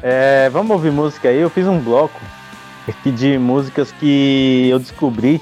É, 0.01 0.49
vamos 0.49 0.72
ouvir 0.72 0.91
música 0.91 1.30
aí. 1.30 1.39
Eu 1.39 1.49
fiz 1.49 1.68
um 1.68 1.80
bloco 1.80 2.20
aqui 2.88 3.12
de 3.12 3.38
músicas 3.38 3.91
que 3.93 4.68
eu 4.70 4.80
descobri 4.80 5.41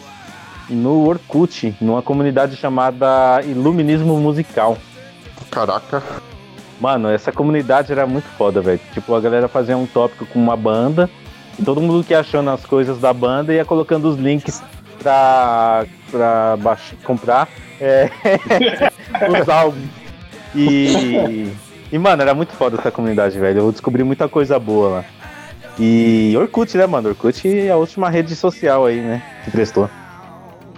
no 0.73 1.07
Orkut, 1.07 1.75
numa 1.81 2.01
comunidade 2.01 2.55
chamada 2.55 3.41
Iluminismo 3.43 4.17
Musical. 4.17 4.77
Caraca. 5.49 6.01
Mano, 6.79 7.09
essa 7.09 7.31
comunidade 7.31 7.91
era 7.91 8.07
muito 8.07 8.27
foda, 8.37 8.61
velho. 8.61 8.79
Tipo, 8.93 9.13
a 9.13 9.21
galera 9.21 9.47
fazia 9.47 9.77
um 9.77 9.85
tópico 9.85 10.25
com 10.25 10.39
uma 10.39 10.57
banda 10.57 11.09
e 11.59 11.63
todo 11.63 11.81
mundo 11.81 12.03
que 12.03 12.13
achando 12.13 12.49
as 12.49 12.65
coisas 12.65 12.99
da 12.99 13.13
banda 13.13 13.53
ia 13.53 13.65
colocando 13.65 14.09
os 14.09 14.17
links 14.17 14.63
pra, 14.99 15.85
pra 16.09 16.77
comprar 17.03 17.47
é, 17.79 18.09
os 19.41 19.49
álbuns. 19.49 19.89
E 20.55 21.51
E, 21.91 21.97
mano, 21.97 22.21
era 22.21 22.33
muito 22.33 22.53
foda 22.53 22.77
essa 22.79 22.89
comunidade, 22.89 23.37
velho. 23.37 23.59
Eu 23.59 23.71
descobri 23.71 24.03
muita 24.03 24.29
coisa 24.29 24.57
boa 24.57 24.89
lá. 24.89 25.05
E 25.77 26.33
Orkut, 26.37 26.77
né, 26.77 26.85
mano? 26.85 27.09
Orkut 27.09 27.45
é 27.47 27.69
a 27.69 27.75
última 27.75 28.09
rede 28.09 28.33
social 28.33 28.85
aí, 28.85 29.01
né? 29.01 29.21
Que 29.43 29.51
prestou. 29.51 29.89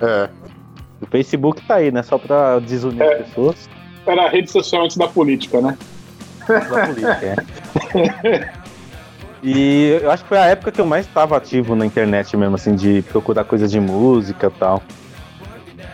É. 0.03 0.29
O 1.01 1.05
Facebook 1.07 1.65
tá 1.65 1.75
aí, 1.75 1.91
né? 1.91 2.03
Só 2.03 2.17
pra 2.17 2.59
desunir 2.59 3.01
as 3.01 3.25
pessoas. 3.25 3.69
Era 4.05 4.25
a 4.25 4.29
rede 4.29 4.51
social 4.51 4.83
antes 4.83 4.97
da 4.97 5.07
política, 5.07 5.61
né? 5.61 5.77
Da 6.47 6.85
política, 6.87 7.35
é. 8.33 8.63
E 9.41 9.99
eu 10.01 10.09
acho 10.09 10.23
que 10.23 10.29
foi 10.29 10.37
a 10.37 10.45
época 10.45 10.71
que 10.71 10.79
eu 10.79 10.85
mais 10.85 11.05
estava 11.05 11.35
ativo 11.35 11.75
na 11.75 11.85
internet 11.85 12.35
mesmo, 12.37 12.55
assim, 12.55 12.75
de 12.75 13.01
procurar 13.09 13.43
coisas 13.43 13.69
de 13.69 13.79
música 13.79 14.47
e 14.47 14.59
tal. 14.59 14.81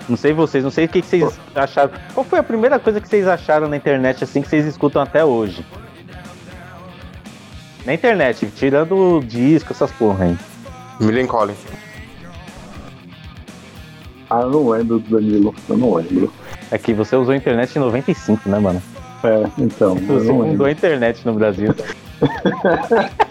Não 0.07 0.17
sei 0.17 0.33
vocês, 0.33 0.63
não 0.63 0.71
sei 0.71 0.85
o 0.85 0.89
que, 0.89 1.01
que 1.01 1.07
vocês 1.07 1.39
acharam. 1.55 1.91
Qual 2.13 2.23
foi 2.23 2.39
a 2.39 2.43
primeira 2.43 2.79
coisa 2.79 3.01
que 3.01 3.07
vocês 3.07 3.27
acharam 3.27 3.67
na 3.67 3.75
internet, 3.75 4.23
assim, 4.23 4.41
que 4.41 4.47
vocês 4.47 4.65
escutam 4.65 5.01
até 5.01 5.25
hoje? 5.25 5.65
Na 7.85 7.93
internet, 7.93 8.47
tirando 8.55 9.17
o 9.17 9.23
disco, 9.23 9.73
essas 9.73 9.91
porra 9.91 10.25
aí. 10.25 10.37
Millen 10.99 11.25
Collins. 11.25 11.57
Ah, 14.29 14.41
eu 14.41 14.51
não 14.51 14.69
lembro 14.69 14.99
do 14.99 15.09
Danilo, 15.09 15.55
eu 15.67 15.77
não 15.77 15.95
lembro. 15.95 16.31
É 16.69 16.77
que 16.77 16.93
você 16.93 17.15
usou 17.15 17.33
a 17.33 17.37
internet 17.37 17.75
em 17.75 17.79
95, 17.79 18.47
né, 18.47 18.59
mano? 18.59 18.81
É, 19.23 19.43
então. 19.57 19.95
Você 19.95 20.27
fundou 20.27 20.43
lembro. 20.43 20.65
a 20.65 20.71
internet 20.71 21.25
no 21.25 21.33
Brasil. 21.33 21.73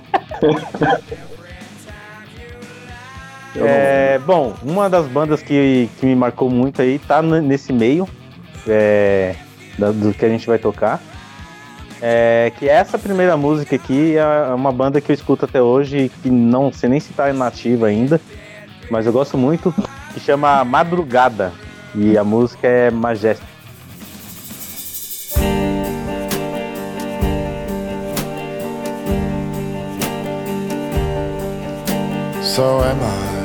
É, 3.61 4.21
bom, 4.25 4.55
uma 4.63 4.89
das 4.89 5.07
bandas 5.07 5.43
que, 5.43 5.89
que 5.99 6.07
me 6.07 6.15
marcou 6.15 6.49
muito 6.49 6.81
aí 6.81 6.99
tá 6.99 7.21
nesse 7.21 7.73
meio 7.73 8.09
é, 8.67 9.35
do 9.77 10.15
que 10.15 10.25
a 10.25 10.29
gente 10.29 10.47
vai 10.47 10.59
tocar. 10.59 11.01
É, 12.01 12.53
que 12.57 12.69
essa 12.69 12.97
primeira 12.97 13.37
música 13.37 13.75
aqui 13.75 14.17
é 14.17 14.55
uma 14.55 14.71
banda 14.71 15.01
que 15.01 15.11
eu 15.11 15.15
escuto 15.15 15.45
até 15.45 15.61
hoje, 15.61 16.11
que 16.23 16.31
não 16.31 16.73
sei 16.73 16.89
nem 16.89 17.01
se 17.01 17.13
tá 17.13 17.33
nativa 17.33 17.89
ainda, 17.89 18.21
mas 18.89 19.05
eu 19.07 19.13
gosto 19.13 19.37
muito, 19.37 19.75
que 20.13 20.21
chama 20.21 20.65
Madrugada. 20.65 21.53
E 21.95 22.17
a 22.17 22.25
música 22.25 22.67
é 22.67 22.91
Majestic. 22.91 23.49
So 32.43 32.83
am 32.83 32.99
I. 33.01 33.39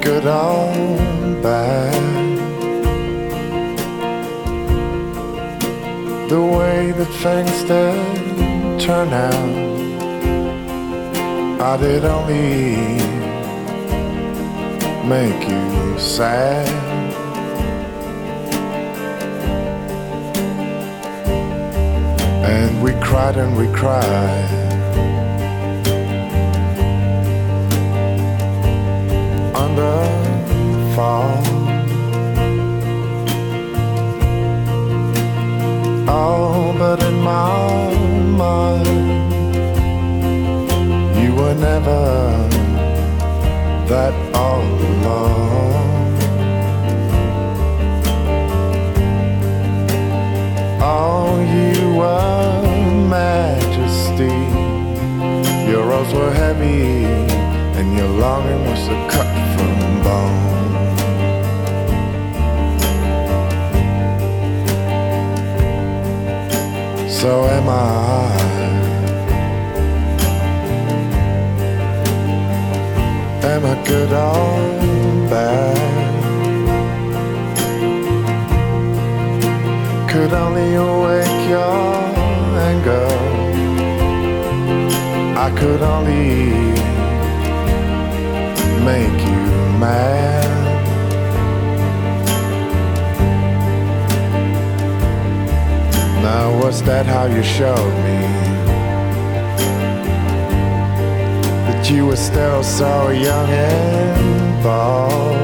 Good 0.00 0.26
or 0.26 1.42
bad. 1.42 1.94
The 6.28 6.40
way 6.40 6.92
that 6.92 7.10
things 7.22 7.64
did 7.64 8.80
turn 8.80 9.12
out, 9.12 9.63
I 11.66 11.78
did 11.78 12.04
only 12.04 12.76
make 15.08 15.48
you 15.48 15.98
sad. 15.98 16.68
And 22.44 22.82
we 22.82 22.92
cried 23.00 23.38
and 23.38 23.56
we 23.56 23.66
cried. 23.72 24.50
Under 29.56 30.04
fall. 30.94 31.32
Oh, 36.06 36.74
but 36.78 37.02
in 37.02 37.20
my 37.20 37.94
mind, 38.36 39.23
were 41.34 41.54
never 41.54 42.48
that 43.88 44.14
all 44.34 44.62
alone. 44.62 46.14
Oh, 50.80 51.40
you 51.54 51.94
were 52.00 52.62
majesty. 53.08 54.36
Your 55.70 55.84
rose 55.86 56.12
were 56.14 56.32
heavy, 56.32 57.04
and 57.78 57.96
your 57.98 58.08
longing 58.08 58.64
was 58.70 58.88
a 58.88 58.98
cut 59.12 59.30
from 59.54 60.02
bone. 60.04 60.68
So 67.08 67.44
am 67.46 67.68
I. 67.68 68.53
Am 73.46 73.62
I 73.66 73.74
good 73.84 74.10
or 74.10 75.28
bad? 75.28 75.76
Could 80.10 80.32
only 80.32 80.74
awake 80.74 81.48
your 81.50 81.84
anger. 82.70 83.06
I 85.36 85.50
could 85.58 85.82
only 85.82 86.24
make 88.82 89.20
you 89.28 89.44
mad. 89.78 90.44
Now, 96.22 96.58
was 96.62 96.82
that 96.84 97.04
how 97.04 97.26
you 97.26 97.42
showed 97.42 97.94
me 98.04 98.43
that 101.84 101.92
you 101.92 102.06
were 102.06 102.16
still 102.16 102.62
so 102.62 103.10
young 103.10 103.50
and 103.50 104.62
bold? 104.62 105.36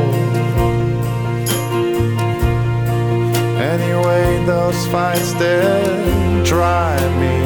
Anyway, 3.60 4.44
those 4.46 4.86
fights 4.86 5.34
did 5.34 6.44
drive 6.44 7.12
me, 7.20 7.36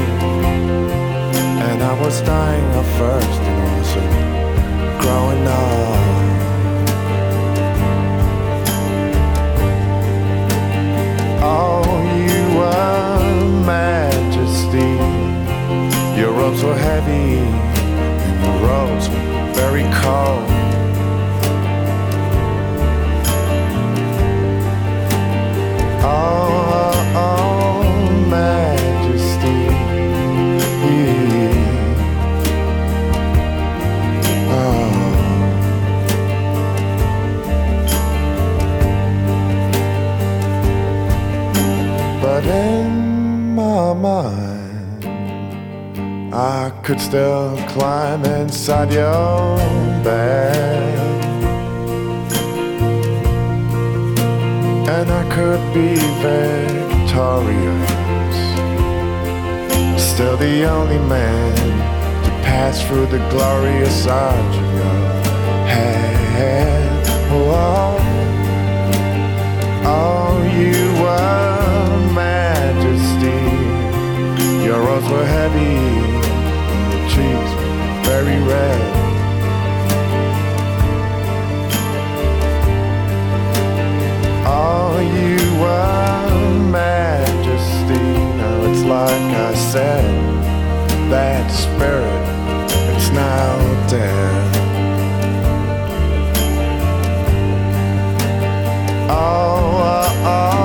and 1.68 1.82
I 1.82 2.00
was 2.00 2.20
dying 2.22 2.74
of 2.74 2.86
thirst 2.98 3.40
and 3.40 3.60
also 3.74 4.00
growing 5.00 5.46
up. 5.46 6.04
Oh, 11.42 11.82
you 12.28 12.42
were 12.58 13.18
majesty. 13.66 14.92
Your 16.20 16.32
robes 16.32 16.62
were 16.62 16.76
heavy, 16.76 17.43
the 18.44 18.50
roads 18.66 19.08
were 19.08 19.52
very 19.54 19.84
cold. 20.02 20.53
Could 46.84 47.00
still 47.00 47.56
climb 47.68 48.24
inside 48.24 48.92
your 48.92 49.56
bed. 50.04 50.84
and 55.04 55.10
I 55.10 55.24
could 55.34 55.62
be 55.74 55.96
victorious. 56.22 57.90
Still 60.00 60.36
the 60.36 60.64
only 60.64 60.98
man 60.98 61.54
to 62.24 62.30
pass 62.48 62.86
through 62.86 63.06
the 63.06 63.18
glorious 63.30 64.06
arch 64.06 64.56
of 64.56 64.72
your 64.78 65.66
head. 65.66 67.06
Oh, 67.30 67.98
oh, 69.96 70.32
you 70.60 70.80
were 71.02 72.12
majesty. 72.14 73.40
Your 74.64 74.80
robes 74.80 75.08
were 75.08 75.26
heavy, 75.26 76.13
very 78.04 78.38
red. 78.42 78.80
Oh, 84.46 85.00
you 85.18 85.38
were 85.62 86.70
majesty. 86.70 88.04
Now 88.40 88.64
it's 88.70 88.82
like 88.82 89.30
I 89.48 89.54
said, 89.54 90.04
that 91.10 91.50
spirit, 91.50 92.24
it's 92.94 93.10
now 93.10 93.88
dead. 93.88 94.54
Oh, 99.10 99.54
giving 100.24 100.63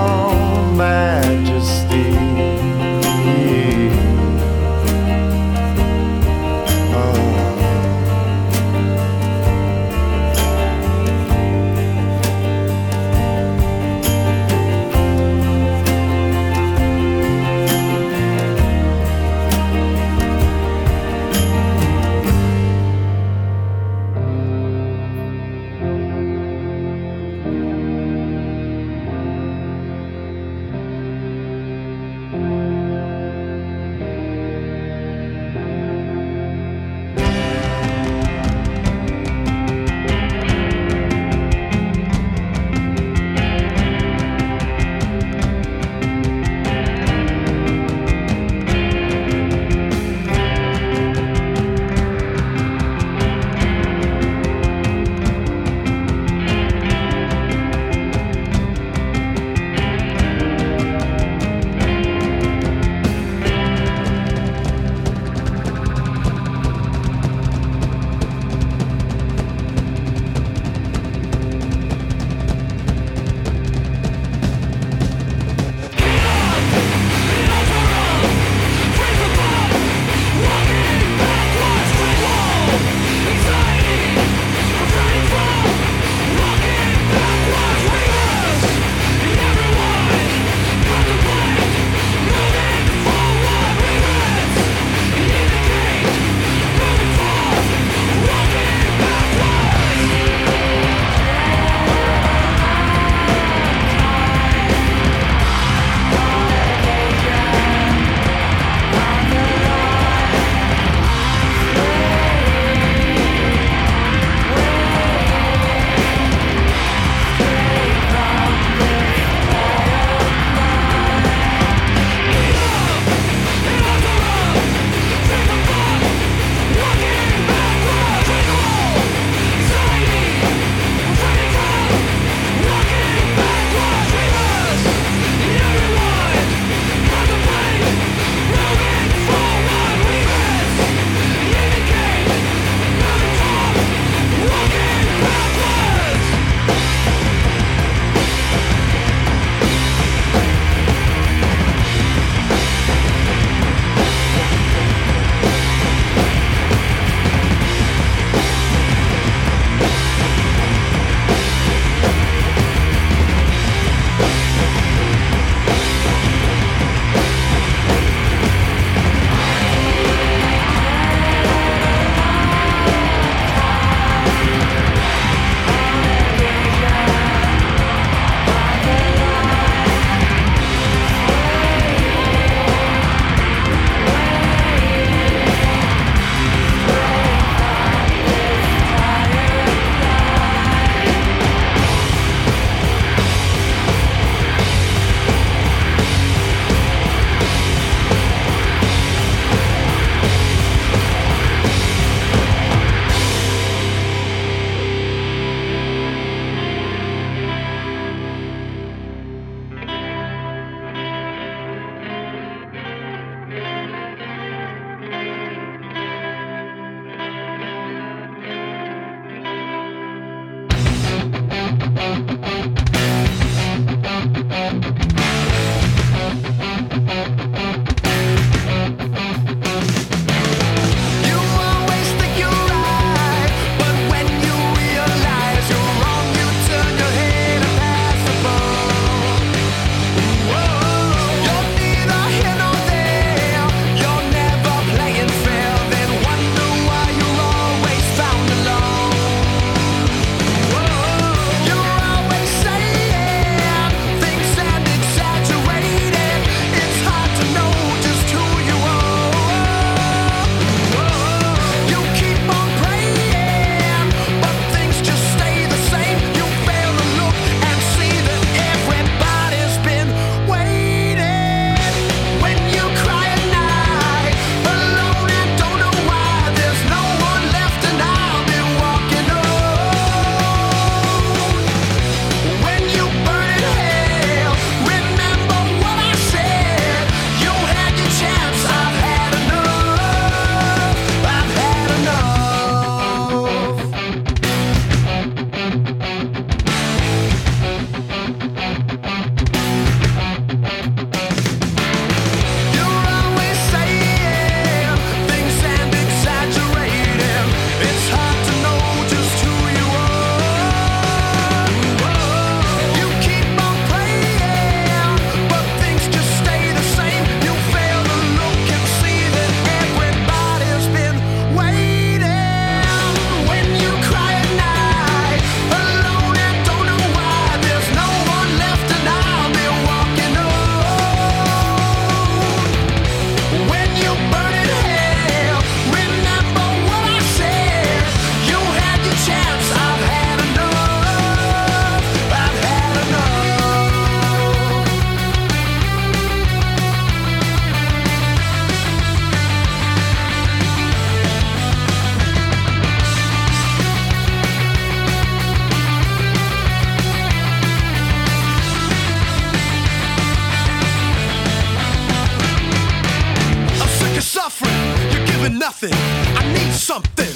nothing. 365.60 365.94
I 365.94 366.54
need 366.54 366.72
something. 366.72 367.29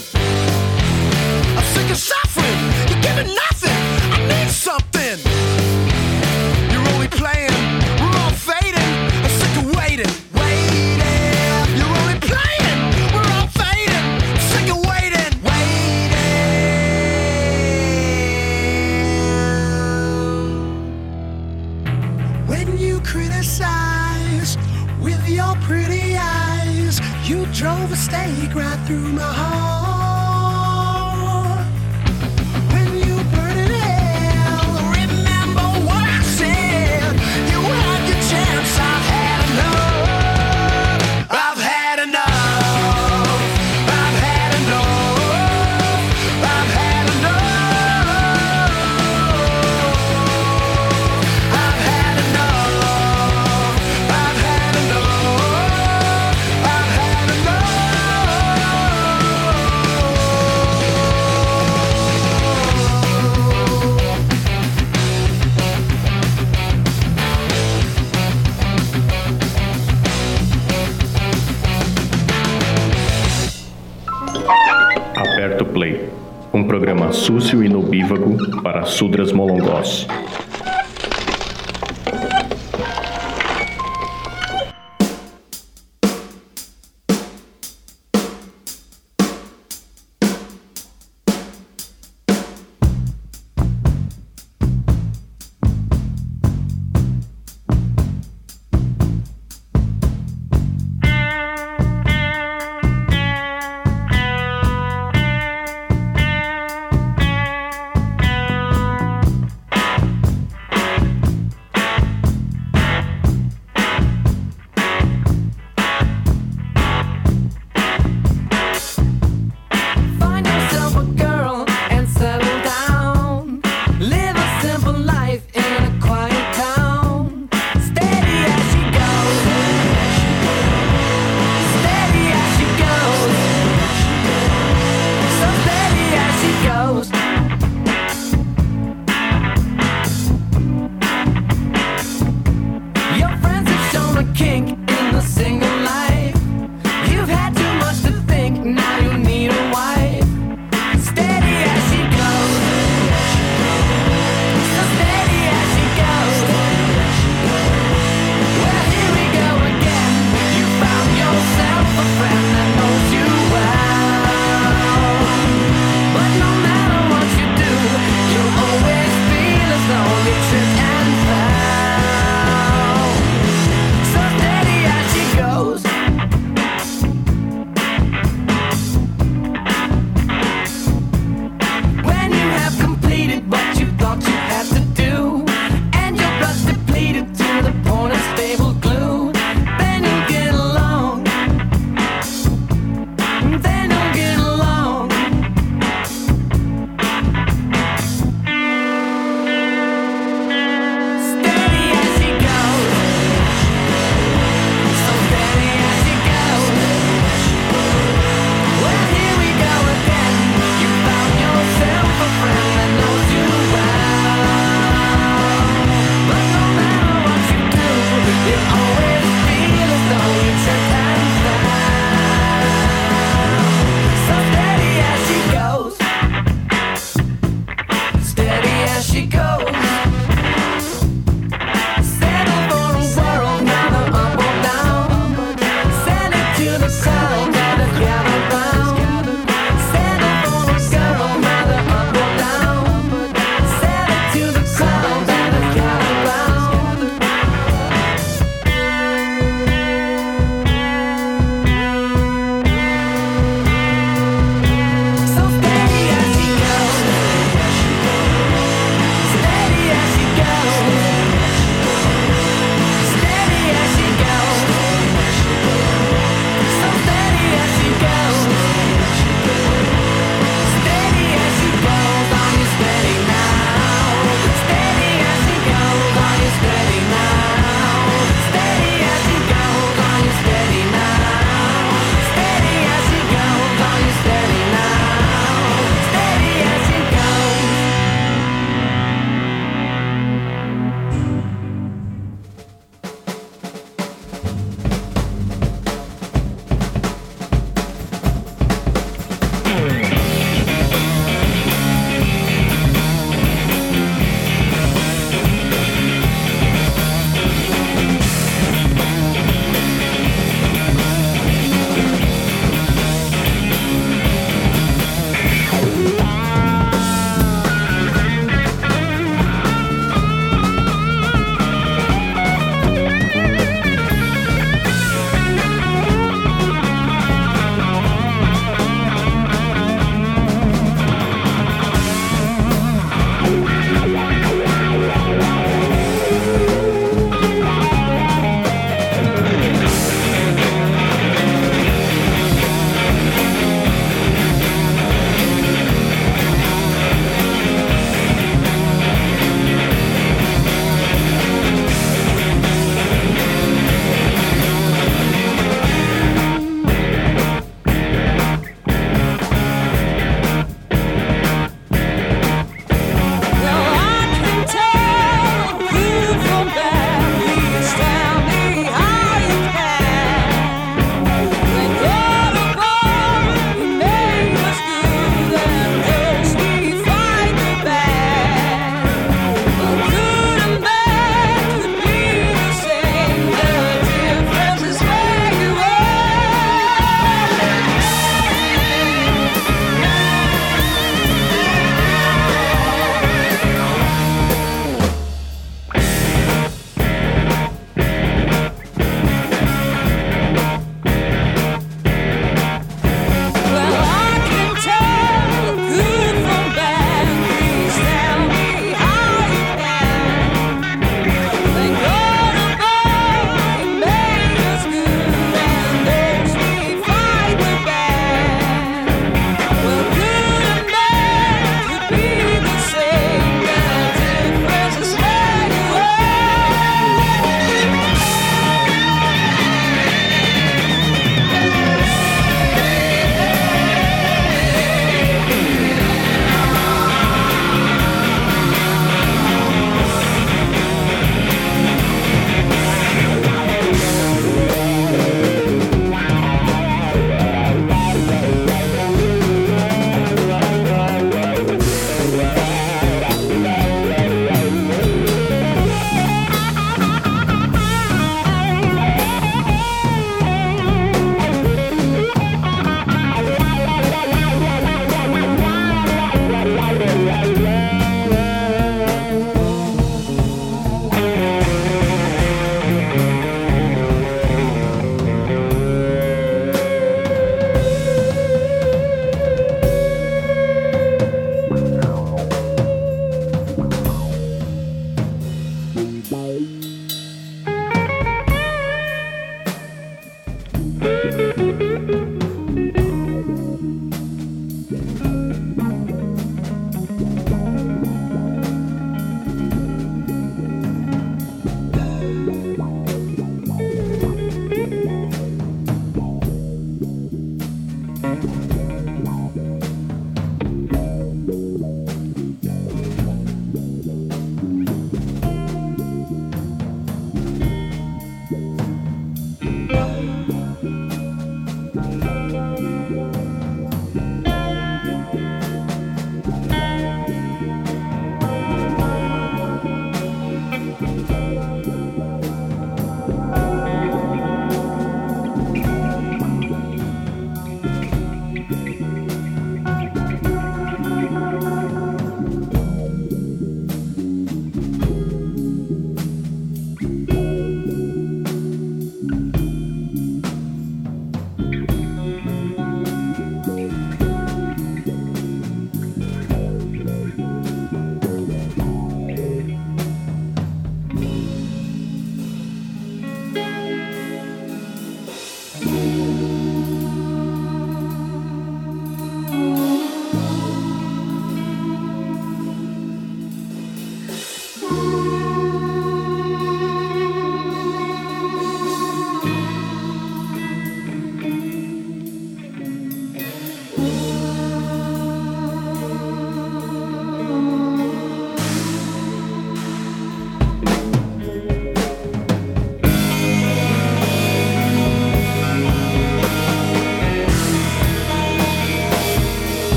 Stake 28.03 28.53
right 28.53 28.79
through 28.85 29.13
my 29.13 29.21
heart. 29.21 29.62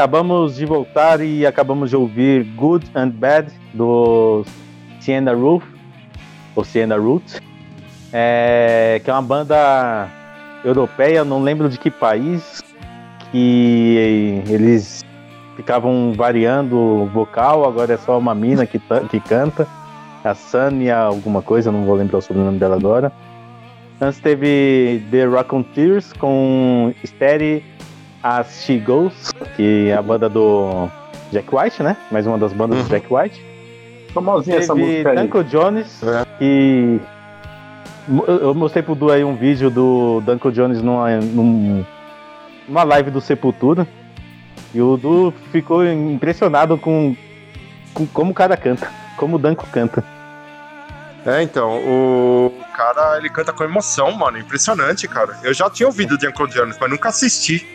Acabamos 0.00 0.56
de 0.56 0.64
voltar 0.64 1.20
e 1.20 1.44
acabamos 1.44 1.90
de 1.90 1.94
ouvir 1.94 2.42
Good 2.56 2.90
and 2.94 3.10
Bad 3.10 3.52
do 3.74 4.46
Sienna 4.98 5.34
Roof, 5.34 5.62
ou 6.56 6.64
Sienna 6.64 6.96
é, 8.10 8.98
que 9.04 9.10
é 9.10 9.12
uma 9.12 9.20
banda 9.20 10.08
europeia, 10.64 11.22
não 11.22 11.42
lembro 11.42 11.68
de 11.68 11.78
que 11.78 11.90
país, 11.90 12.62
que 13.30 14.42
eles 14.48 15.04
ficavam 15.54 16.14
variando 16.16 16.78
o 16.78 17.04
vocal, 17.04 17.68
agora 17.68 17.92
é 17.92 17.98
só 17.98 18.18
uma 18.18 18.34
mina 18.34 18.64
que, 18.64 18.80
que 19.10 19.20
canta, 19.20 19.68
a 20.24 20.34
Sania 20.34 20.96
alguma 20.96 21.42
coisa, 21.42 21.70
não 21.70 21.84
vou 21.84 21.94
lembrar 21.94 22.20
o 22.20 22.22
sobrenome 22.22 22.58
dela 22.58 22.76
agora. 22.76 23.12
Antes 24.00 24.18
teve 24.18 25.02
The 25.10 25.26
Raconteurs 25.26 26.10
com 26.14 26.90
Steady 27.04 27.62
As 28.22 28.62
She 28.64 28.78
Goes, 28.78 29.32
que 29.56 29.88
é 29.88 29.94
a 29.94 30.02
banda 30.02 30.28
do 30.28 30.88
Jack 31.32 31.48
White, 31.54 31.82
né? 31.82 31.96
Mais 32.10 32.26
uma 32.26 32.36
das 32.38 32.52
bandas 32.52 32.82
do 32.84 32.88
Jack 32.88 33.06
White. 33.12 33.44
Famosinha 34.12 34.58
essa 34.58 34.74
música 34.74 35.10
aí. 35.10 35.16
Danko 35.16 35.44
Jones, 35.44 36.00
que. 36.38 37.00
Eu 38.26 38.54
mostrei 38.54 38.82
pro 38.82 38.94
Du 38.94 39.10
aí 39.10 39.22
um 39.22 39.36
vídeo 39.36 39.70
do 39.70 40.20
Danko 40.26 40.50
Jones 40.50 40.82
numa, 40.82 41.16
num- 41.18 41.84
numa 42.66 42.82
live 42.82 43.10
do 43.10 43.20
Sepultura. 43.20 43.86
E 44.74 44.80
o 44.82 44.96
Du 44.96 45.32
ficou 45.52 45.84
impressionado 45.86 46.76
com, 46.76 47.14
com 47.94 48.06
como 48.06 48.30
o 48.32 48.34
cara 48.34 48.56
canta, 48.56 48.90
como 49.16 49.36
o 49.36 49.38
Danko 49.38 49.66
canta. 49.72 50.02
É, 51.24 51.42
então, 51.42 51.76
o 51.86 52.52
cara, 52.74 53.18
ele 53.18 53.28
canta 53.28 53.52
com 53.52 53.62
emoção, 53.62 54.10
mano. 54.12 54.38
Impressionante, 54.38 55.06
cara. 55.06 55.38
Eu 55.42 55.52
já 55.52 55.68
tinha 55.70 55.86
ouvido 55.86 56.16
de 56.18 56.26
Uncle 56.26 56.48
Jones, 56.48 56.76
mas 56.80 56.90
nunca 56.90 57.08
assisti. 57.10 57.66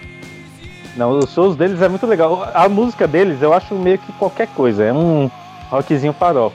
Não, 0.96 1.20
os 1.20 1.34
shows 1.34 1.56
deles 1.56 1.82
é 1.82 1.90
muito 1.90 2.08
legal. 2.08 2.50
A 2.54 2.70
música 2.70 3.08
deles 3.08 3.42
eu 3.42 3.54
acho 3.54 3.76
meio 3.76 3.98
que 3.98 4.12
qualquer 4.14 4.48
coisa, 4.48 4.84
é 4.84 4.94
um 4.94 5.30
rockzinho 5.70 6.14
farol. 6.14 6.54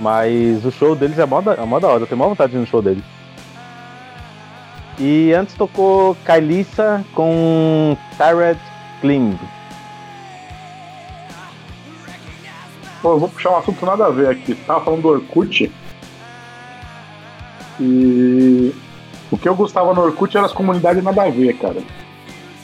Mas 0.00 0.64
o 0.64 0.70
show 0.70 0.94
deles 0.94 1.18
é 1.18 1.26
mó 1.26 1.40
da, 1.40 1.54
é 1.54 1.64
mó 1.64 1.78
da 1.78 1.88
hora, 1.88 2.02
eu 2.02 2.06
tenho 2.06 2.18
maior 2.18 2.30
vontade 2.30 2.52
de 2.52 2.58
ir 2.58 2.60
no 2.60 2.66
show 2.66 2.82
deles. 2.82 3.04
E 4.98 5.32
antes 5.32 5.54
tocou 5.54 6.16
Kailissa 6.24 7.04
com 7.14 7.96
Tired 8.16 8.60
Kling. 9.00 9.38
Pô, 13.00 13.12
eu 13.12 13.18
vou 13.20 13.28
puxar 13.28 13.50
um 13.50 13.56
assunto 13.58 13.86
nada 13.86 14.06
a 14.06 14.10
ver 14.10 14.28
aqui. 14.28 14.56
Tava 14.56 14.84
falando 14.84 15.02
do 15.02 15.08
Orkut. 15.08 15.70
E 17.80 18.74
o 19.30 19.38
que 19.38 19.48
eu 19.48 19.54
gostava 19.54 19.94
no 19.94 20.02
Orkut 20.02 20.36
era 20.36 20.46
as 20.46 20.52
comunidades 20.52 21.02
nada 21.02 21.22
a 21.22 21.30
ver, 21.30 21.56
cara. 21.58 21.80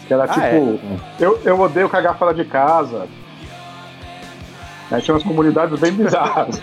Que 0.06 0.14
era 0.14 0.24
Ah, 0.24 0.28
tipo, 0.28 0.78
eu, 1.18 1.40
eu 1.44 1.60
odeio 1.60 1.88
cagar 1.88 2.16
fora 2.18 2.34
de 2.34 2.44
casa. 2.44 3.06
Aí 4.90 5.00
tinha 5.00 5.14
umas 5.14 5.24
comunidades 5.24 5.78
bem 5.80 5.92
bizarras. 5.92 6.60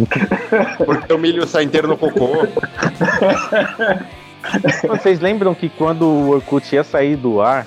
Porque 0.84 1.12
o 1.12 1.18
milho 1.18 1.46
sai 1.46 1.64
inteiro 1.64 1.88
no 1.88 1.96
cocô. 1.96 2.46
Vocês 4.88 5.20
lembram 5.20 5.54
que 5.54 5.68
quando 5.68 6.02
o 6.06 6.30
Orkut 6.30 6.74
ia 6.74 6.84
sair 6.84 7.16
do 7.16 7.40
ar, 7.40 7.66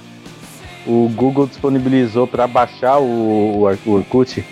o 0.86 1.10
Google 1.16 1.48
disponibilizou 1.48 2.28
para 2.28 2.48
baixar 2.48 3.00
o, 3.00 3.68
o 3.86 3.92
Orkut? 3.92 4.44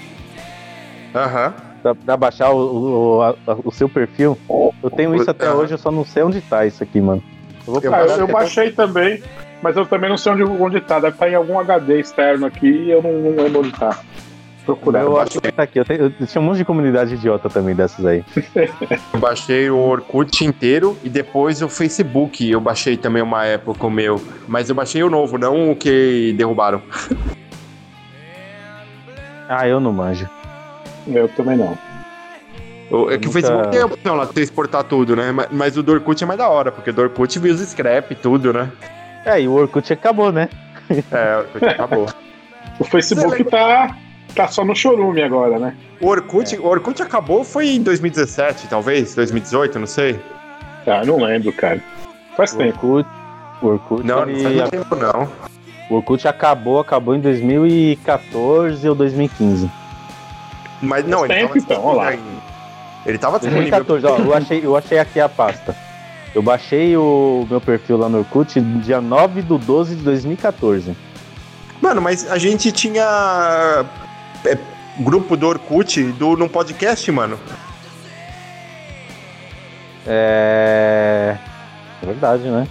Aham. 1.14 1.54
Pra, 1.82 1.94
pra 1.96 2.18
baixar 2.18 2.50
o, 2.52 3.18
o, 3.18 3.22
a- 3.22 3.36
o 3.64 3.72
seu 3.72 3.88
perfil? 3.88 4.38
Eu 4.82 4.90
tenho 4.90 5.16
isso 5.16 5.30
até 5.30 5.52
hoje, 5.52 5.74
eu 5.74 5.78
só 5.78 5.92
não 5.92 6.04
sei 6.04 6.24
onde 6.24 6.42
tá 6.42 6.66
isso 6.66 6.84
aqui, 6.84 7.00
mano. 7.00 7.22
Eu 7.68 7.74
vou 7.74 7.94
Ah, 7.94 8.00
eu, 8.02 8.18
eu 8.22 8.28
baixei 8.28 8.72
também, 8.72 9.22
mas 9.66 9.76
eu 9.76 9.86
também 9.86 10.10
não 10.10 10.18
sei 10.18 10.32
onde, 10.34 10.44
onde 10.44 10.80
tá. 10.80 11.00
Deve 11.00 11.16
estar 11.16 11.28
em 11.30 11.34
algum 11.36 11.60
HD 11.60 12.00
externo 12.00 12.46
aqui 12.46 12.68
e 12.68 12.92
eu 12.92 13.02
não, 13.02 13.12
não 13.12 13.44
lembro 13.44 13.62
onde 13.62 13.72
tá. 13.72 14.00
Procurar. 14.64 15.02
Eu 15.02 15.20
acho 15.20 15.40
que 15.42 15.52
tá 15.52 15.64
aqui. 15.64 15.80
Eu, 15.80 15.86
tenho- 15.86 16.14
eu 16.20 16.28
tinha 16.28 16.42
um 16.42 16.46
monte 16.46 16.58
de 16.58 16.66
comunidade 16.66 17.14
idiota 17.16 17.50
também 17.50 17.76
dessas 17.76 18.04
aí. 18.06 18.24
Eu 19.14 19.20
baixei 19.20 19.70
o 19.70 19.78
Orkut 19.78 20.44
inteiro 20.44 20.98
e 21.04 21.10
depois 21.10 21.62
o 21.62 21.70
Facebook. 21.70 22.48
Eu 22.50 22.60
baixei 22.60 22.98
também 22.98 23.22
uma 23.22 23.46
época 23.46 23.86
o 23.86 23.92
meu. 23.92 24.20
Mas 24.48 24.68
eu 24.70 24.74
baixei 24.76 25.04
o 25.04 25.10
novo, 25.10 25.38
não 25.38 25.72
o 25.72 25.76
que 25.76 26.34
derrubaram. 26.38 26.82
Ah, 29.48 29.68
eu 29.68 29.80
não 29.80 29.94
manjo. 29.94 30.28
Eu 31.08 31.28
também 31.30 31.56
não. 31.58 31.78
O- 32.90 33.10
É 33.12 33.18
que 33.18 33.28
o 33.28 33.32
Nunca- 33.32 33.32
Facebook 33.34 33.70
tem 33.72 33.82
a 33.82 33.86
opção 33.86 34.16
lá 34.16 34.26
de 34.26 34.42
exportar 34.42 34.84
tudo, 34.84 35.16
né? 35.16 35.32
Mas, 35.32 35.48
mas 35.52 35.78
o 35.78 35.84
do 35.84 35.92
Orkut 35.92 36.24
é 36.24 36.26
mais 36.28 36.38
da 36.40 36.50
hora, 36.50 36.72
porque 36.72 36.90
o 36.90 36.94
do 36.94 37.04
Orkut 37.04 37.38
viu 37.40 37.54
os 37.54 37.62
scrap 37.62 38.12
e 38.12 38.16
tudo, 38.16 38.52
né? 38.52 38.72
É, 39.26 39.42
e 39.42 39.48
o 39.48 39.54
Orkut 39.54 39.92
acabou, 39.92 40.32
né? 40.32 40.50
É, 41.12 41.36
o 41.38 41.40
Orkut 41.40 41.66
acabou. 41.66 42.06
O 42.80 42.84
Facebook 42.84 43.44
tá, 43.46 43.96
tá 44.36 44.48
só 44.48 44.64
no 44.64 44.76
chorume 44.76 45.22
agora, 45.24 45.58
né? 45.58 45.76
O 46.00 46.08
Orkut, 46.08 46.56
o 46.58 46.66
Orkut 46.68 47.02
acabou 47.02 47.44
foi 47.44 47.70
em 47.70 47.82
2017, 47.82 48.68
talvez? 48.68 49.16
2018, 49.16 49.80
não 49.80 49.88
sei. 49.88 50.20
Ah, 50.86 51.02
não 51.06 51.18
lembro, 51.18 51.52
cara. 51.54 51.82
Faz 52.38 52.54
O 52.54 52.58
tempo. 52.58 52.88
Orkut, 52.88 53.10
o 53.62 53.68
Orkut, 53.68 54.06
Não, 54.06 54.22
não 54.22 54.30
ele- 54.30 54.44
faz 54.44 54.56
muito 54.56 54.70
tempo, 54.72 54.96
não. 54.96 55.30
o 55.90 55.96
Orkut 55.96 56.28
acabou, 56.28 56.80
acabou 56.80 57.16
em 57.16 57.20
2014 57.22 58.88
ou 58.88 58.94
2015. 58.94 59.72
Mas 60.82 61.08
não, 61.08 61.26
ele 61.26 61.34
tempo, 61.34 61.48
tava 61.48 61.58
então, 61.60 61.86
olha 61.86 61.98
lá. 61.98 62.14
Ele 63.06 63.18
tava 63.18 63.40
disponível. 63.40 63.72
2014, 63.72 64.06
ó, 64.06 64.18
eu 64.18 64.34
achei, 64.36 64.66
eu 64.66 64.76
achei 64.76 65.00
aqui 65.00 65.20
a 65.20 65.30
pasta. 65.30 65.76
Eu 66.36 66.42
baixei 66.44 66.98
o 66.98 67.48
meu 67.50 67.62
perfil 67.62 67.96
lá 67.98 68.10
no 68.10 68.18
Orkut 68.20 68.60
dia 68.60 69.00
9 69.00 69.42
de 69.42 69.58
12 69.58 69.96
de 69.96 70.04
2014. 70.04 70.94
Mano, 71.82 72.02
mas 72.02 72.30
a 72.30 72.38
gente 72.38 72.72
tinha 72.74 73.86
é, 74.46 74.58
grupo 75.00 75.38
do 75.38 75.48
Orkut 75.48 76.04
do, 76.12 76.36
num 76.36 76.50
podcast, 76.50 77.10
mano. 77.10 77.40
É. 80.06 81.38
É 82.04 82.06
verdade, 82.06 82.44
né? 82.44 82.68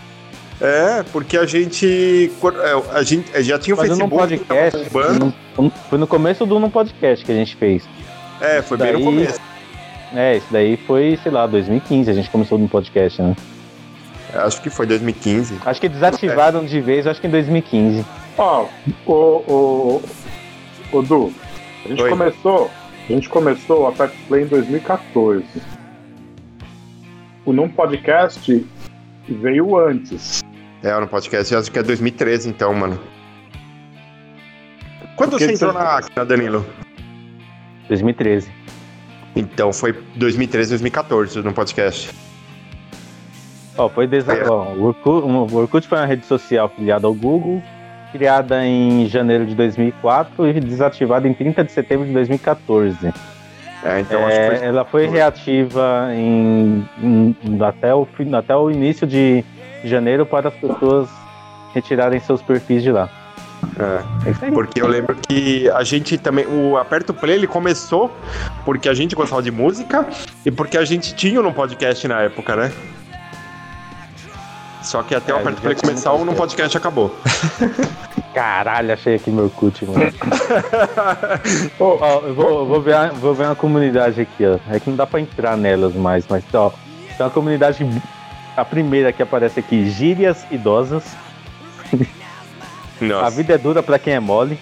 É, 0.61 1.03
porque 1.11 1.37
a 1.37 1.47
gente. 1.47 2.31
é, 2.63 2.97
A 2.99 3.03
gente 3.03 3.43
já 3.43 3.59
tinha 3.59 3.75
o 3.75 3.79
Mas 3.79 3.89
num 3.99 4.09
Facebook. 4.09 4.45
podcast. 4.45 4.91
num- 5.57 5.71
Foi 5.89 5.99
no 5.99 6.07
começo 6.07 6.47
do 6.47 6.59
num 6.61 6.71
podcast 6.71 7.25
que 7.25 7.33
a 7.33 7.35
gente 7.35 7.57
fez. 7.57 7.83
É, 8.41 8.61
foi 8.63 8.77
bem 8.77 8.93
no 8.93 9.01
começo. 9.03 9.41
É, 10.15 10.37
isso 10.37 10.47
daí 10.51 10.77
foi, 10.77 11.19
sei 11.23 11.33
lá, 11.33 11.47
2015 11.47 12.11
a 12.11 12.15
gente 12.15 12.31
começou 12.31 12.57
no 12.59 12.69
podcast, 12.69 13.21
né? 13.21 13.35
Acho 14.35 14.61
que 14.63 14.71
foi 14.71 14.87
2015. 14.87 15.59
Acho 15.65 15.81
que 15.81 15.89
desativaram 15.89 16.65
de 16.65 16.81
vez, 16.81 17.07
acho 17.07 17.21
que 17.21 17.27
em 17.27 17.31
2015. 17.31 18.05
Ó, 18.37 18.67
o, 19.07 19.13
o, 19.13 20.03
o 20.93 21.03
Du, 21.03 21.33
a 21.85 21.89
gente 21.89 22.03
Oi. 22.03 22.11
começou. 22.11 22.71
A 23.09 23.13
gente 23.13 23.29
começou 23.29 23.83
o 23.83 23.87
Aperto 23.87 24.17
Play 24.29 24.45
em 24.45 24.47
2014. 24.47 25.45
O 27.45 27.53
Num 27.53 27.69
Podcast 27.69 28.67
veio 29.29 29.77
antes. 29.79 30.43
É, 30.83 30.99
no 30.99 31.07
podcast 31.07 31.55
acho 31.55 31.71
que 31.71 31.79
é 31.79 31.83
2013, 31.83 32.49
então, 32.49 32.73
mano. 32.75 32.99
Quando 35.17 35.31
Porque 35.33 35.45
você 35.47 35.53
entrou 35.53 35.73
você- 35.73 35.79
na 35.79 35.97
Acna, 35.99 36.25
Danilo? 36.25 36.67
2013. 37.89 38.51
Então 39.37 39.73
foi 39.73 39.93
2013, 40.17 40.71
2014 40.71 41.43
no 41.43 41.53
podcast. 41.53 42.11
Ó, 43.77 43.89
foi 43.89 44.07
desa... 44.07 44.33
É. 44.33 44.49
ó, 44.49 44.73
o, 44.73 44.85
Orkut, 44.85 45.27
o 45.27 45.57
Orkut 45.57 45.87
foi 45.89 45.99
uma 45.99 46.07
rede 46.07 46.25
social 46.27 46.69
filiada 46.69 47.07
ao 47.07 47.15
Google, 47.15 47.63
criada 48.13 48.65
em 48.65 49.07
janeiro 49.09 49.45
de 49.45 49.55
2004 49.55 50.47
e 50.49 50.61
desativada 50.61 51.27
em 51.27 51.35
30 51.35 51.65
de 51.65 51.73
setembro 51.73 52.07
de 52.07 52.13
2014. 52.13 53.13
É, 53.85 54.01
então 54.01 54.29
É, 54.29 54.57
foi. 54.57 54.67
Ela 54.67 54.85
foi 54.85 55.07
reativa 55.07 56.09
em, 56.15 56.89
em- 57.03 57.37
até, 57.63 57.95
o, 57.95 58.07
até 58.39 58.57
o 58.57 58.71
início 58.71 59.07
de 59.07 59.45
janeiro 59.85 60.25
para 60.25 60.49
as 60.49 60.55
pessoas 60.55 61.09
retirarem 61.75 62.19
seus 62.21 62.41
perfis 62.41 62.83
de 62.83 62.93
lá. 62.93 63.11
É. 63.79 64.31
É. 64.47 64.51
Porque 64.53 64.81
eu 64.81 64.87
lembro 64.87 65.15
que 65.17 65.69
a 65.71 65.83
gente 65.83 66.17
também. 66.17 66.47
O 66.47 66.77
Aperto 66.77 67.13
Play 67.13 67.37
ele 67.37 67.47
começou 67.47 68.11
porque 68.65 68.89
a 68.89 68.95
gente 68.95 69.15
gostava 69.15 69.43
de 69.43 69.51
música 69.51 70.07
e 70.47 70.51
porque 70.51 70.79
a 70.79 70.85
gente 70.85 71.15
tinha 71.15 71.43
no 71.43 71.53
podcast 71.53 72.07
na 72.07 72.21
época, 72.23 72.55
né? 72.57 72.73
Só 74.85 75.03
que 75.03 75.15
até 75.15 75.33
É, 75.33 75.35
o 75.35 75.39
Aperto 75.39 75.63
Play 75.63 75.75
tinha 75.75 75.89
começar, 75.89 76.13
o 76.13 76.25
no 76.25 76.35
podcast 76.35 76.77
acabou. 76.77 77.17
Caralho, 78.35 78.93
achei 78.93 79.15
aqui 79.15 79.31
meu 79.31 79.45
Orkut, 79.45 79.85
mano. 79.87 80.13
Ó, 81.81 82.21
eu 82.27 82.35
vou, 82.35 82.59
eu 82.61 82.67
vou, 82.67 82.83
ver 82.83 82.95
a, 82.95 83.09
vou 83.09 83.35
ver 83.35 83.47
uma 83.47 83.55
comunidade 83.55 84.21
aqui, 84.21 84.45
ó. 84.45 84.59
É 84.69 84.79
que 84.79 84.91
não 84.91 84.97
dá 84.97 85.07
pra 85.07 85.21
entrar 85.21 85.57
nelas 85.57 85.95
mais, 85.95 86.27
mas 86.29 86.45
ó. 86.53 86.71
Tem 87.17 87.25
uma 87.25 87.31
comunidade. 87.31 87.87
A 88.57 88.65
primeira 88.65 89.13
que 89.13 89.23
aparece 89.23 89.61
aqui, 89.61 89.89
gírias 89.89 90.45
idosas. 90.51 91.05
Nossa. 93.01 93.27
A 93.27 93.31
vida 93.31 93.55
é 93.55 93.59
dura 93.59 93.83
pra 93.83 93.99
quem 93.99 94.15
é 94.15 94.21
mole. 94.21 94.59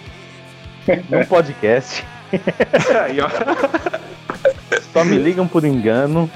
Num 1.09 1.25
podcast. 1.25 2.05
Só 4.93 5.03
me 5.03 5.17
ligam 5.17 5.47
por 5.47 5.65
engano. 5.65 6.29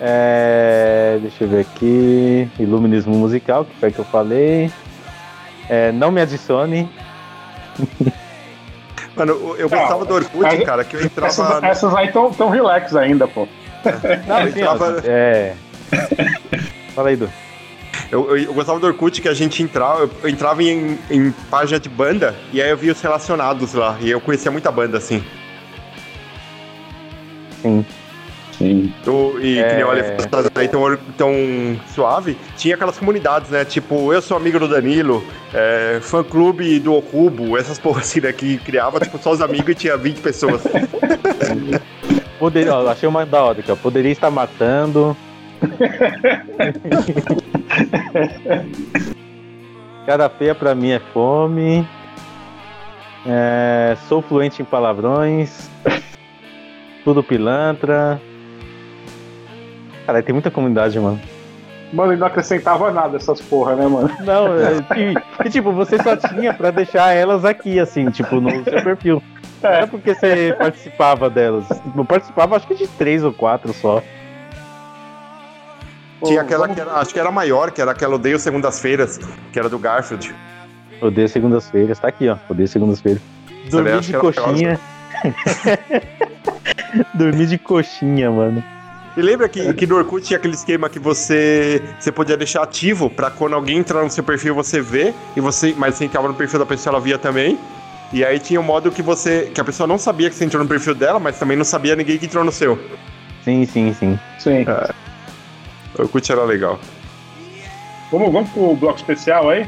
É, 0.00 1.18
deixa 1.20 1.44
eu 1.44 1.48
ver 1.48 1.60
aqui. 1.60 2.48
Iluminismo 2.58 3.14
musical, 3.14 3.64
que 3.64 3.76
foi 3.78 3.90
que 3.92 3.98
eu 3.98 4.04
falei. 4.06 4.70
É, 5.68 5.92
não 5.92 6.10
me 6.10 6.20
adicione. 6.20 6.90
Mano, 9.16 9.32
eu- 9.32 9.56
eu 9.56 9.68
gostava 9.68 10.04
do 10.04 10.14
Orkut, 10.14 10.64
cara, 10.64 10.84
que 10.84 10.96
eu 10.96 11.02
entrava. 11.04 11.26
Essas, 11.28 11.62
essas 11.62 11.94
aí 11.94 12.06
estão 12.06 12.32
tão 12.32 12.48
relax 12.48 12.94
ainda, 12.96 13.26
pô. 13.28 13.46
Não, 14.26 14.40
Eu 14.40 14.52
sim, 14.52 14.62
ó, 14.62 14.74
entrava- 14.74 15.02
é. 15.04 15.54
Fala 16.94 17.08
aí, 17.10 17.16
Du. 17.16 17.28
Eu, 18.10 18.30
eu, 18.30 18.36
eu 18.44 18.54
gostava 18.54 18.78
do 18.80 18.86
Orkut 18.86 19.20
que 19.20 19.28
a 19.28 19.34
gente 19.34 19.62
entrava, 19.62 20.08
eu 20.22 20.28
entrava 20.28 20.62
em, 20.62 20.98
em 21.10 21.30
página 21.50 21.78
de 21.78 21.88
banda 21.88 22.34
e 22.52 22.60
aí 22.62 22.70
eu 22.70 22.76
via 22.76 22.92
os 22.92 23.00
relacionados 23.00 23.74
lá. 23.74 23.96
E 24.00 24.10
eu 24.10 24.20
conhecia 24.20 24.50
muita 24.50 24.70
banda 24.72 24.98
assim. 24.98 25.22
Sim. 27.62 27.84
Sim. 28.60 28.92
O- 29.06 29.38
e 29.40 29.58
É. 29.58 29.68
que 29.70 29.74
nem 29.76 29.84
olha, 29.84 30.04
aí 30.54 30.68
tão, 30.68 30.82
tão 31.16 31.32
suave, 31.94 32.36
tinha 32.58 32.74
aquelas 32.74 32.98
comunidades, 32.98 33.48
né? 33.48 33.64
Tipo, 33.64 34.12
eu 34.12 34.20
sou 34.20 34.36
amigo 34.36 34.58
do 34.58 34.68
Danilo, 34.68 35.24
é, 35.54 35.98
fã 36.02 36.22
clube 36.22 36.78
do 36.78 36.92
Okubo, 36.94 37.56
essas 37.56 37.78
porras 37.80 38.02
assim, 38.04 38.20
né? 38.20 38.30
Que 38.34 38.58
criava, 38.58 39.00
tipo, 39.00 39.16
só 39.16 39.30
os 39.30 39.40
amigos 39.40 39.70
e 39.70 39.74
tinha 39.74 39.96
20 39.96 40.20
pessoas. 40.20 40.62
Poderia, 42.38 42.74
ó, 42.74 42.86
achei 42.86 43.08
uma 43.08 43.24
da 43.24 43.42
hora 43.42 43.64
ó. 43.66 43.76
Poderia 43.76 44.12
estar 44.12 44.30
matando. 44.30 45.16
Cara 50.06 50.28
feia 50.28 50.54
pra 50.54 50.74
mim 50.74 50.90
é 50.90 51.00
fome. 51.14 51.86
É, 53.26 53.96
sou 54.08 54.20
fluente 54.20 54.60
em 54.60 54.64
palavrões. 54.66 55.70
Tudo 57.04 57.22
pilantra. 57.22 58.20
Cara, 60.10 60.24
tem 60.24 60.32
muita 60.32 60.50
comunidade, 60.50 60.98
mano. 60.98 61.20
Mano, 61.92 62.12
ele 62.12 62.20
não 62.20 62.26
acrescentava 62.26 62.90
nada 62.90 63.16
essas 63.16 63.40
porra, 63.40 63.76
né, 63.76 63.86
mano? 63.86 64.10
Não, 64.24 64.48
é, 64.54 64.72
e, 64.98 65.46
e, 65.46 65.50
tipo, 65.50 65.72
você 65.72 66.02
só 66.02 66.16
tinha 66.16 66.52
pra 66.52 66.72
deixar 66.72 67.12
elas 67.12 67.44
aqui, 67.44 67.78
assim, 67.78 68.10
tipo, 68.10 68.40
no 68.40 68.50
seu 68.64 68.82
perfil. 68.82 69.22
Não 69.62 69.70
é 69.70 69.86
porque 69.86 70.12
você 70.12 70.52
participava 70.58 71.30
delas. 71.30 71.64
Eu 71.94 72.04
participava 72.04 72.56
acho 72.56 72.66
que 72.66 72.74
de 72.74 72.88
três 72.88 73.22
ou 73.22 73.32
quatro 73.32 73.72
só. 73.72 74.02
tinha 76.24 76.40
aquela 76.40 76.66
que 76.66 76.80
era, 76.80 76.94
acho 76.94 77.12
que 77.12 77.20
era 77.20 77.30
maior, 77.30 77.70
que 77.70 77.80
era 77.80 77.92
aquela 77.92 78.16
Odeio 78.16 78.38
Segundas-Feiras, 78.38 79.18
que 79.52 79.58
era 79.58 79.68
do 79.68 79.78
Garfield. 79.78 80.34
Odeio 81.00 81.28
segundas-feiras, 81.28 82.00
tá 82.00 82.08
aqui, 82.08 82.28
ó. 82.28 82.36
Odeio 82.48 82.66
segundas-feiras. 82.66 83.22
Dormir 83.70 84.00
de 84.00 84.14
coxinha. 84.14 84.80
Dormir 87.14 87.46
de 87.46 87.58
coxinha, 87.58 88.30
mano. 88.30 88.64
E 89.16 89.22
lembra 89.22 89.48
que, 89.48 89.72
que 89.74 89.86
no 89.86 89.96
Orkut 89.96 90.24
tinha 90.24 90.38
aquele 90.38 90.54
esquema 90.54 90.88
que 90.88 90.98
você, 90.98 91.82
você 91.98 92.12
podia 92.12 92.36
deixar 92.36 92.62
ativo 92.62 93.10
pra 93.10 93.30
quando 93.30 93.54
alguém 93.54 93.78
entrar 93.78 94.04
no 94.04 94.10
seu 94.10 94.22
perfil 94.22 94.54
você 94.54 94.80
ver, 94.80 95.12
e 95.36 95.40
você, 95.40 95.74
mas 95.76 95.96
você 95.96 96.04
entrava 96.04 96.28
no 96.28 96.34
perfil 96.34 96.60
da 96.60 96.66
pessoa, 96.66 96.94
ela 96.94 97.00
via 97.00 97.18
também. 97.18 97.58
E 98.12 98.24
aí 98.24 98.38
tinha 98.38 98.60
o 98.60 98.62
modo 98.62 98.90
que 98.90 99.02
você. 99.02 99.50
que 99.54 99.60
a 99.60 99.64
pessoa 99.64 99.86
não 99.86 99.98
sabia 99.98 100.28
que 100.28 100.36
você 100.36 100.44
entrou 100.44 100.62
no 100.62 100.68
perfil 100.68 100.94
dela, 100.94 101.18
mas 101.20 101.38
também 101.38 101.56
não 101.56 101.64
sabia 101.64 101.94
ninguém 101.94 102.18
que 102.18 102.26
entrou 102.26 102.44
no 102.44 102.52
seu. 102.52 102.78
Sim, 103.44 103.64
sim, 103.66 103.94
sim. 103.94 104.18
Sim. 104.38 104.64
O 105.96 106.02
Orkut 106.02 106.30
era 106.30 106.44
legal. 106.44 106.78
Vamos, 108.10 108.32
vamos 108.32 108.50
pro 108.50 108.74
bloco 108.74 108.98
especial 108.98 109.48
aí? 109.48 109.66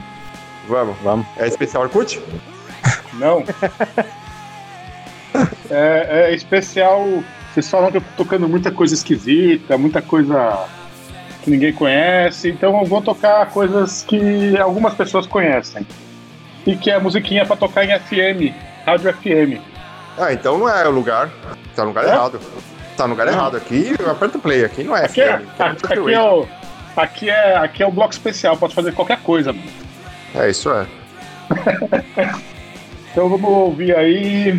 Vamos. 0.68 0.96
Vamos. 1.02 1.26
É 1.36 1.46
especial 1.46 1.84
Orkut? 1.84 2.20
Não. 3.14 3.44
é, 5.70 6.30
é 6.30 6.34
especial. 6.34 7.06
Vocês 7.52 7.68
falam 7.70 7.90
que 7.90 7.98
eu 7.98 8.00
tô 8.00 8.24
tocando 8.24 8.48
muita 8.48 8.70
coisa 8.70 8.94
esquisita, 8.94 9.76
muita 9.76 10.00
coisa 10.00 10.64
que 11.42 11.50
ninguém 11.50 11.72
conhece. 11.72 12.48
Então 12.48 12.78
eu 12.80 12.86
vou 12.86 13.02
tocar 13.02 13.46
coisas 13.50 14.02
que 14.02 14.56
algumas 14.58 14.94
pessoas 14.94 15.26
conhecem. 15.26 15.86
E 16.66 16.76
que 16.76 16.90
é 16.90 16.98
musiquinha 16.98 17.44
pra 17.44 17.56
tocar 17.56 17.84
em 17.84 17.98
FM, 17.98 18.54
rádio 18.86 19.12
FM. 19.14 19.60
Ah, 20.16 20.32
então 20.32 20.58
não 20.58 20.68
é 20.68 20.86
o 20.86 20.90
lugar. 20.90 21.28
Tá 21.74 21.82
no 21.82 21.88
lugar 21.88 22.04
É? 22.04 22.08
errado. 22.08 22.40
Tá 22.96 23.04
no 23.04 23.10
lugar 23.10 23.26
Não. 23.26 23.32
errado. 23.34 23.56
Aqui, 23.56 23.94
aperta 24.08 24.38
o 24.38 24.40
play. 24.40 24.64
Aqui 24.64 24.84
não 24.84 24.96
é 24.96 25.04
Aqui 25.06 25.20
é, 25.20 25.38
FM. 25.38 25.42
aqui 25.42 25.42
é 25.42 25.64
aqui, 25.64 25.72
Mutante 25.74 25.86
aqui 25.86 26.14
é 26.14 26.20
o, 26.20 26.46
aqui, 26.96 27.30
é, 27.30 27.56
aqui 27.56 27.82
é 27.82 27.86
o 27.86 27.90
bloco 27.90 28.12
especial, 28.12 28.56
pode 28.56 28.74
fazer 28.74 28.92
qualquer 28.92 29.18
coisa. 29.20 29.52
mano. 29.52 29.64
É, 30.34 30.48
isso 30.48 30.70
é. 30.70 30.86
Então 33.12 33.28
vamos 33.28 33.46
ouvir 33.50 33.94
aí 33.94 34.58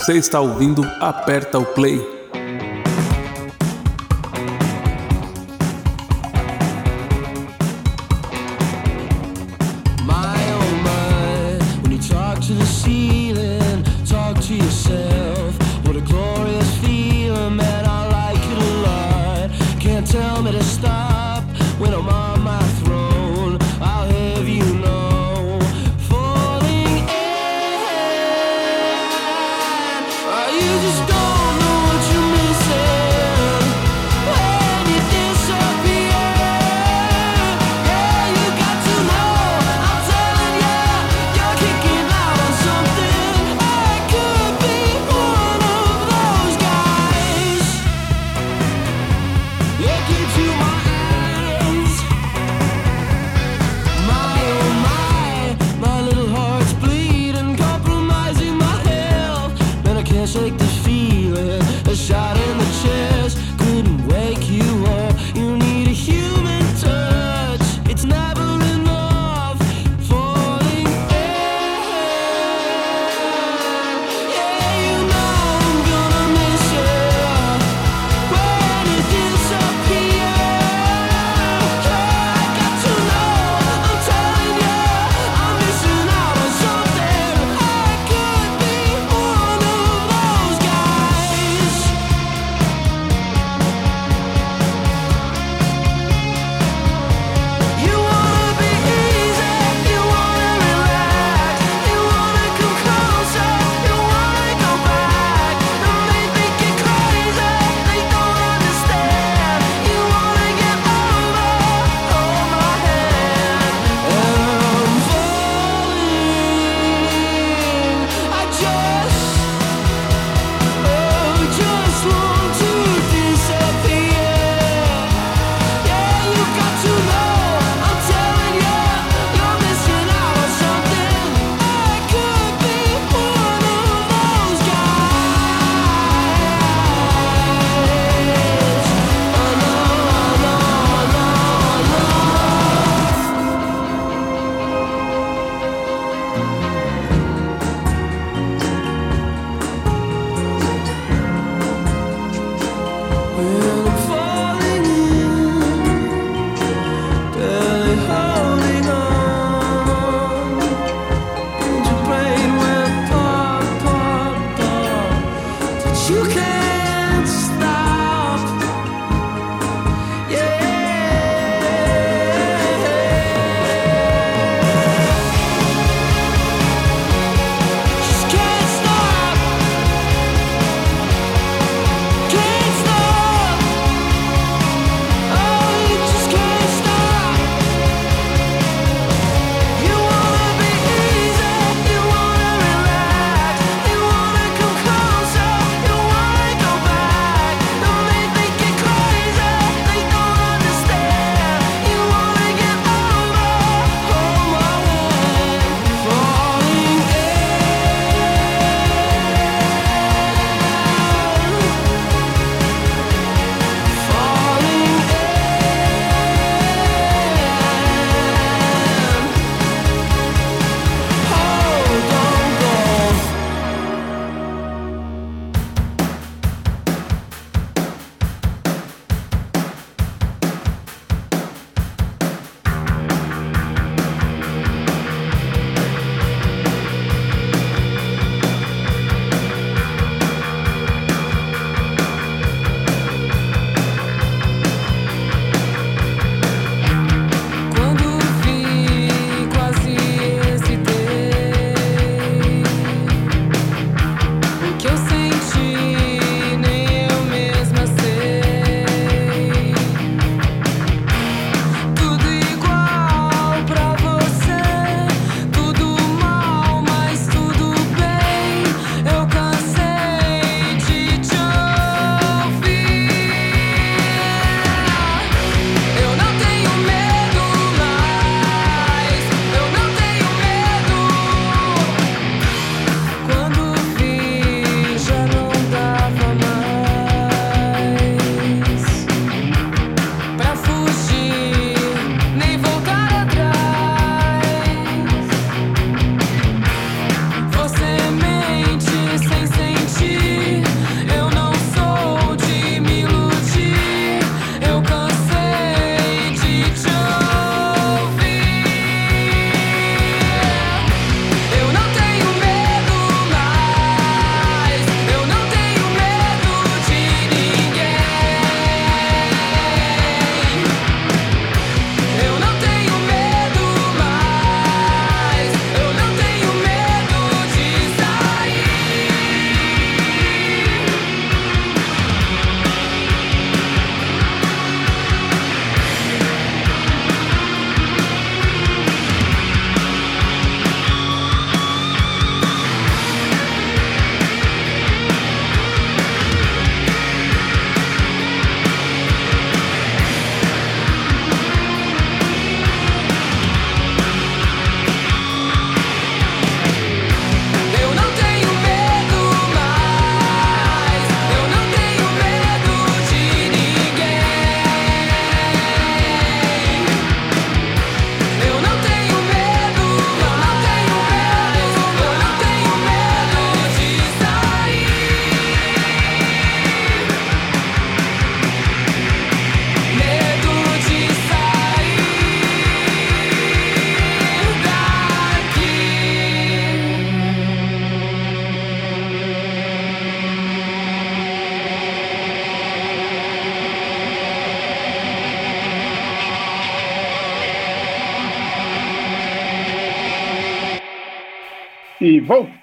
Você 0.00 0.14
está 0.14 0.40
ouvindo 0.40 0.82
Aperta 0.98 1.58
o 1.58 1.66
Play. 1.66 2.19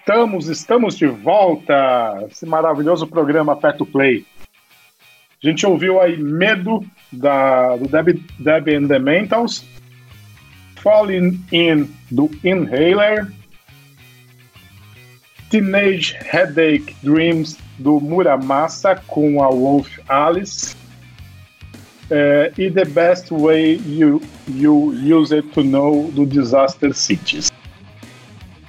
Voltamos, 0.07 0.47
estamos 0.47 0.97
de 0.97 1.05
volta. 1.05 2.25
Esse 2.31 2.45
maravilhoso 2.45 3.05
programa 3.05 3.57
Perto 3.57 3.85
Play. 3.85 4.25
A 5.43 5.49
gente 5.49 5.65
ouviu 5.65 5.99
aí 5.99 6.17
Medo 6.17 6.85
da, 7.11 7.75
do 7.75 7.89
Debbie 7.89 8.75
and 8.75 8.87
the 8.87 8.99
Mentals, 8.99 9.65
Falling 10.77 11.43
In 11.51 11.89
do 12.09 12.31
Inhaler, 12.41 13.27
Teenage 15.49 16.15
Headache 16.31 16.95
Dreams 17.03 17.57
do 17.77 17.99
Muramasa 17.99 18.95
com 19.07 19.43
a 19.43 19.49
Wolf 19.49 19.89
Alice. 20.07 20.75
É, 22.09 22.53
e 22.57 22.71
The 22.71 22.85
Best 22.85 23.29
Way 23.31 23.81
You, 23.85 24.21
you 24.47 24.93
Use 24.93 25.35
It 25.35 25.49
to 25.49 25.61
Know 25.61 26.09
do 26.13 26.25
Disaster 26.25 26.93
Cities. 26.93 27.51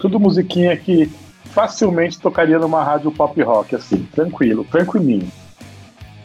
Tudo 0.01 0.19
musiquinha 0.19 0.77
que 0.77 1.09
facilmente 1.53 2.19
tocaria 2.21 2.59
numa 2.59 2.83
rádio 2.83 3.11
pop 3.11 3.41
rock, 3.43 3.75
assim, 3.75 4.09
tranquilo, 4.15 4.65
tranquilinho. 4.65 5.31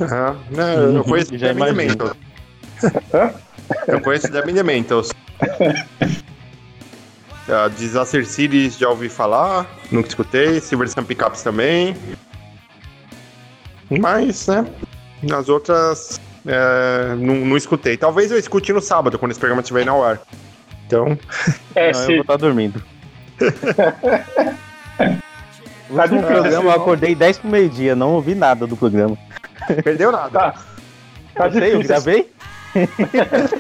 Aham, 0.02 0.38
né, 0.52 0.76
eu 0.98 1.04
conheço 1.04 1.38
Já 1.38 1.48
Demi 1.48 1.62
imagino. 1.62 1.78
Mentals. 1.78 2.14
Eu 3.88 4.02
conheço 4.02 4.30
Demi 4.30 4.62
Mentals. 4.62 5.14
A 7.48 7.68
Disaster 7.70 8.26
Cities 8.26 8.78
já 8.78 8.90
ouvi 8.90 9.08
falar, 9.08 9.66
nunca 9.90 10.10
escutei. 10.10 10.60
Silver 10.60 10.90
Sun 10.90 11.04
Pickups 11.04 11.42
também. 11.44 11.96
Mas, 13.90 14.48
né, 14.48 14.66
nas 15.22 15.48
outras 15.48 16.20
é, 16.46 17.16
não, 17.16 17.36
não 17.36 17.58
escutei. 17.58 17.96
Talvez 17.98 18.32
eu 18.32 18.38
escute 18.38 18.74
no 18.74 18.82
sábado, 18.82 19.18
quando 19.18 19.32
esse 19.32 19.40
programa 19.40 19.62
estiver 19.62 19.84
indo 19.84 19.92
ao 19.92 20.04
ar. 20.04 20.22
Então, 20.86 21.18
É, 21.76 21.92
Não, 21.92 22.00
eu 22.00 22.06
se, 22.06 22.14
vou 22.14 22.22
estar 22.22 22.38
dormindo. 22.38 22.84
No 25.90 25.98
Tá 25.98 26.08
difícil, 26.08 26.28
programa 26.28 26.72
eu 26.72 26.72
acordei 26.72 27.14
10 27.14 27.40
pro 27.40 27.50
meio-dia, 27.50 27.96
não 27.96 28.14
ouvi 28.14 28.34
nada 28.34 28.66
do 28.66 28.76
programa. 28.76 29.18
perdeu 29.84 30.12
nada. 30.12 30.30
tá, 30.30 30.56
tá 31.36 31.48
eu 31.48 31.52
sei, 31.52 31.76
eu 31.76 31.84
gravei? 31.84 32.32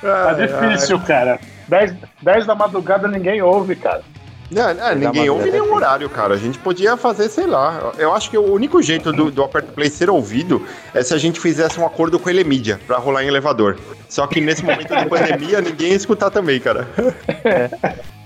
tá 0.00 0.32
difícil, 0.34 1.00
cara. 1.00 1.40
10, 1.68 1.94
10 2.22 2.46
da 2.46 2.54
madrugada 2.54 3.08
ninguém 3.08 3.42
ouve, 3.42 3.76
cara. 3.76 4.02
Não, 4.50 4.74
não, 4.74 4.94
ninguém 4.96 5.30
ouve 5.30 5.50
nenhum 5.50 5.72
horário, 5.72 6.08
cara. 6.08 6.34
A 6.34 6.36
gente 6.36 6.58
podia 6.58 6.96
fazer, 6.96 7.28
sei 7.28 7.46
lá. 7.46 7.92
Eu 7.96 8.12
acho 8.12 8.28
que 8.28 8.36
o 8.36 8.52
único 8.52 8.82
jeito 8.82 9.12
do, 9.12 9.30
do 9.30 9.44
Aperto 9.44 9.72
Play 9.72 9.88
ser 9.88 10.10
ouvido 10.10 10.66
é 10.92 11.02
se 11.02 11.14
a 11.14 11.18
gente 11.18 11.38
fizesse 11.38 11.78
um 11.78 11.86
acordo 11.86 12.18
com 12.18 12.28
a 12.28 12.32
Elemídia 12.32 12.80
pra 12.84 12.98
rolar 12.98 13.22
em 13.22 13.28
elevador. 13.28 13.78
Só 14.08 14.26
que 14.26 14.40
nesse 14.40 14.64
momento 14.64 14.94
de 14.94 15.06
pandemia, 15.06 15.60
ninguém 15.60 15.90
ia 15.90 15.96
escutar 15.96 16.30
também, 16.30 16.58
cara. 16.58 16.88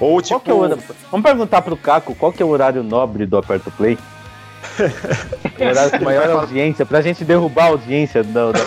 Ou 0.00 0.20
tipo. 0.22 0.34
Qual 0.34 0.40
que 0.40 0.50
é 0.50 0.54
o 0.54 0.58
horário? 0.58 0.82
Vamos 1.10 1.24
perguntar 1.26 1.62
pro 1.62 1.76
Caco 1.76 2.14
qual 2.14 2.32
que 2.32 2.42
é 2.42 2.46
o 2.46 2.48
horário 2.48 2.82
nobre 2.82 3.26
do 3.26 3.36
Aperto 3.36 3.70
Play? 3.70 3.98
o 5.60 5.64
horário 5.64 5.98
com 5.98 6.04
maior 6.04 6.30
audiência, 6.30 6.84
pra 6.86 7.00
gente 7.00 7.24
derrubar 7.24 7.64
a 7.64 7.68
audiência 7.68 8.22
do, 8.24 8.52
da- 8.52 8.60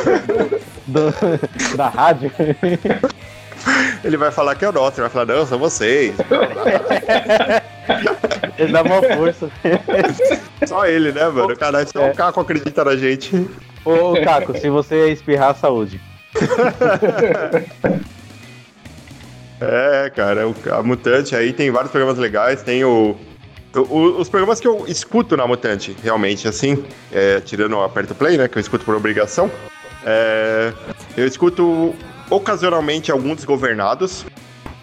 do- 0.88 1.76
da 1.77 1.88
rádio. 1.89 2.31
Ele 4.03 4.15
vai 4.18 4.31
falar 4.31 4.56
que 4.56 4.64
é 4.64 4.69
o 4.69 4.72
nosso, 4.72 4.99
ele 5.02 5.10
vai 5.10 5.26
falar, 5.26 5.26
não, 5.26 5.45
são 5.45 5.57
vocês. 5.60 6.14
Ele 8.57 8.72
dá 8.72 8.81
uma 8.81 9.02
força. 9.02 9.49
Só 10.65 10.85
ele, 10.85 11.11
né, 11.11 11.27
mano? 11.30 11.56
Caralho, 11.56 11.88
só 11.91 12.07
o 12.10 12.14
Caco 12.14 12.39
acredita 12.41 12.84
na 12.84 12.95
gente. 12.95 13.48
Ô, 13.85 14.14
Caco, 14.23 14.57
se 14.57 14.69
você 14.69 15.11
espirrar, 15.11 15.56
saúde. 15.56 16.02
É, 19.60 20.12
cara, 20.16 20.42
a 20.72 20.84
Mutante 20.84 21.36
aí 21.36 21.52
tem 21.52 21.72
vários 21.72 21.92
programas 21.92 22.18
legais, 22.18 22.62
tem 22.62 22.84
o. 22.84 23.16
os 23.74 24.30
programas 24.30 24.60
que 24.60 24.68
eu 24.68 24.86
escuto 24.88 25.36
na 25.36 25.48
Mutante, 25.48 25.96
realmente, 26.04 26.48
assim, 26.48 26.84
é, 27.12 27.40
tirando 27.40 27.74
o 27.74 27.84
Aperto 27.84 28.14
Play, 28.14 28.38
né, 28.38 28.48
que 28.48 28.58
eu 28.58 28.62
escuto 28.62 28.86
por 28.86 28.96
obrigação, 28.96 29.50
é, 30.06 30.72
eu 31.16 31.26
escuto 31.26 31.96
ocasionalmente 32.30 33.12
alguns 33.12 33.38
desgovernados 33.38 34.26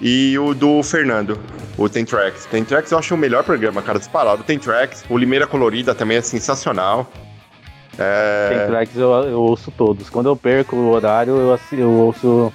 e 0.01 0.37
o 0.39 0.55
do 0.55 0.83
Fernando, 0.83 1.39
o 1.79 1.89
Tem 1.89 2.05
Tracks. 2.05 2.47
Tem 2.47 2.65
Tracks 2.65 2.91
eu 2.91 2.99
acho 2.99 3.15
o 3.15 3.19
melhor 3.19 3.45
programa, 3.45 3.81
cara, 3.81 3.99
disparado. 3.99 4.43
Tem 4.43 4.59
Tracks, 4.59 5.05
o 5.09 5.17
Limeira 5.17 5.47
Colorida 5.47 5.95
também 5.95 6.17
é 6.17 6.21
sensacional. 6.21 7.11
É, 7.97 8.49
Tem 8.49 8.67
tracks 8.67 8.97
eu, 8.97 9.11
eu 9.25 9.41
ouço 9.41 9.71
todos. 9.71 10.11
Quando 10.11 10.29
eu 10.29 10.37
perco 10.37 10.75
o 10.75 10.91
horário, 10.91 11.37
eu, 11.37 11.59
eu 11.79 11.91
ouço 11.91 12.53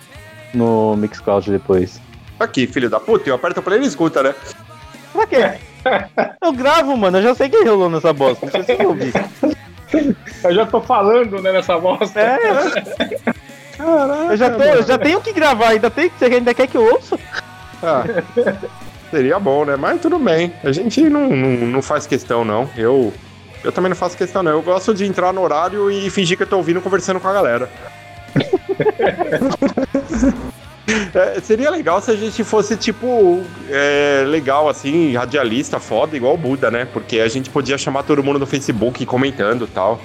no 0.53 0.95
Mixcloud 0.97 1.49
depois. 1.49 2.01
Aqui, 2.39 2.67
filho 2.67 2.89
da 2.89 2.99
puta, 2.99 3.29
eu 3.29 3.35
aperto 3.35 3.61
e 3.67 3.73
ele 3.73 3.85
escuta, 3.85 4.23
né? 4.23 4.33
Pra 5.11 5.27
quê? 5.27 5.59
Eu 6.41 6.53
gravo, 6.53 6.95
mano, 6.97 7.17
eu 7.17 7.23
já 7.23 7.35
sei 7.35 7.49
quem 7.49 7.65
rolou 7.65 7.89
nessa 7.89 8.11
bosta. 8.11 8.45
Não 8.45 8.51
sei 8.51 8.63
se 8.63 8.75
você 8.75 8.85
ouviu. 8.85 9.13
Eu 10.43 10.53
já 10.53 10.65
tô 10.65 10.81
falando, 10.81 11.41
né, 11.41 11.51
nessa 11.51 11.77
bosta. 11.79 12.19
É, 12.19 12.37
eu 14.29 14.37
já, 14.37 14.51
tô, 14.51 14.61
eu 14.61 14.83
já 14.83 14.99
tenho 14.99 15.19
que 15.19 15.33
gravar, 15.33 15.69
ainda, 15.69 15.89
tem, 15.89 16.09
você 16.09 16.25
ainda 16.25 16.53
quer 16.53 16.67
que 16.67 16.77
eu 16.77 16.83
ouça? 16.83 17.17
Ah, 17.81 18.03
seria 19.09 19.39
bom, 19.39 19.65
né? 19.65 19.75
Mas 19.75 19.99
tudo 19.99 20.19
bem. 20.19 20.53
A 20.63 20.71
gente 20.71 21.01
não, 21.09 21.29
não, 21.29 21.67
não 21.67 21.81
faz 21.81 22.05
questão, 22.05 22.45
não. 22.45 22.69
Eu, 22.77 23.11
eu 23.63 23.71
também 23.71 23.89
não 23.89 23.95
faço 23.95 24.15
questão, 24.15 24.43
não. 24.43 24.51
Eu 24.51 24.61
gosto 24.61 24.93
de 24.93 25.05
entrar 25.05 25.33
no 25.33 25.41
horário 25.41 25.89
e 25.89 26.09
fingir 26.09 26.37
que 26.37 26.43
eu 26.43 26.47
tô 26.47 26.57
ouvindo 26.57 26.81
conversando 26.81 27.19
com 27.19 27.27
a 27.27 27.33
galera. 27.33 27.69
É, 31.13 31.39
seria 31.41 31.69
legal 31.69 32.01
se 32.01 32.11
a 32.11 32.15
gente 32.15 32.43
fosse, 32.43 32.75
tipo, 32.77 33.43
é, 33.69 34.23
legal, 34.27 34.67
assim, 34.69 35.15
radialista, 35.15 35.79
foda, 35.79 36.15
igual 36.15 36.33
o 36.33 36.37
Buda, 36.37 36.69
né? 36.71 36.85
Porque 36.91 37.19
a 37.19 37.27
gente 37.27 37.49
podia 37.49 37.77
chamar 37.77 38.03
todo 38.03 38.23
mundo 38.23 38.39
no 38.39 38.45
Facebook 38.45 39.05
comentando 39.05 39.65
e 39.65 39.67
tal. 39.67 39.99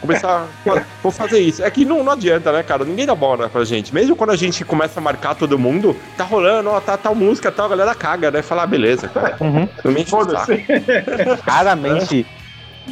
Começar. 0.00 0.46
Vou 1.02 1.10
fazer 1.10 1.40
isso. 1.40 1.62
É 1.62 1.70
que 1.70 1.84
não, 1.84 2.04
não 2.04 2.12
adianta, 2.12 2.52
né, 2.52 2.62
cara? 2.62 2.84
Ninguém 2.84 3.06
dá 3.06 3.14
bola 3.14 3.48
pra 3.48 3.64
gente. 3.64 3.92
Mesmo 3.92 4.14
quando 4.14 4.30
a 4.30 4.36
gente 4.36 4.64
começa 4.64 5.00
a 5.00 5.02
marcar 5.02 5.34
todo 5.34 5.58
mundo, 5.58 5.96
tá 6.16 6.22
rolando, 6.24 6.70
ó, 6.70 6.80
tá 6.80 6.96
tal 6.96 7.14
música, 7.14 7.50
tal, 7.50 7.66
a 7.66 7.70
galera 7.70 7.94
caga, 7.94 8.30
né? 8.30 8.42
Fala, 8.42 8.62
ah, 8.62 8.66
beleza, 8.66 9.08
cara. 9.08 9.36
Uhum. 9.40 9.68
Saco. 10.46 10.52
Raramente. 11.44 12.26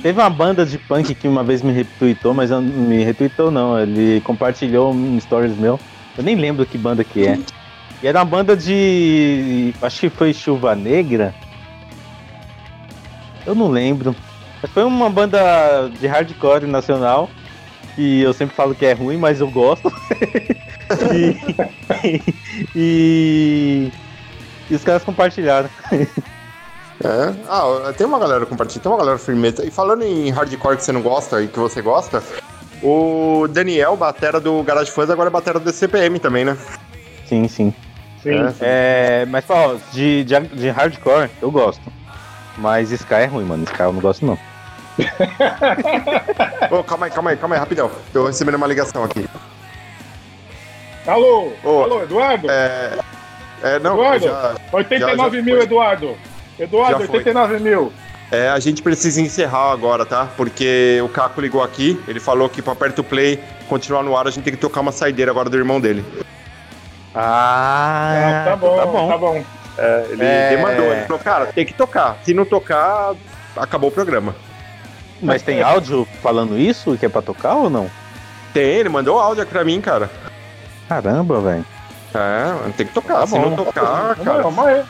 Teve 0.02 0.20
uma 0.20 0.28
banda 0.30 0.66
de 0.66 0.76
punk 0.76 1.14
que 1.14 1.28
uma 1.28 1.44
vez 1.44 1.62
me 1.62 1.72
retweetou, 1.72 2.34
mas 2.34 2.50
eu- 2.50 2.60
me 2.60 3.04
retweetou 3.04 3.48
não, 3.52 3.78
ele 3.78 4.20
compartilhou 4.22 4.92
um 4.92 5.20
stories 5.20 5.56
meu. 5.56 5.78
Eu 6.16 6.22
nem 6.22 6.36
lembro 6.36 6.64
que 6.64 6.78
banda 6.78 7.02
que 7.02 7.26
é. 7.26 7.38
E 8.02 8.06
era 8.06 8.18
uma 8.18 8.24
banda 8.24 8.56
de. 8.56 9.74
Acho 9.80 10.00
que 10.00 10.10
foi 10.10 10.32
Chuva 10.32 10.74
Negra. 10.74 11.34
Eu 13.46 13.54
não 13.54 13.68
lembro. 13.68 14.14
Mas 14.62 14.70
foi 14.70 14.84
uma 14.84 15.10
banda 15.10 15.88
de 16.00 16.06
hardcore 16.06 16.66
nacional. 16.66 17.28
Que 17.94 18.22
eu 18.22 18.32
sempre 18.32 18.56
falo 18.56 18.74
que 18.74 18.84
é 18.84 18.92
ruim, 18.92 19.16
mas 19.16 19.40
eu 19.40 19.48
gosto. 19.50 19.90
e, 21.14 22.20
e, 22.74 23.92
e 24.68 24.74
os 24.74 24.82
caras 24.82 25.04
compartilharam. 25.04 25.70
É. 25.92 27.34
Ah, 27.48 27.92
tem 27.96 28.06
uma 28.06 28.18
galera 28.18 28.46
compartilhando, 28.46 28.82
tem 28.82 28.92
uma 28.92 28.98
galera 28.98 29.18
firmeza. 29.18 29.64
E 29.64 29.70
falando 29.70 30.02
em 30.02 30.30
hardcore 30.30 30.76
que 30.76 30.84
você 30.84 30.92
não 30.92 31.02
gosta 31.02 31.42
e 31.42 31.48
que 31.48 31.58
você 31.58 31.82
gosta, 31.82 32.22
o 32.84 33.48
Daniel, 33.48 33.96
batera 33.96 34.38
do 34.38 34.62
Garage 34.62 34.90
Fãs, 34.90 35.08
agora 35.10 35.28
é 35.28 35.32
batera 35.32 35.58
do 35.58 35.72
CPM 35.72 36.18
também, 36.18 36.44
né? 36.44 36.56
Sim, 37.26 37.48
sim. 37.48 37.72
Sim. 38.22 38.38
É, 38.60 39.26
mas, 39.28 39.44
ó, 39.48 39.76
de, 39.92 40.22
de, 40.24 40.40
de 40.40 40.68
hardcore 40.70 41.30
eu 41.42 41.50
gosto. 41.50 41.82
Mas 42.58 42.90
Sky 42.92 43.14
é 43.14 43.24
ruim, 43.26 43.44
mano. 43.44 43.64
Sky 43.64 43.80
eu 43.80 43.92
não 43.92 44.00
gosto, 44.00 44.24
não. 44.24 44.38
Ô, 46.70 46.84
calma 46.84 47.06
aí, 47.06 47.12
calma 47.12 47.30
aí, 47.30 47.36
calma 47.36 47.54
aí, 47.56 47.58
rapidão. 47.60 47.90
Tô 48.12 48.26
recebendo 48.26 48.54
uma 48.54 48.66
ligação 48.66 49.02
aqui. 49.04 49.28
Alô? 51.06 51.52
Ô, 51.62 51.82
Alô, 51.82 52.02
Eduardo? 52.02 52.50
É. 52.50 52.98
É, 53.62 53.78
não, 53.78 53.94
Eduardo? 53.94 54.24
já- 54.26 54.54
89 54.72 55.16
já- 55.16 55.36
já 55.38 55.42
mil, 55.42 55.56
foi. 55.56 55.64
Eduardo. 55.64 56.16
Eduardo, 56.58 57.00
Já 57.00 57.06
foi. 57.06 57.16
89 57.18 57.58
mil. 57.58 57.92
É, 58.30 58.48
a 58.48 58.58
gente 58.58 58.82
precisa 58.82 59.20
encerrar 59.20 59.70
agora, 59.70 60.04
tá? 60.04 60.28
Porque 60.36 61.00
o 61.04 61.08
Caco 61.08 61.40
ligou 61.40 61.62
aqui, 61.62 62.00
ele 62.08 62.18
falou 62.18 62.48
que 62.48 62.60
pra 62.62 62.72
aperto 62.72 63.00
o 63.02 63.04
play, 63.04 63.38
continuar 63.68 64.02
no 64.02 64.16
ar, 64.16 64.26
a 64.26 64.30
gente 64.30 64.42
tem 64.44 64.54
que 64.54 64.60
tocar 64.60 64.80
uma 64.80 64.90
saideira 64.92 65.30
agora 65.30 65.48
do 65.48 65.56
irmão 65.56 65.80
dele. 65.80 66.04
Ah, 67.14 68.42
tá 68.44 68.56
bom, 68.56 68.76
tá 68.76 68.86
bom. 68.86 69.08
tá 69.08 69.18
bom. 69.18 69.44
É, 69.78 70.06
ele 70.10 70.24
É. 70.24 70.50
demandou, 70.56 70.86
ele 70.92 71.02
falou, 71.06 71.18
cara, 71.22 71.46
tem 71.46 71.64
que 71.64 71.74
tocar. 71.74 72.16
Se 72.24 72.34
não 72.34 72.44
tocar, 72.44 73.14
acabou 73.56 73.88
o 73.90 73.92
programa. 73.92 74.34
Mas 75.22 75.42
tem 75.42 75.62
áudio 75.62 76.06
falando 76.22 76.58
isso 76.58 76.96
que 76.98 77.06
é 77.06 77.08
pra 77.08 77.22
tocar 77.22 77.54
ou 77.54 77.70
não? 77.70 77.88
Tem, 78.52 78.64
ele 78.64 78.88
mandou 78.88 79.18
áudio 79.18 79.42
aqui 79.42 79.52
pra 79.52 79.64
mim, 79.64 79.80
cara. 79.80 80.10
Caramba, 80.88 81.40
velho. 81.40 81.64
É, 82.14 82.70
tem 82.76 82.86
que 82.86 82.92
tocar. 82.92 83.20
Tá 83.20 83.26
Se 83.26 83.32
bom. 83.38 83.50
não 83.50 83.56
tocar, 83.56 84.14
cara, 84.16 84.42
Vamos 84.42 84.66
aí. 84.66 84.82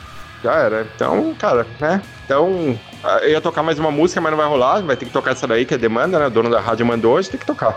já 0.43 0.53
era. 0.55 0.87
Então, 0.95 1.33
cara, 1.39 1.65
né? 1.79 2.01
Então, 2.25 2.77
eu 3.21 3.31
ia 3.31 3.41
tocar 3.41 3.63
mais 3.63 3.79
uma 3.79 3.91
música, 3.91 4.19
mas 4.21 4.31
não 4.31 4.37
vai 4.37 4.47
rolar. 4.47 4.81
Vai 4.81 4.95
ter 4.95 5.05
que 5.05 5.11
tocar 5.11 5.31
essa 5.31 5.47
daí, 5.47 5.65
que 5.65 5.73
é 5.73 5.77
demanda, 5.77 6.19
né? 6.19 6.27
O 6.27 6.29
dono 6.29 6.49
da 6.49 6.59
rádio 6.59 6.85
mandou, 6.85 7.13
hoje 7.13 7.29
tem 7.29 7.39
que 7.39 7.45
tocar. 7.45 7.75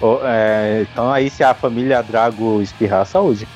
Ô, 0.00 0.20
é, 0.22 0.86
então 0.90 1.10
aí 1.10 1.28
se 1.28 1.42
a 1.42 1.54
família 1.54 2.02
Drago 2.02 2.62
espirrar, 2.62 3.04
saúde. 3.04 3.46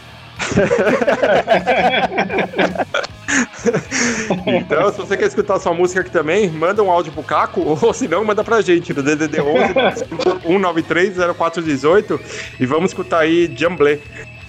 Então, 4.47 4.91
se 4.93 4.99
você 4.99 5.17
quer 5.17 5.27
escutar 5.27 5.59
sua 5.59 5.73
música 5.73 6.01
aqui 6.01 6.11
também, 6.11 6.51
manda 6.51 6.83
um 6.83 6.91
áudio 6.91 7.13
pro 7.13 7.23
Caco, 7.23 7.61
ou 7.81 7.95
se 7.95 8.09
não, 8.09 8.25
manda 8.25 8.45
pra 8.45 8.61
gente 8.61 8.93
no 8.93 9.03
DDD 9.03 9.41
11 9.41 10.01
193 10.43 11.17
0418 11.37 12.21
e 12.61 12.67
vamos 12.67 12.91
escutar 12.91 13.21
aí 13.21 13.53
Jamblé, 13.55 14.01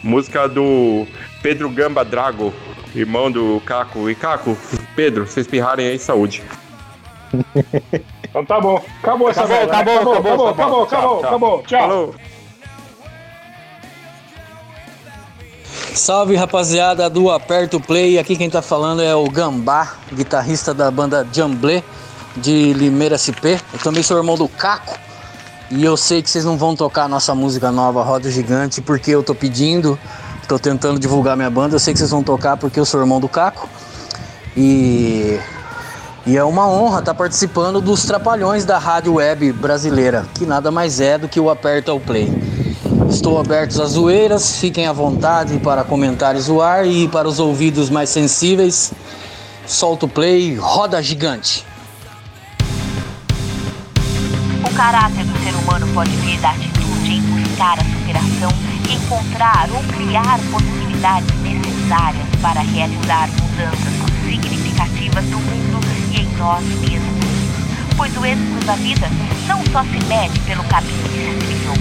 música 0.04 0.48
do 0.48 1.06
Pedro 1.42 1.70
Gamba 1.70 2.04
Drago, 2.04 2.54
irmão 2.96 3.32
do 3.32 3.62
Caco. 3.66 4.10
E 4.10 4.16
Caco, 4.16 4.58
Pedro, 4.96 5.26
vocês 5.26 5.46
espirrarem 5.46 5.88
aí, 5.88 6.00
saúde. 6.00 6.44
Então 8.34 8.44
tá 8.44 8.60
bom. 8.60 8.84
Acabou 9.04 9.30
essa 9.30 9.42
Acabou, 9.44 9.58
merda, 9.58 9.72
né? 9.74 9.80
acabou, 9.80 10.14
acabou, 10.14 10.48
acabou, 10.48 10.50
acabou, 10.50 10.84
acabou, 10.84 10.88
tchau. 10.88 11.28
acabou. 11.28 11.64
Tchau. 11.68 11.80
Falou. 11.82 12.16
Salve 15.94 16.36
rapaziada 16.36 17.08
do 17.12 17.30
Aperto 17.30 17.80
Play, 17.80 18.18
aqui 18.18 18.36
quem 18.36 18.50
tá 18.50 18.64
falando 18.64 19.04
é 19.04 19.14
o 19.14 19.30
Gambá, 19.30 19.94
guitarrista 20.12 20.74
da 20.74 20.90
banda 20.90 21.28
Jamblé 21.32 21.84
de 22.36 22.74
Limeira 22.74 23.16
SP. 23.22 23.62
Eu 23.72 23.80
também 23.84 24.02
sou 24.02 24.18
irmão 24.18 24.36
do 24.36 24.48
Caco 24.48 24.98
e 25.70 25.86
eu 25.86 25.96
sei 25.96 26.24
que 26.24 26.32
vocês 26.32 26.44
não 26.44 26.58
vão 26.58 26.76
tocar 26.76 27.04
a 27.04 27.08
nossa 27.08 27.36
música 27.36 27.72
nova 27.72 28.02
Roda 28.04 28.32
Gigante 28.32 28.82
porque 28.82 29.12
eu 29.12 29.22
tô 29.22 29.36
pedindo, 29.36 30.00
tô 30.48 30.58
tentando 30.58 31.00
divulgar 31.00 31.38
minha 31.38 31.52
banda. 31.52 31.76
Eu 31.76 31.80
sei 31.80 31.94
que 31.94 32.00
vocês 32.00 32.10
vão 32.10 32.24
tocar 32.24 32.58
porque 32.58 32.80
eu 32.80 32.86
sou 32.86 33.00
irmão 33.00 33.20
do 33.20 33.30
Caco 33.30 33.70
e, 34.56 35.40
e 36.26 36.38
é 36.38 36.44
uma 36.44 36.68
honra 36.68 37.00
estar 37.00 37.14
participando 37.14 37.82
dos 37.82 38.06
Trapalhões 38.06 38.66
da 38.66 38.78
Rádio 38.78 39.16
Web 39.16 39.52
brasileira, 39.54 40.26
que 40.34 40.46
nada 40.46 40.72
mais 40.72 41.00
é 41.00 41.18
do 41.18 41.28
que 41.28 41.40
o 41.40 41.50
Aperto 41.50 41.92
ao 41.92 42.00
Play. 42.00 42.32
Estou 43.10 43.40
aberto 43.40 43.82
às 43.82 43.92
zoeiras, 43.92 44.58
fiquem 44.58 44.88
à 44.88 44.94
vontade 44.94 45.58
para 45.60 45.84
comentar 45.84 46.36
e 46.36 46.40
zoar 46.40 46.86
e 46.86 47.08
para 47.08 47.28
os 47.28 47.40
ouvidos 47.40 47.90
mais 47.90 48.10
sensíveis, 48.10 48.92
solta 49.68 50.06
o 50.06 50.10
play, 50.10 50.56
roda 50.56 51.02
gigante. 51.02 51.66
O 54.66 54.76
caráter 54.76 55.26
do 55.26 55.44
ser 55.44 55.54
humano 55.56 55.88
pode 55.94 56.10
vir 56.18 56.40
da 56.40 56.52
atitude 56.52 57.12
em 57.12 57.22
buscar 57.22 57.78
a 57.80 57.84
superação 57.84 58.74
encontrar 59.14 59.70
ou 59.72 59.84
criar 59.96 60.40
possibilidades 60.52 61.30
necessárias 61.42 62.28
para 62.42 62.62
realizar 62.62 63.30
mudanças 63.30 64.03
significativas 65.14 65.26
no 65.30 65.40
mundo 65.40 65.80
e 66.12 66.22
em 66.22 66.38
nós 66.38 66.64
mesmos. 66.64 67.24
Pois 67.96 68.16
o 68.18 68.26
êxito 68.26 68.66
da 68.66 68.76
vida 68.76 69.08
não 69.48 69.64
só 69.72 69.84
se 69.84 70.06
mede 70.08 70.40
pelo 70.42 70.64
caminho 70.66 71.04
que 71.04 71.30
se 71.30 71.36
trilhou, 71.46 71.76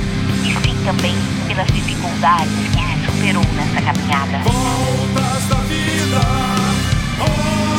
e 0.44 0.52
sim 0.62 0.84
também 0.84 1.14
pelas 1.48 1.66
dificuldades 1.68 2.52
que 2.72 2.78
se 2.78 3.06
superou 3.06 3.44
nessa 3.54 3.80
caminhada. 3.80 4.38
Voltas 4.44 5.48
da 5.48 5.56
vida, 5.62 6.20
roda 7.18 7.71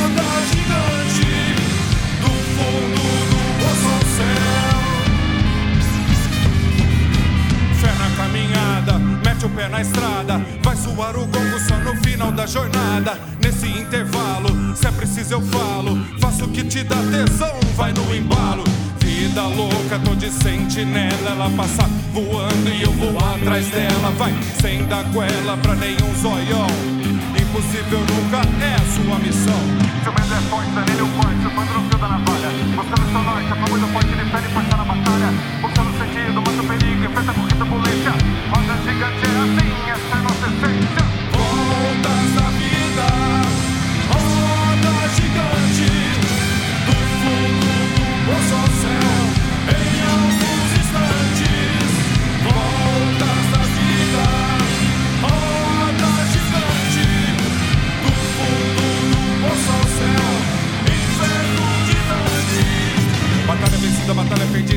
o 9.45 9.49
pé 9.49 9.67
na 9.67 9.81
estrada, 9.81 10.41
vai 10.61 10.75
suar 10.75 11.15
o 11.17 11.25
gongo 11.25 11.59
só 11.59 11.75
no 11.77 11.95
final 12.01 12.31
da 12.31 12.45
jornada. 12.45 13.19
Nesse 13.41 13.67
intervalo, 13.67 14.75
se 14.75 14.87
é 14.87 14.91
preciso 14.91 15.33
eu 15.33 15.41
falo, 15.41 15.97
faço 16.19 16.45
o 16.45 16.47
que 16.49 16.63
te 16.63 16.83
dá 16.83 16.95
tesão, 16.95 17.59
vai 17.75 17.91
no 17.91 18.15
embalo. 18.15 18.63
Vida 18.99 19.43
louca, 19.43 19.99
tô 20.03 20.15
de 20.15 20.29
sentinela. 20.29 21.31
Ela 21.31 21.49
passa 21.57 21.83
voando 22.13 22.69
e 22.69 22.83
eu 22.83 22.91
vou 22.93 23.17
atrás 23.17 23.67
dela. 23.67 24.11
Vai 24.17 24.33
sem 24.61 24.85
dar 24.85 25.03
goela 25.05 25.57
pra 25.57 25.75
nenhum 25.75 26.13
zoião. 26.21 26.67
Impossível 27.35 27.99
nunca 27.99 28.41
é 28.63 28.77
sua 28.95 29.19
missão. 29.19 29.59
Seu 30.03 30.11
medo 30.13 30.33
é 30.33 30.41
forte, 30.49 30.71
danilo 30.71 31.07
forte, 31.21 31.41
surfando 31.41 31.73
no 31.73 31.89
fio 31.89 31.99
da 31.99 32.07
navalha. 32.07 32.49
Buscando 32.75 33.11
seu 33.11 33.23
norte, 33.23 33.51
a 33.51 33.55
família 33.55 33.87
forte, 33.87 34.07
ele 34.07 34.31
pede 34.31 34.47
força 34.53 34.77
na 34.77 34.83
batalha. 34.83 35.33
Buscando 35.61 35.92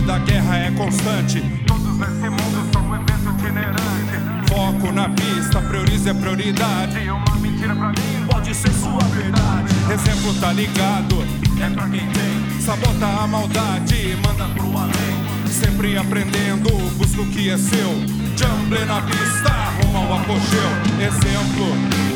batalha 0.07 0.13
perdida, 0.13 0.15
a 0.15 0.19
guerra 0.19 0.57
é 0.59 0.71
constante. 0.71 1.41
Todos 1.67 1.99
nesse 1.99 2.31
mundo 2.31 2.73
são 2.73 2.83
um 2.83 2.95
evento 2.95 3.35
itinerante. 3.39 4.49
Foco 4.49 4.93
na 4.93 5.09
pista, 5.09 5.61
priorize 5.61 6.09
a 6.09 6.15
prioridade. 6.15 7.11
Uma 7.11 7.37
mentira 7.37 7.75
pra 7.75 7.89
mim 7.89 8.27
pode 8.31 8.55
ser 8.55 8.73
sua 8.73 9.03
verdade. 9.15 9.75
Exemplo 9.93 10.35
tá 10.35 10.53
ligado, 10.53 11.23
é 11.61 11.71
pra 11.71 11.89
quem 11.89 12.09
tem. 12.11 12.61
Sabota 12.61 13.07
a 13.07 13.27
maldade, 13.27 14.17
manda 14.25 14.45
pro 14.55 14.79
além. 14.79 15.27
Sempre 15.47 15.97
aprendendo, 15.97 16.71
busca 16.97 17.23
o 17.23 17.27
que 17.27 17.51
é 17.51 17.59
seu. 17.59 17.91
Jumble 18.37 18.85
na 18.87 19.01
pista, 19.03 19.51
rumo 19.83 19.99
ao 19.99 20.21
apogeu. 20.21 20.71
Exemplo, 21.01 21.67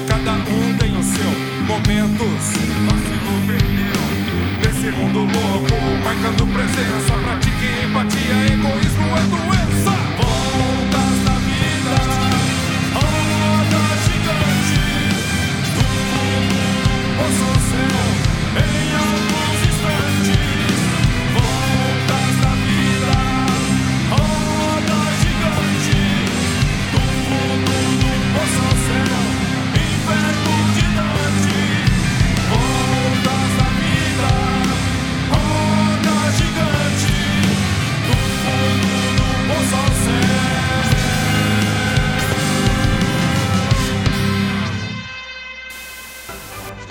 cada 0.07 0.33
um 0.33 0.77
tem 0.79 0.97
o 0.97 1.03
seu. 1.03 1.51
Momentos, 1.67 2.43
vacilo 2.87 3.47
perdeu. 3.47 4.10
Nesse 4.81 4.97
mundo 4.97 5.19
louco, 5.19 5.77
marcando 6.03 6.47
presença, 6.55 7.13
pratique 7.13 7.69
empatia, 7.85 8.37
egoísmo 8.51 9.09
é 9.15 9.25
doença. 9.29 9.93
Voltas 10.17 11.17
da 11.27 11.37
vida, 11.45 12.01
roda 12.95 13.83
gigante, 14.07 14.81
do 15.77 15.85
fundo 16.09 16.65
do 16.81 16.97
poço 17.19 17.45
ao 17.45 17.61
céu, 17.69 18.01
em 18.57 18.89
alguns 18.97 19.50